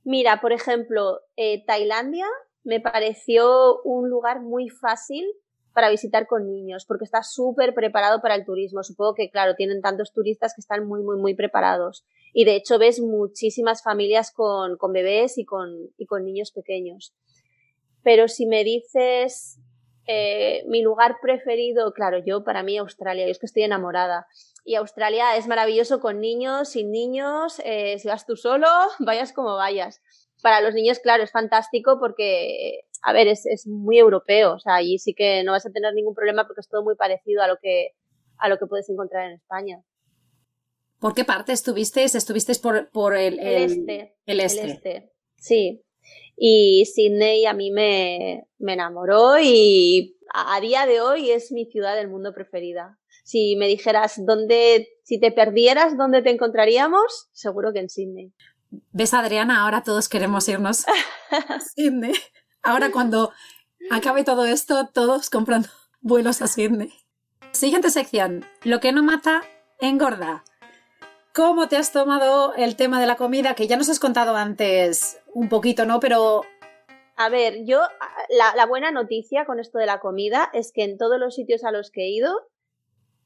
Mira, 0.05 0.39
por 0.39 0.53
ejemplo, 0.53 1.19
eh, 1.35 1.65
Tailandia 1.65 2.27
me 2.63 2.79
pareció 2.79 3.81
un 3.83 4.09
lugar 4.09 4.39
muy 4.39 4.69
fácil 4.69 5.25
para 5.73 5.89
visitar 5.89 6.27
con 6.27 6.47
niños, 6.47 6.85
porque 6.85 7.05
está 7.05 7.23
súper 7.23 7.73
preparado 7.73 8.21
para 8.21 8.35
el 8.35 8.45
turismo. 8.45 8.83
Supongo 8.83 9.15
que, 9.15 9.29
claro, 9.29 9.55
tienen 9.55 9.81
tantos 9.81 10.11
turistas 10.11 10.53
que 10.53 10.61
están 10.61 10.85
muy, 10.85 11.01
muy, 11.01 11.17
muy 11.17 11.33
preparados. 11.33 12.05
Y 12.33 12.45
de 12.45 12.55
hecho 12.55 12.77
ves 12.77 12.99
muchísimas 12.99 13.83
familias 13.83 14.31
con, 14.31 14.77
con 14.77 14.91
bebés 14.93 15.37
y 15.37 15.45
con, 15.45 15.89
y 15.97 16.05
con 16.05 16.25
niños 16.25 16.51
pequeños. 16.51 17.13
Pero 18.03 18.27
si 18.27 18.45
me 18.45 18.63
dices 18.63 19.59
eh, 20.07 20.63
mi 20.67 20.81
lugar 20.81 21.17
preferido, 21.21 21.93
claro, 21.93 22.17
yo 22.25 22.43
para 22.43 22.63
mí 22.63 22.77
Australia, 22.77 23.25
yo 23.25 23.31
es 23.31 23.39
que 23.39 23.45
estoy 23.45 23.63
enamorada. 23.63 24.27
Y 24.63 24.75
Australia 24.75 25.35
es 25.37 25.47
maravilloso 25.47 25.99
con 25.99 26.19
niños, 26.19 26.69
sin 26.69 26.91
niños, 26.91 27.61
eh, 27.63 27.97
si 27.99 28.07
vas 28.07 28.25
tú 28.25 28.35
solo, 28.35 28.67
vayas 28.99 29.33
como 29.33 29.55
vayas. 29.55 30.01
Para 30.41 30.61
los 30.61 30.73
niños, 30.73 30.99
claro, 30.99 31.23
es 31.23 31.31
fantástico 31.31 31.97
porque, 31.99 32.81
a 33.01 33.13
ver, 33.13 33.27
es, 33.27 33.45
es 33.45 33.67
muy 33.67 33.97
europeo, 33.97 34.53
o 34.53 34.59
sea, 34.59 34.75
allí 34.75 34.99
sí 34.99 35.13
que 35.13 35.43
no 35.43 35.53
vas 35.53 35.65
a 35.65 35.71
tener 35.71 35.93
ningún 35.93 36.15
problema 36.15 36.45
porque 36.45 36.61
es 36.61 36.69
todo 36.69 36.83
muy 36.83 36.95
parecido 36.95 37.41
a 37.41 37.47
lo 37.47 37.57
que, 37.61 37.91
a 38.37 38.49
lo 38.49 38.57
que 38.57 38.67
puedes 38.67 38.89
encontrar 38.89 39.27
en 39.27 39.33
España. 39.33 39.81
¿Por 40.99 41.15
qué 41.15 41.25
parte 41.25 41.51
estuvisteis? 41.51 42.13
¿Estuvisteis 42.13 42.59
por, 42.59 42.91
por 42.91 43.15
el, 43.15 43.39
este, 43.39 44.15
el, 44.25 44.39
este. 44.39 44.61
El 44.61 44.69
este. 44.71 45.11
Sí, 45.37 45.83
y 46.35 46.85
Sydney 46.85 47.45
a 47.45 47.53
mí 47.53 47.71
me, 47.71 48.47
me 48.57 48.73
enamoró 48.73 49.39
y 49.39 50.17
a, 50.33 50.59
día 50.59 50.85
de 50.85 51.01
hoy 51.01 51.31
es 51.31 51.51
mi 51.51 51.65
ciudad 51.65 51.95
del 51.95 52.09
mundo 52.09 52.33
preferida. 52.33 52.97
Si 53.23 53.55
me 53.57 53.67
dijeras 53.67 54.15
dónde, 54.25 54.87
si 55.03 55.19
te 55.19 55.31
perdieras, 55.31 55.97
dónde 55.97 56.21
te 56.21 56.31
encontraríamos, 56.31 57.29
seguro 57.31 57.73
que 57.73 57.79
en 57.79 57.89
Sydney. 57.89 58.33
¿Ves, 58.91 59.13
Adriana? 59.13 59.63
Ahora 59.63 59.83
todos 59.83 60.09
queremos 60.09 60.47
irnos 60.47 60.85
a 60.87 61.59
Sydney. 61.75 62.13
Ahora 62.63 62.91
cuando 62.91 63.31
acabe 63.89 64.23
todo 64.23 64.45
esto, 64.45 64.87
todos 64.93 65.29
comprando 65.29 65.69
vuelos 66.01 66.41
a 66.41 66.47
Sydney. 66.47 66.93
Siguiente 67.51 67.89
sección. 67.89 68.45
Lo 68.63 68.79
que 68.79 68.91
no 68.91 69.03
mata, 69.03 69.41
engorda. 69.79 70.43
¿Cómo 71.33 71.67
te 71.67 71.77
has 71.77 71.91
tomado 71.91 72.53
el 72.55 72.75
tema 72.75 72.99
de 72.99 73.07
la 73.07 73.15
comida? 73.15 73.55
Que 73.55 73.67
ya 73.67 73.77
nos 73.77 73.89
has 73.89 73.99
contado 73.99 74.35
antes 74.35 75.19
un 75.33 75.49
poquito, 75.49 75.85
¿no? 75.85 75.99
Pero... 75.99 76.43
A 77.15 77.29
ver, 77.29 77.65
yo, 77.65 77.81
la, 78.29 78.65
buena 78.65 78.91
noticia 78.91 79.45
con 79.45 79.59
esto 79.59 79.77
de 79.77 79.85
la 79.85 79.99
comida 79.99 80.49
es 80.53 80.71
que 80.71 80.83
en 80.83 80.97
todos 80.97 81.19
los 81.19 81.35
sitios 81.35 81.63
a 81.63 81.71
los 81.71 81.91
que 81.91 82.03
he 82.03 82.09
ido 82.09 82.49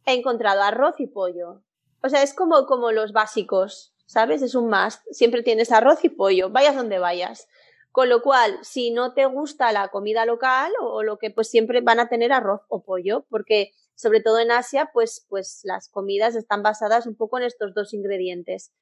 he 0.05 0.13
encontrado 0.13 0.61
arroz 0.61 0.99
y 0.99 1.07
pollo. 1.07 1.63
O 2.03 2.09
sea, 2.09 2.21
es 2.21 2.33
como, 2.33 2.65
como 2.65 2.91
los 2.91 3.11
básicos, 3.11 3.95
¿sabes? 4.05 4.41
Es 4.41 4.53
un 4.53 4.69
must. 4.69 5.01
Siempre 5.11 5.43
tienes 5.43 5.71
arroz 5.71 6.03
y 6.03 6.09
pollo, 6.09 6.49
vayas 6.49 6.75
donde 6.75 6.99
vayas. 6.99 7.47
Con 7.95 8.09
lo 8.09 8.21
cual, 8.21 8.59
si 8.61 8.91
no 8.91 9.13
te 9.13 9.25
gusta 9.25 9.71
la 9.71 9.87
comida 9.87 10.25
local 10.25 10.73
o, 10.81 11.01
lo 11.01 11.17
que, 11.17 11.31
pues 11.31 11.49
siempre 11.49 11.79
van 11.79 12.01
a 12.01 12.09
tener 12.09 12.33
arroz 12.33 12.59
o 12.67 12.83
pollo, 12.83 13.25
porque 13.29 13.71
sobre 13.95 14.19
todo 14.19 14.39
en 14.39 14.51
Asia, 14.51 14.89
pues, 14.91 15.25
pues 15.29 15.61
las 15.63 15.87
comidas 15.87 16.35
están 16.35 16.61
basadas 16.61 17.07
un 17.07 17.15
poco 17.15 17.37
en 17.37 17.45
estos 17.45 17.73
dos 17.73 17.93
ingredientes. 17.93 18.73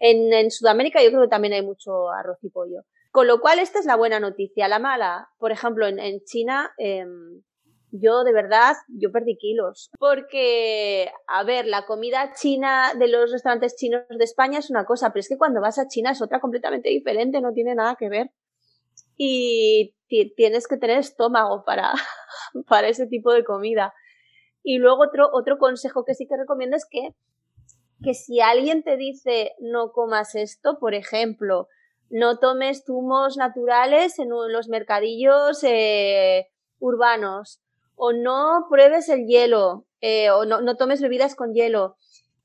En, 0.00 0.32
en 0.32 0.50
Sudamérica 0.50 1.02
yo 1.02 1.10
creo 1.10 1.20
que 1.20 1.28
también 1.28 1.52
hay 1.52 1.60
mucho 1.60 2.08
arroz 2.08 2.38
y 2.40 2.48
pollo. 2.48 2.86
Con 3.10 3.26
lo 3.26 3.42
cual, 3.42 3.58
esta 3.58 3.78
es 3.78 3.84
la 3.84 3.96
buena 3.96 4.20
noticia. 4.20 4.68
La 4.68 4.78
mala, 4.78 5.28
por 5.36 5.52
ejemplo, 5.52 5.86
en, 5.86 5.98
en 5.98 6.24
China, 6.24 6.72
em, 6.78 7.42
yo 7.90 8.24
de 8.24 8.32
verdad, 8.32 8.74
yo 8.88 9.12
perdí 9.12 9.36
kilos. 9.36 9.90
Porque, 9.98 11.10
a 11.26 11.44
ver, 11.44 11.66
la 11.66 11.84
comida 11.84 12.32
china 12.32 12.94
de 12.98 13.08
los 13.08 13.30
restaurantes 13.30 13.76
chinos 13.76 14.04
de 14.08 14.24
España 14.24 14.60
es 14.60 14.70
una 14.70 14.86
cosa, 14.86 15.10
pero 15.10 15.20
es 15.20 15.28
que 15.28 15.36
cuando 15.36 15.60
vas 15.60 15.78
a 15.78 15.88
China 15.88 16.12
es 16.12 16.22
otra 16.22 16.40
completamente 16.40 16.88
diferente, 16.88 17.42
no 17.42 17.52
tiene 17.52 17.74
nada 17.74 17.96
que 17.96 18.08
ver. 18.08 18.30
Y 19.16 19.94
tienes 20.36 20.66
que 20.66 20.76
tener 20.76 20.98
estómago 20.98 21.64
para, 21.64 21.92
para 22.68 22.88
ese 22.88 23.06
tipo 23.06 23.32
de 23.32 23.44
comida. 23.44 23.94
Y 24.62 24.78
luego 24.78 25.02
otro, 25.02 25.28
otro 25.32 25.58
consejo 25.58 26.04
que 26.04 26.14
sí 26.14 26.26
que 26.26 26.36
recomiendo 26.36 26.76
es 26.76 26.86
que, 26.88 27.14
que 28.02 28.14
si 28.14 28.40
alguien 28.40 28.82
te 28.82 28.96
dice 28.96 29.52
no 29.60 29.92
comas 29.92 30.34
esto, 30.34 30.78
por 30.78 30.94
ejemplo, 30.94 31.68
no 32.10 32.38
tomes 32.38 32.84
zumos 32.84 33.36
naturales 33.36 34.18
en 34.18 34.28
los 34.28 34.68
mercadillos 34.68 35.64
eh, 35.64 36.48
urbanos, 36.78 37.60
o 37.94 38.12
no 38.12 38.66
pruebes 38.68 39.08
el 39.08 39.26
hielo, 39.26 39.86
eh, 40.00 40.30
o 40.30 40.44
no, 40.44 40.60
no 40.60 40.76
tomes 40.76 41.00
bebidas 41.00 41.34
con 41.34 41.54
hielo. 41.54 41.96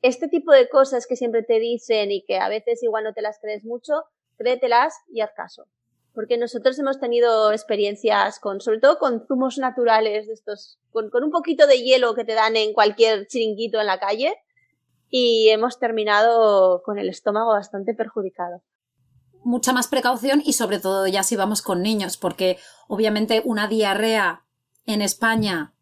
Este 0.02 0.28
tipo 0.28 0.52
de 0.52 0.70
cosas 0.70 1.08
que 1.08 1.16
siempre 1.16 1.44
te 1.44 1.60
dicen 1.60 2.12
y 2.12 2.24
que 2.24 2.38
a 2.38 2.50
veces 2.50 2.84
igual 2.84 3.04
no 3.04 3.14
te 3.14 3.22
las 3.22 3.40
crees 3.40 3.66
mucho, 3.66 4.04
créetelas 4.38 4.94
y 5.08 5.22
haz 5.22 5.32
caso 5.36 5.68
porque 6.18 6.40
nosotros 6.40 6.80
hemos 6.80 7.00
tenido 7.00 7.52
experiencias 7.52 8.40
con, 8.40 8.60
sobre 8.60 8.80
todo 8.80 8.98
con 8.98 9.28
zumos 9.28 9.60
naturales 9.60 10.26
de 10.26 10.34
estos, 10.34 10.80
con, 10.90 11.12
un 11.14 11.30
poquito 11.30 11.68
de 11.68 11.84
hielo 11.84 12.16
que 12.16 12.26
te 12.26 12.34
dan 12.34 12.56
en 12.56 12.74
cualquier 12.74 13.28
chiringuito 13.28 13.80
en 13.80 13.86
la 13.86 14.00
calle 14.00 14.34
y 15.12 15.50
hemos 15.50 15.78
terminado 15.78 16.82
con 16.84 16.98
el 16.98 17.08
estómago 17.08 17.52
bastante 17.52 17.94
perjudicado. 17.94 18.64
Mucha 19.44 19.74
más 19.74 19.88
precaución 19.88 20.42
y 20.44 20.54
sobre 20.54 20.80
todo 20.80 21.06
ya 21.06 21.22
si 21.22 21.36
vamos 21.36 21.62
con 21.62 21.84
niños, 21.84 22.18
porque 22.18 22.58
obviamente 22.88 23.44
una 23.46 23.68
diarrea 23.68 24.44
en 24.88 25.04
España 25.04 25.76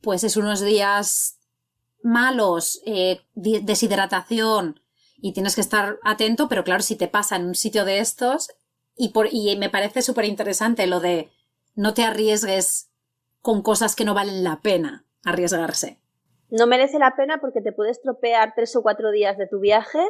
pues 0.00 0.24
es 0.24 0.36
unos 0.36 0.60
días 0.60 1.38
malos, 2.02 2.82
eh, 2.84 3.20
deshidratación 3.36 4.80
y 5.18 5.34
tienes 5.34 5.54
que 5.54 5.60
estar 5.60 6.00
atento, 6.02 6.48
pero 6.48 6.64
claro, 6.64 6.82
si 6.82 6.96
te 6.96 7.06
pasa 7.06 7.36
en 7.36 7.46
un 7.46 7.54
sitio 7.54 7.84
de 7.84 8.00
estos, 8.00 8.48
y, 8.98 9.10
por, 9.10 9.28
y 9.30 9.56
me 9.56 9.70
parece 9.70 10.02
súper 10.02 10.26
interesante 10.26 10.86
lo 10.86 11.00
de 11.00 11.30
no 11.74 11.94
te 11.94 12.02
arriesgues 12.02 12.90
con 13.40 13.62
cosas 13.62 13.94
que 13.94 14.04
no 14.04 14.12
valen 14.12 14.42
la 14.42 14.60
pena 14.60 15.06
arriesgarse. 15.24 15.98
No 16.50 16.66
merece 16.66 16.98
la 16.98 17.14
pena 17.14 17.40
porque 17.40 17.60
te 17.60 17.72
puedes 17.72 18.02
tropear 18.02 18.54
tres 18.56 18.74
o 18.74 18.82
cuatro 18.82 19.10
días 19.10 19.38
de 19.38 19.46
tu 19.46 19.60
viaje 19.60 20.00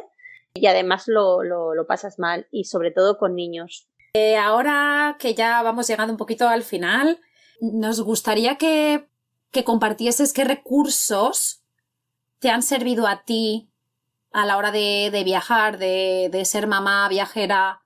y 0.53 0.65
además 0.65 1.03
lo, 1.07 1.43
lo, 1.43 1.85
pasas 1.87 2.17
mal 2.17 2.47
y 2.51 2.63
sobre 2.63 2.91
todo 2.91 3.17
con 3.17 3.35
niños. 3.35 3.87
Eh, 4.13 4.37
ahora 4.37 5.17
que 5.19 5.35
ya 5.35 5.61
vamos 5.61 5.87
llegando 5.87 6.13
un 6.13 6.17
poquito 6.17 6.47
al 6.47 6.63
final, 6.63 7.19
nos 7.61 8.01
gustaría 8.01 8.57
que, 8.57 9.07
que 9.51 9.63
compartieses 9.63 10.33
qué 10.33 10.45
recursos 10.45 11.63
te 12.39 12.49
han 12.49 12.63
servido 12.63 13.05
a 13.05 13.23
ti 13.23 13.69
a 14.31 14.45
la 14.45 14.57
hora 14.57 14.71
de, 14.71 15.09
de 15.11 15.23
viajar, 15.23 15.77
de, 15.77 16.29
de 16.31 16.45
ser 16.45 16.65
mamá 16.65 17.07
viajera 17.09 17.83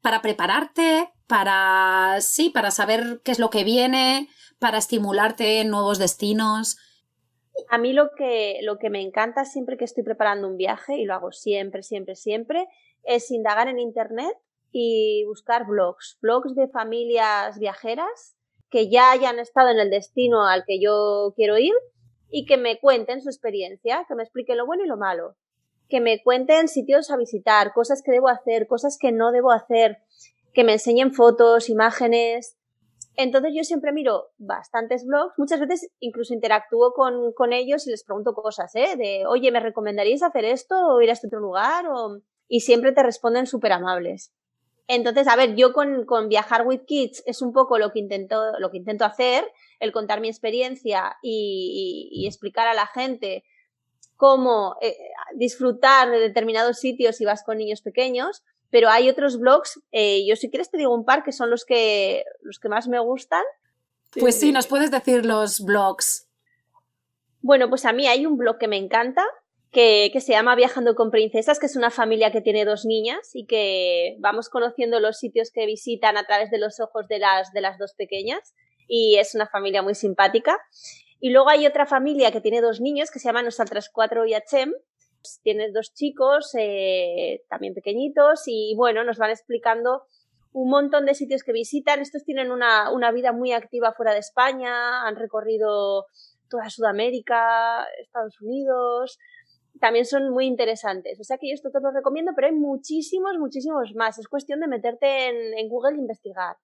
para 0.00 0.22
prepararte, 0.22 1.12
para, 1.26 2.16
sí, 2.20 2.50
para 2.50 2.70
saber 2.70 3.20
qué 3.24 3.32
es 3.32 3.38
lo 3.38 3.50
que 3.50 3.64
viene, 3.64 4.28
para 4.58 4.78
estimularte 4.78 5.60
en 5.60 5.70
nuevos 5.70 5.98
destinos. 5.98 6.78
A 7.68 7.78
mí 7.78 7.92
lo 7.92 8.10
que, 8.16 8.60
lo 8.62 8.78
que 8.78 8.90
me 8.90 9.02
encanta 9.02 9.44
siempre 9.44 9.76
que 9.76 9.84
estoy 9.84 10.04
preparando 10.04 10.48
un 10.48 10.56
viaje, 10.56 10.96
y 10.96 11.04
lo 11.04 11.14
hago 11.14 11.32
siempre, 11.32 11.82
siempre, 11.82 12.14
siempre, 12.14 12.68
es 13.04 13.30
indagar 13.30 13.68
en 13.68 13.78
Internet 13.78 14.36
y 14.70 15.24
buscar 15.26 15.66
blogs, 15.66 16.18
blogs 16.20 16.54
de 16.54 16.68
familias 16.68 17.58
viajeras 17.58 18.36
que 18.70 18.90
ya 18.90 19.10
hayan 19.10 19.38
estado 19.38 19.70
en 19.70 19.78
el 19.78 19.90
destino 19.90 20.46
al 20.46 20.64
que 20.66 20.78
yo 20.80 21.32
quiero 21.36 21.58
ir 21.58 21.72
y 22.30 22.44
que 22.44 22.58
me 22.58 22.78
cuenten 22.78 23.22
su 23.22 23.30
experiencia, 23.30 24.04
que 24.06 24.14
me 24.14 24.22
expliquen 24.22 24.58
lo 24.58 24.66
bueno 24.66 24.84
y 24.84 24.88
lo 24.88 24.98
malo 24.98 25.36
que 25.88 26.00
me 26.00 26.22
cuenten 26.22 26.68
sitios 26.68 27.10
a 27.10 27.16
visitar, 27.16 27.72
cosas 27.72 28.02
que 28.02 28.12
debo 28.12 28.28
hacer, 28.28 28.66
cosas 28.66 28.98
que 29.00 29.12
no 29.12 29.32
debo 29.32 29.52
hacer, 29.52 29.98
que 30.52 30.64
me 30.64 30.74
enseñen 30.74 31.12
fotos, 31.12 31.68
imágenes. 31.68 32.56
Entonces 33.16 33.52
yo 33.54 33.64
siempre 33.64 33.92
miro 33.92 34.30
bastantes 34.38 35.04
blogs, 35.04 35.34
muchas 35.38 35.60
veces 35.60 35.90
incluso 35.98 36.34
interactúo 36.34 36.92
con, 36.92 37.32
con 37.32 37.52
ellos 37.52 37.86
y 37.86 37.90
les 37.90 38.04
pregunto 38.04 38.32
cosas, 38.32 38.74
¿eh? 38.76 38.96
De, 38.96 39.26
oye, 39.26 39.50
¿me 39.50 39.60
recomendaríais 39.60 40.22
hacer 40.22 40.44
esto 40.44 40.76
o 40.76 41.00
ir 41.00 41.10
a 41.10 41.14
este 41.14 41.26
otro 41.26 41.40
lugar? 41.40 41.86
O... 41.88 42.20
Y 42.46 42.60
siempre 42.60 42.92
te 42.92 43.02
responden 43.02 43.46
súper 43.46 43.72
amables. 43.72 44.32
Entonces, 44.88 45.28
a 45.28 45.36
ver, 45.36 45.54
yo 45.54 45.74
con, 45.74 46.06
con, 46.06 46.30
Viajar 46.30 46.66
with 46.66 46.86
Kids 46.86 47.22
es 47.26 47.42
un 47.42 47.52
poco 47.52 47.78
lo 47.78 47.92
que 47.92 47.98
intento, 47.98 48.58
lo 48.58 48.70
que 48.70 48.78
intento 48.78 49.04
hacer, 49.04 49.44
el 49.80 49.92
contar 49.92 50.22
mi 50.22 50.28
experiencia 50.28 51.18
y, 51.22 52.24
explicar 52.26 52.66
a 52.68 52.74
la 52.74 52.86
gente 52.86 53.44
cómo 54.18 54.76
eh, 54.82 54.98
disfrutar 55.36 56.10
de 56.10 56.18
determinados 56.18 56.78
sitios 56.78 57.16
si 57.16 57.24
vas 57.24 57.42
con 57.44 57.56
niños 57.56 57.80
pequeños, 57.80 58.42
pero 58.68 58.90
hay 58.90 59.08
otros 59.08 59.38
blogs, 59.38 59.80
eh, 59.92 60.26
yo 60.26 60.36
si 60.36 60.50
quieres 60.50 60.70
te 60.70 60.76
digo 60.76 60.94
un 60.94 61.06
par 61.06 61.22
que 61.22 61.32
son 61.32 61.48
los 61.48 61.64
que, 61.64 62.24
los 62.42 62.58
que 62.58 62.68
más 62.68 62.88
me 62.88 62.98
gustan. 62.98 63.42
Pues 64.18 64.38
sí, 64.38 64.52
nos 64.52 64.66
puedes 64.66 64.90
decir 64.90 65.24
los 65.24 65.64
blogs. 65.64 66.28
Bueno, 67.40 67.68
pues 67.70 67.86
a 67.86 67.92
mí 67.92 68.06
hay 68.08 68.26
un 68.26 68.36
blog 68.36 68.58
que 68.58 68.66
me 68.68 68.76
encanta, 68.76 69.24
que, 69.70 70.10
que, 70.12 70.20
se 70.20 70.32
llama 70.32 70.56
Viajando 70.56 70.96
con 70.96 71.12
Princesas, 71.12 71.60
que 71.60 71.66
es 71.66 71.76
una 71.76 71.90
familia 71.90 72.32
que 72.32 72.40
tiene 72.40 72.64
dos 72.64 72.84
niñas 72.84 73.30
y 73.34 73.46
que 73.46 74.16
vamos 74.18 74.48
conociendo 74.48 74.98
los 74.98 75.18
sitios 75.18 75.52
que 75.52 75.64
visitan 75.64 76.16
a 76.16 76.24
través 76.24 76.50
de 76.50 76.58
los 76.58 76.80
ojos 76.80 77.06
de 77.06 77.20
las, 77.20 77.52
de 77.52 77.60
las 77.60 77.78
dos 77.78 77.94
pequeñas 77.94 78.54
y 78.88 79.18
es 79.18 79.34
una 79.34 79.46
familia 79.46 79.82
muy 79.82 79.94
simpática. 79.94 80.58
Y 81.20 81.30
luego 81.30 81.48
hay 81.48 81.66
otra 81.66 81.86
familia 81.86 82.30
que 82.30 82.40
tiene 82.40 82.60
dos 82.60 82.80
niños 82.80 83.10
que 83.10 83.18
se 83.18 83.28
llaman 83.28 83.44
Nosotras 83.44 83.90
Cuatro 83.92 84.24
y 84.26 84.34
Achem. 84.34 84.72
Tiene 85.42 85.70
dos 85.72 85.92
chicos 85.94 86.54
eh, 86.58 87.42
también 87.48 87.74
pequeñitos 87.74 88.42
y 88.46 88.74
bueno, 88.76 89.02
nos 89.04 89.18
van 89.18 89.30
explicando 89.30 90.04
un 90.52 90.70
montón 90.70 91.06
de 91.06 91.14
sitios 91.14 91.42
que 91.42 91.52
visitan. 91.52 92.00
Estos 92.00 92.24
tienen 92.24 92.50
una, 92.52 92.92
una 92.92 93.10
vida 93.10 93.32
muy 93.32 93.52
activa 93.52 93.92
fuera 93.92 94.12
de 94.12 94.20
España, 94.20 95.06
han 95.06 95.16
recorrido 95.16 96.06
toda 96.48 96.70
Sudamérica, 96.70 97.86
Estados 98.00 98.40
Unidos, 98.40 99.18
también 99.80 100.04
son 100.04 100.30
muy 100.30 100.46
interesantes. 100.46 101.18
O 101.20 101.24
sea 101.24 101.38
que 101.38 101.48
yo 101.48 101.54
esto 101.54 101.70
te 101.70 101.80
lo 101.80 101.90
recomiendo, 101.90 102.32
pero 102.34 102.48
hay 102.48 102.54
muchísimos, 102.54 103.32
muchísimos 103.38 103.94
más. 103.94 104.18
Es 104.18 104.28
cuestión 104.28 104.60
de 104.60 104.68
meterte 104.68 105.28
en, 105.28 105.68
Google 105.68 105.96
e 105.96 106.00
investigar. 106.00 106.56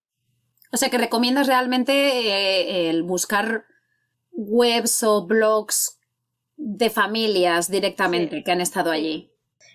O 0.73 0.77
sea 0.77 0.91
que 0.91 0.99
recomiendas 0.99 1.47
realmente 1.47 1.93
eh, 1.93 2.91
el 2.91 3.05
buscar 3.05 3.65
webs 4.35 5.03
o 5.03 5.27
blogs 5.27 5.99
de 6.57 6.91
familias 6.91 7.71
directamente 7.71 8.43
que 8.45 8.53
han 8.53 8.61
estado 8.61 8.91
allí. 8.91 9.31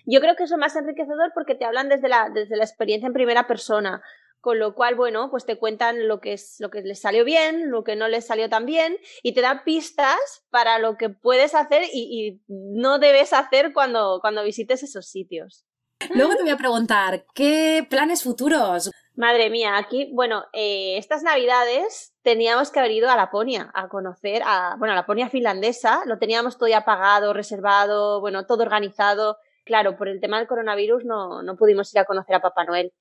Yo 0.06 0.20
creo 0.20 0.36
que 0.36 0.44
eso 0.44 0.54
es 0.54 0.60
más 0.60 0.76
enriquecedor 0.76 1.32
porque 1.34 1.54
te 1.54 1.64
hablan 1.64 1.88
desde 1.88 2.08
la, 2.08 2.30
desde 2.32 2.56
la 2.56 2.64
experiencia 2.64 3.06
en 3.06 3.12
primera 3.12 3.46
persona. 3.46 4.02
Con 4.40 4.58
lo 4.58 4.74
cual, 4.74 4.94
bueno, 4.94 5.30
pues 5.30 5.44
te 5.44 5.58
cuentan 5.58 6.08
lo 6.08 6.20
que 6.20 6.32
es 6.32 6.56
lo 6.60 6.70
que 6.70 6.80
les 6.80 6.98
salió 6.98 7.26
bien, 7.26 7.70
lo 7.70 7.84
que 7.84 7.94
no 7.94 8.08
les 8.08 8.26
salió 8.26 8.48
tan 8.48 8.64
bien, 8.64 8.96
y 9.22 9.34
te 9.34 9.42
dan 9.42 9.64
pistas 9.64 10.18
para 10.48 10.78
lo 10.78 10.96
que 10.96 11.10
puedes 11.10 11.54
hacer 11.54 11.82
y, 11.92 12.40
no 12.48 12.98
debes 12.98 13.34
hacer 13.34 13.74
cuando, 13.74 14.18
cuando 14.22 14.42
visites 14.42 14.82
esos 14.82 15.06
sitios. 15.10 15.66
Luego 16.14 16.36
te 16.36 16.42
voy 16.42 16.52
a 16.52 16.56
preguntar, 16.56 17.26
¿qué 17.34 17.86
planes 17.90 18.22
futuros? 18.22 18.90
Madre 19.16 19.50
mía, 19.50 19.76
aquí, 19.76 20.10
bueno, 20.12 20.44
eh, 20.52 20.96
estas 20.96 21.22
navidades 21.22 22.14
teníamos 22.22 22.70
que 22.70 22.78
haber 22.78 22.92
ido 22.92 23.10
a 23.10 23.16
Laponia 23.16 23.70
a 23.74 23.88
conocer 23.88 24.42
a, 24.44 24.76
bueno, 24.78 24.92
a 24.92 24.96
Laponia 24.96 25.28
finlandesa, 25.28 26.02
lo 26.06 26.18
teníamos 26.18 26.56
todo 26.56 26.68
ya 26.68 26.84
pagado, 26.84 27.32
reservado, 27.32 28.20
bueno, 28.20 28.46
todo 28.46 28.62
organizado. 28.62 29.38
Claro, 29.64 29.96
por 29.96 30.08
el 30.08 30.20
tema 30.20 30.38
del 30.38 30.48
coronavirus 30.48 31.04
no, 31.04 31.42
no 31.42 31.56
pudimos 31.56 31.92
ir 31.92 32.00
a 32.00 32.04
conocer 32.04 32.36
a 32.36 32.40
Papá 32.40 32.64
Noel. 32.64 32.92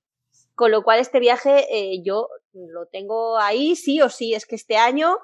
Con 0.55 0.71
lo 0.71 0.83
cual 0.83 0.99
este 0.99 1.19
viaje 1.19 1.67
eh, 1.71 2.01
yo 2.03 2.27
lo 2.53 2.85
tengo 2.87 3.37
ahí 3.37 3.75
sí 3.75 4.01
o 4.01 4.09
sí. 4.09 4.33
Es 4.33 4.45
que 4.45 4.55
este 4.55 4.77
año 4.77 5.17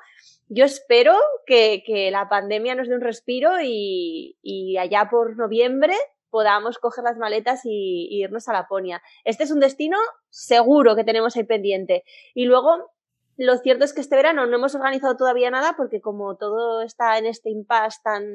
yo 0.47 0.65
espero 0.65 1.13
que, 1.45 1.83
la 2.11 2.29
pandemia 2.29 2.75
nos 2.75 2.87
dé 2.87 2.95
un 2.95 3.01
respiro 3.01 3.51
y, 3.61 4.77
allá 4.79 5.09
por 5.09 5.35
noviembre 5.35 5.95
podamos 6.35 6.79
coger 6.79 7.05
las 7.05 7.17
maletas 7.17 7.61
y, 7.63 8.09
irnos 8.11 8.49
a 8.49 8.51
Laponia. 8.51 9.01
Este 9.23 9.45
es 9.45 9.51
un 9.51 9.61
destino 9.61 9.97
seguro 10.29 10.93
que 10.93 11.05
tenemos 11.05 11.37
ahí 11.37 11.45
pendiente. 11.45 12.03
Y 12.33 12.43
luego, 12.43 12.91
lo 13.37 13.57
cierto 13.59 13.85
es 13.85 13.93
que 13.93 14.01
este 14.01 14.17
verano 14.17 14.45
no 14.45 14.57
hemos 14.57 14.75
organizado 14.75 15.15
todavía 15.15 15.49
nada 15.49 15.75
porque 15.77 16.01
como 16.01 16.35
todo 16.35 16.81
está 16.81 17.17
en 17.17 17.25
este 17.25 17.49
impasse 17.51 18.01
tan 18.03 18.25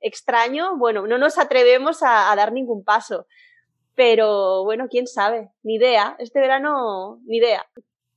extraño, 0.00 0.78
bueno, 0.78 1.06
no 1.06 1.18
nos 1.18 1.36
atrevemos 1.36 2.02
a 2.02 2.34
dar 2.34 2.50
ningún 2.50 2.82
paso. 2.82 3.26
Pero 3.94 4.64
bueno, 4.64 4.86
quién 4.88 5.06
sabe, 5.06 5.50
ni 5.62 5.74
idea. 5.74 6.16
Este 6.18 6.40
verano, 6.40 7.20
ni 7.26 7.36
idea. 7.36 7.66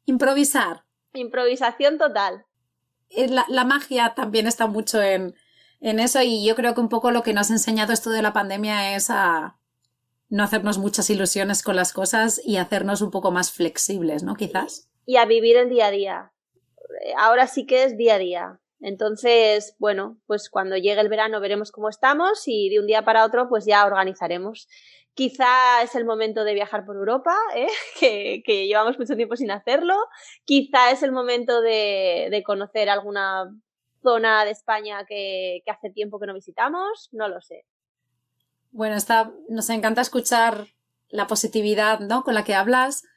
Improvisar. 0.06 0.86
Improvisación 1.12 1.98
total. 1.98 2.46
Eh, 3.10 3.28
la, 3.28 3.66
magia 3.66 4.14
también 4.16 4.48
está 4.48 4.68
mucho 4.68 5.02
en, 5.02 5.36
en 5.82 6.00
eso 6.00 6.22
y 6.22 6.46
yo 6.46 6.56
creo 6.56 6.74
que 6.74 6.82
un 6.82 6.90
poco 6.90 7.12
lo 7.12 7.24
que 7.24 7.34
nos 7.34 7.50
ha 7.50 7.54
enseñado 7.54 7.92
esto 7.92 8.12
de 8.12 8.22
la 8.22 8.34
pandemia 8.34 8.96
es 8.96 9.10
a 9.10 9.58
no 10.30 10.44
hacernos 10.44 10.78
muchas 10.78 11.10
ilusiones 11.10 11.62
con 11.62 11.76
las 11.76 11.92
cosas 11.92 12.42
y 12.44 12.58
hacernos 12.58 13.02
un 13.02 13.12
poco 13.12 13.32
más 13.32 13.52
flexibles, 13.52 14.24
¿no? 14.24 14.36
Quizás. 14.36 14.90
Y 15.06 15.18
a 15.18 15.26
vivir 15.26 15.58
el 15.58 15.70
día 15.70 15.88
a 15.88 15.92
día. 15.92 16.32
Ahora 17.18 17.48
sí 17.48 17.66
que 17.66 17.84
es 17.84 17.98
día 17.98 18.16
a 18.16 18.20
día. 18.20 18.60
Entonces, 18.80 19.76
bueno, 19.78 20.18
pues 20.28 20.50
cuando 20.50 20.78
llegue 20.78 21.02
el 21.02 21.10
verano 21.10 21.40
veremos 21.40 21.72
cómo 21.72 21.90
estamos 21.90 22.44
y 22.48 22.70
de 22.70 22.80
un 22.80 22.88
día 22.88 23.04
para 23.04 23.26
otro 23.26 23.50
pues 23.50 23.66
ya 23.66 23.86
organizaremos. 23.86 24.68
Quizá 25.14 25.84
es 25.84 25.94
el 25.96 26.06
momento 26.06 26.46
de 26.46 26.54
viajar 26.54 26.86
por 26.86 26.96
Europa, 26.96 27.36
¿eh? 27.54 27.68
que, 28.46 28.68
llevamos 28.68 28.98
mucho 28.98 29.16
tiempo 29.16 29.36
sin 29.36 29.52
hacerlo. 29.52 29.96
Quizá 30.46 30.92
es 30.92 31.04
el 31.04 31.12
momento 31.12 31.62
de, 31.62 32.42
conocer 32.46 32.90
alguna 32.90 33.54
zona 34.02 34.46
de 34.46 34.52
España 34.52 35.06
que, 35.06 35.64
hace 35.68 35.90
tiempo 35.90 36.20
que 36.20 36.28
no 36.28 36.34
visitamos. 36.34 37.10
No 37.12 37.28
lo 37.28 37.42
sé. 37.42 37.66
Bueno, 38.72 38.96
está, 38.96 39.32
nos 39.50 39.70
encanta 39.70 40.02
escuchar 40.02 40.68
la 41.10 41.28
positividad 41.28 42.00
¿no? 42.00 42.24
con 42.24 42.34
la 42.34 42.44
que 42.44 42.56
hablas. 42.56 43.04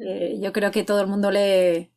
Eh, 0.00 0.38
yo 0.40 0.52
creo 0.52 0.70
que 0.70 0.84
todo 0.84 1.00
el 1.02 1.08
mundo 1.08 1.30
le, 1.30 1.90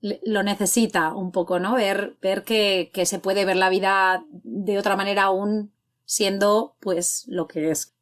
lo 0.00 0.42
necesita 0.42 1.12
un 1.12 1.30
poco, 1.30 1.58
¿no? 1.58 1.74
Ver, 1.74 2.16
ver 2.22 2.42
que, 2.42 2.90
que, 2.94 3.04
se 3.04 3.18
puede 3.18 3.44
ver 3.44 3.56
la 3.56 3.68
vida 3.68 4.24
de 4.30 4.78
otra 4.78 4.96
manera 4.96 5.24
aún 5.24 5.74
siendo 6.04 6.76
pues 6.80 7.24
lo 7.28 7.48
que 7.48 7.70
es. 7.70 7.94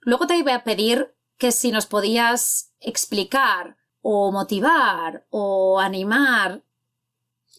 Luego 0.00 0.26
te 0.26 0.36
iba 0.36 0.54
a 0.54 0.64
pedir 0.64 1.14
que 1.36 1.52
si 1.52 1.70
nos 1.70 1.86
podías 1.86 2.72
explicar 2.80 3.76
o 4.02 4.32
motivar 4.32 5.26
o 5.30 5.80
animar 5.80 6.62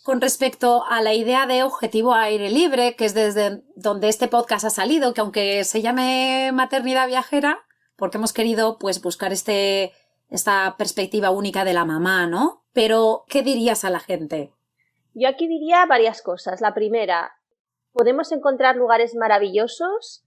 con 0.10 0.22
respecto 0.22 0.86
a 0.90 1.04
la 1.04 1.14
idea 1.14 1.46
de 1.46 1.62
objetivo 1.62 2.16
aire 2.16 2.50
libre, 2.50 2.96
que 2.96 3.06
es 3.06 3.14
desde 3.14 3.62
donde 3.76 4.08
este 4.08 4.28
podcast 4.28 4.66
ha 4.66 4.72
salido, 4.72 5.14
que 5.14 5.22
aunque 5.22 5.64
se 5.64 5.84
llame 5.84 6.50
maternidad 6.52 7.08
viajera, 7.08 7.60
porque 7.96 8.18
hemos 8.18 8.34
querido 8.34 8.80
pues 8.80 9.04
buscar 9.04 9.32
este, 9.32 9.94
esta 10.32 10.78
perspectiva 10.80 11.30
única 11.30 11.64
de 11.64 11.76
la 11.76 11.86
mamá, 11.86 12.26
¿no? 12.26 12.64
Pero, 12.74 13.24
¿qué 13.28 13.44
dirías 13.44 13.86
a 13.86 13.92
la 13.92 14.00
gente? 14.00 14.52
Yo 15.14 15.30
aquí 15.30 15.48
diría 15.48 15.86
varias 15.86 16.24
cosas. 16.24 16.60
La 16.60 16.74
primera, 16.74 17.32
podemos 17.92 18.32
encontrar 18.32 18.78
lugares 18.78 19.14
maravillosos 19.14 20.26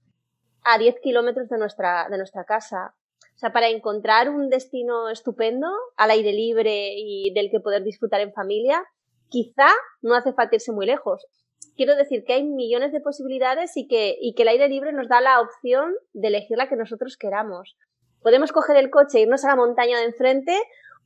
a 0.63 0.79
10 0.79 1.01
kilómetros 1.03 1.49
de 1.49 1.59
nuestra, 1.59 2.07
de 2.09 2.19
nuestra 2.19 2.45
casa. 2.45 2.95
O 3.35 3.39
sea, 3.39 3.53
para 3.53 3.67
encontrar 3.67 4.31
un 4.31 4.49
destino 4.49 5.09
estupendo, 5.09 5.67
al 5.97 6.13
aire 6.13 6.33
libre 6.33 6.95
y 6.97 7.35
del 7.35 7.51
que 7.51 7.59
poder 7.59 7.83
disfrutar 7.83 8.21
en 8.21 8.33
familia, 8.33 8.85
quizá 9.33 9.69
no 10.03 10.15
hace 10.15 10.33
falta 10.33 10.57
irse 10.57 10.71
muy 10.71 10.87
lejos. 10.87 11.27
Quiero 11.75 11.97
decir 11.97 12.23
que 12.25 12.35
hay 12.35 12.45
millones 12.45 12.93
de 12.93 13.01
posibilidades 13.01 13.77
y 13.77 13.89
que, 13.89 14.19
el 14.21 14.49
aire 14.49 14.69
libre 14.69 14.93
nos 14.93 15.09
da 15.09 15.21
la 15.21 15.41
opción 15.41 15.95
de 16.13 16.29
elegir 16.29 16.59
la 16.59 16.69
que 16.69 16.77
nosotros 16.77 17.17
queramos. 17.17 17.77
Podemos 18.21 18.53
coger 18.53 18.77
el 18.77 18.91
coche 18.91 19.19
e 19.19 19.23
irnos 19.23 19.45
a 19.45 19.49
la 19.49 19.57
montaña 19.57 19.99
de 19.99 20.05
enfrente 20.05 20.57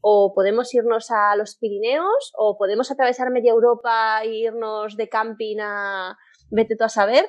o 0.01 0.35
podemos 0.35 0.74
irnos 0.74 1.11
a 1.11 1.37
los 1.37 1.57
Pirineos 1.57 2.33
o 2.37 2.59
podemos 2.59 2.91
atravesar 2.91 3.31
media 3.31 3.53
Europa 3.53 4.20
e 4.22 4.35
irnos 4.35 4.97
de 4.97 5.09
camping 5.09 5.59
a 5.61 6.18
vete 6.51 6.77
tú 6.77 6.85
a 6.85 6.89
saber. 6.89 7.24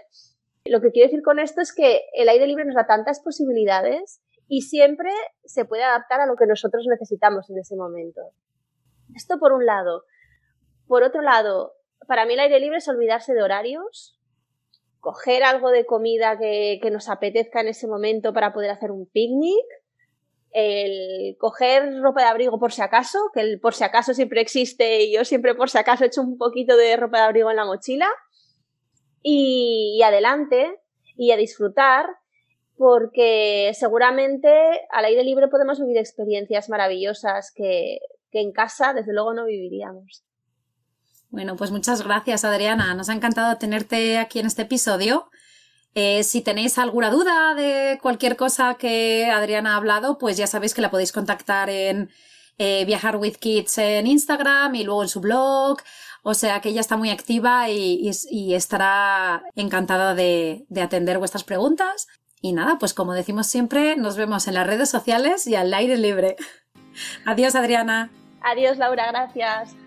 Lo 0.65 0.81
que 0.81 0.91
quiero 0.91 1.07
decir 1.07 1.23
con 1.23 1.39
esto 1.39 1.61
es 1.61 1.73
que 1.73 2.01
el 2.13 2.27
aire 2.27 2.47
libre 2.47 2.65
nos 2.65 2.75
da 2.75 2.87
tantas 2.87 3.21
posibilidades 3.21 4.21
y 4.47 4.61
siempre 4.63 5.11
se 5.45 5.63
puede 5.63 5.83
adaptar 5.83 6.21
a 6.21 6.25
lo 6.25 6.35
que 6.35 6.47
nosotros 6.47 6.85
necesitamos 6.89 7.49
en 7.49 7.59
ese 7.59 7.75
momento. 7.75 8.21
Esto 9.15 9.39
por 9.39 9.53
un 9.53 9.65
lado. 9.65 10.03
Por 10.87 11.03
otro 11.03 11.21
lado, 11.21 11.73
para 12.07 12.25
mí 12.25 12.33
el 12.33 12.39
aire 12.39 12.59
libre 12.59 12.77
es 12.77 12.87
olvidarse 12.87 13.33
de 13.33 13.43
horarios, 13.43 14.17
coger 14.99 15.43
algo 15.43 15.69
de 15.69 15.85
comida 15.85 16.37
que, 16.37 16.79
nos 16.91 17.09
apetezca 17.09 17.61
en 17.61 17.67
ese 17.67 17.87
momento 17.87 18.33
para 18.33 18.53
poder 18.53 18.71
hacer 18.71 18.91
un 18.91 19.05
picnic, 19.05 19.65
el 20.51 21.35
coger 21.37 22.01
ropa 22.01 22.21
de 22.21 22.27
abrigo 22.27 22.57
por 22.57 22.71
si 22.71 22.81
acaso, 22.81 23.19
que 23.33 23.41
el 23.41 23.59
por 23.59 23.73
si 23.73 23.83
acaso 23.83 24.13
siempre 24.13 24.41
existe 24.41 25.03
y 25.03 25.13
yo 25.13 25.25
siempre 25.25 25.55
por 25.55 25.69
si 25.69 25.77
acaso 25.77 26.03
he 26.03 26.07
hecho 26.07 26.21
un 26.21 26.37
poquito 26.37 26.77
de 26.77 26.95
ropa 26.95 27.19
de 27.19 27.23
abrigo 27.25 27.49
en 27.51 27.57
la 27.57 27.65
mochila 27.65 28.09
y, 29.21 30.01
adelante 30.03 30.79
y 31.15 31.31
a 31.31 31.37
disfrutar 31.37 32.07
porque 32.77 33.71
seguramente 33.73 34.49
al 34.91 35.05
aire 35.05 35.23
libre 35.23 35.47
podemos 35.47 35.79
vivir 35.79 35.97
experiencias 35.97 36.69
maravillosas 36.69 37.51
que 37.53 37.99
en 38.31 38.51
casa 38.51 38.93
desde 38.93 39.13
luego 39.13 39.33
no 39.33 39.45
viviríamos. 39.45 40.26
Bueno, 41.29 41.55
pues 41.55 41.71
muchas 41.71 42.03
gracias 42.03 42.45
Adriana, 42.45 42.93
nos 42.93 43.09
ha 43.09 43.13
encantado 43.13 43.57
tenerte 43.57 44.17
aquí 44.17 44.39
en 44.39 44.47
este 44.47 44.63
episodio 44.63 45.29
Eh, 45.99 46.23
si 46.23 46.41
tenéis 46.41 46.77
alguna 46.77 47.09
duda 47.09 47.55
de 47.55 47.97
cualquier 47.99 48.35
cosa 48.35 48.75
que 48.75 49.25
Adriana 49.31 49.73
ha 49.73 49.77
hablado, 49.77 50.19
pues 50.19 50.37
ya 50.37 50.45
sabéis 50.45 50.75
que 50.75 50.81
la 50.81 50.91
podéis 50.91 51.11
contactar 51.11 51.71
en 51.71 52.11
eh, 52.59 52.85
Viajar 52.85 53.15
with 53.17 53.37
Kids 53.37 53.79
en 53.79 54.05
Instagram 54.05 54.75
y 54.75 54.83
luego 54.83 55.01
en 55.01 55.09
su 55.09 55.21
blog. 55.21 55.79
O 56.21 56.35
sea 56.35 56.61
que 56.61 56.69
ella 56.69 56.81
está 56.81 56.97
muy 56.97 57.09
activa 57.09 57.69
y, 57.69 58.09
estará 58.53 59.41
encantada 59.55 60.13
de, 60.13 60.65
de 60.69 60.81
atender 60.81 61.17
vuestras 61.17 61.43
preguntas. 61.43 62.07
Y 62.41 62.53
nada, 62.53 62.77
pues 62.79 62.93
como 62.93 63.13
decimos 63.13 63.47
siempre, 63.47 63.95
nos 63.95 64.17
vemos 64.17 64.47
en 64.47 64.53
las 64.53 64.67
redes 64.67 64.91
sociales 64.91 65.47
y 65.47 65.55
al 65.55 65.73
aire 65.73 65.97
libre. 65.97 66.35
Adiós, 67.25 67.55
Adriana. 67.55 68.11
Adiós, 68.41 68.77
Laura, 68.77 69.07
gracias. 69.11 69.86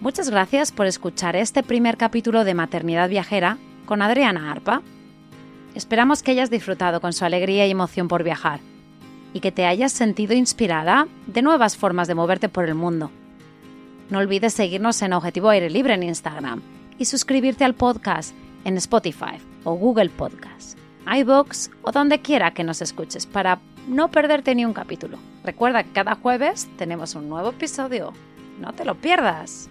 Muchas 0.00 0.28
gracias 0.28 0.72
por 0.72 0.86
escuchar 0.86 1.36
este 1.36 1.62
primer 1.62 1.96
capítulo 1.96 2.44
de 2.44 2.52
Maternidad 2.52 3.08
Viajera 3.08 3.56
con 3.86 4.02
Adriana 4.02 4.52
Arpa. 4.52 4.82
Esperamos 5.74 6.22
que 6.22 6.32
hayas 6.32 6.50
disfrutado 6.50 7.00
con 7.00 7.14
su 7.14 7.24
alegría 7.24 7.66
y 7.66 7.70
emoción 7.70 8.06
por 8.06 8.22
viajar 8.22 8.60
y 9.32 9.40
que 9.40 9.52
te 9.52 9.64
hayas 9.64 9.92
sentido 9.92 10.34
inspirada 10.34 11.08
de 11.26 11.40
nuevas 11.40 11.78
formas 11.78 12.08
de 12.08 12.14
moverte 12.14 12.50
por 12.50 12.66
el 12.68 12.74
mundo. 12.74 13.10
No 14.10 14.18
olvides 14.18 14.52
seguirnos 14.52 15.00
en 15.00 15.14
Objetivo 15.14 15.48
Aire 15.48 15.70
Libre 15.70 15.94
en 15.94 16.02
Instagram 16.02 16.60
y 16.98 17.06
suscribirte 17.06 17.64
al 17.64 17.74
podcast 17.74 18.34
en 18.64 18.76
Spotify 18.76 19.38
o 19.64 19.74
Google 19.74 20.10
Podcast, 20.10 20.78
iBooks 21.06 21.70
o 21.82 21.90
donde 21.90 22.20
quiera 22.20 22.52
que 22.52 22.64
nos 22.64 22.82
escuches 22.82 23.24
para 23.26 23.60
no 23.88 24.10
perderte 24.10 24.54
ni 24.54 24.66
un 24.66 24.74
capítulo. 24.74 25.18
Recuerda 25.42 25.84
que 25.84 25.92
cada 25.92 26.16
jueves 26.16 26.68
tenemos 26.76 27.14
un 27.14 27.30
nuevo 27.30 27.50
episodio. 27.50 28.12
No 28.60 28.72
te 28.72 28.84
lo 28.84 28.94
pierdas. 28.94 29.70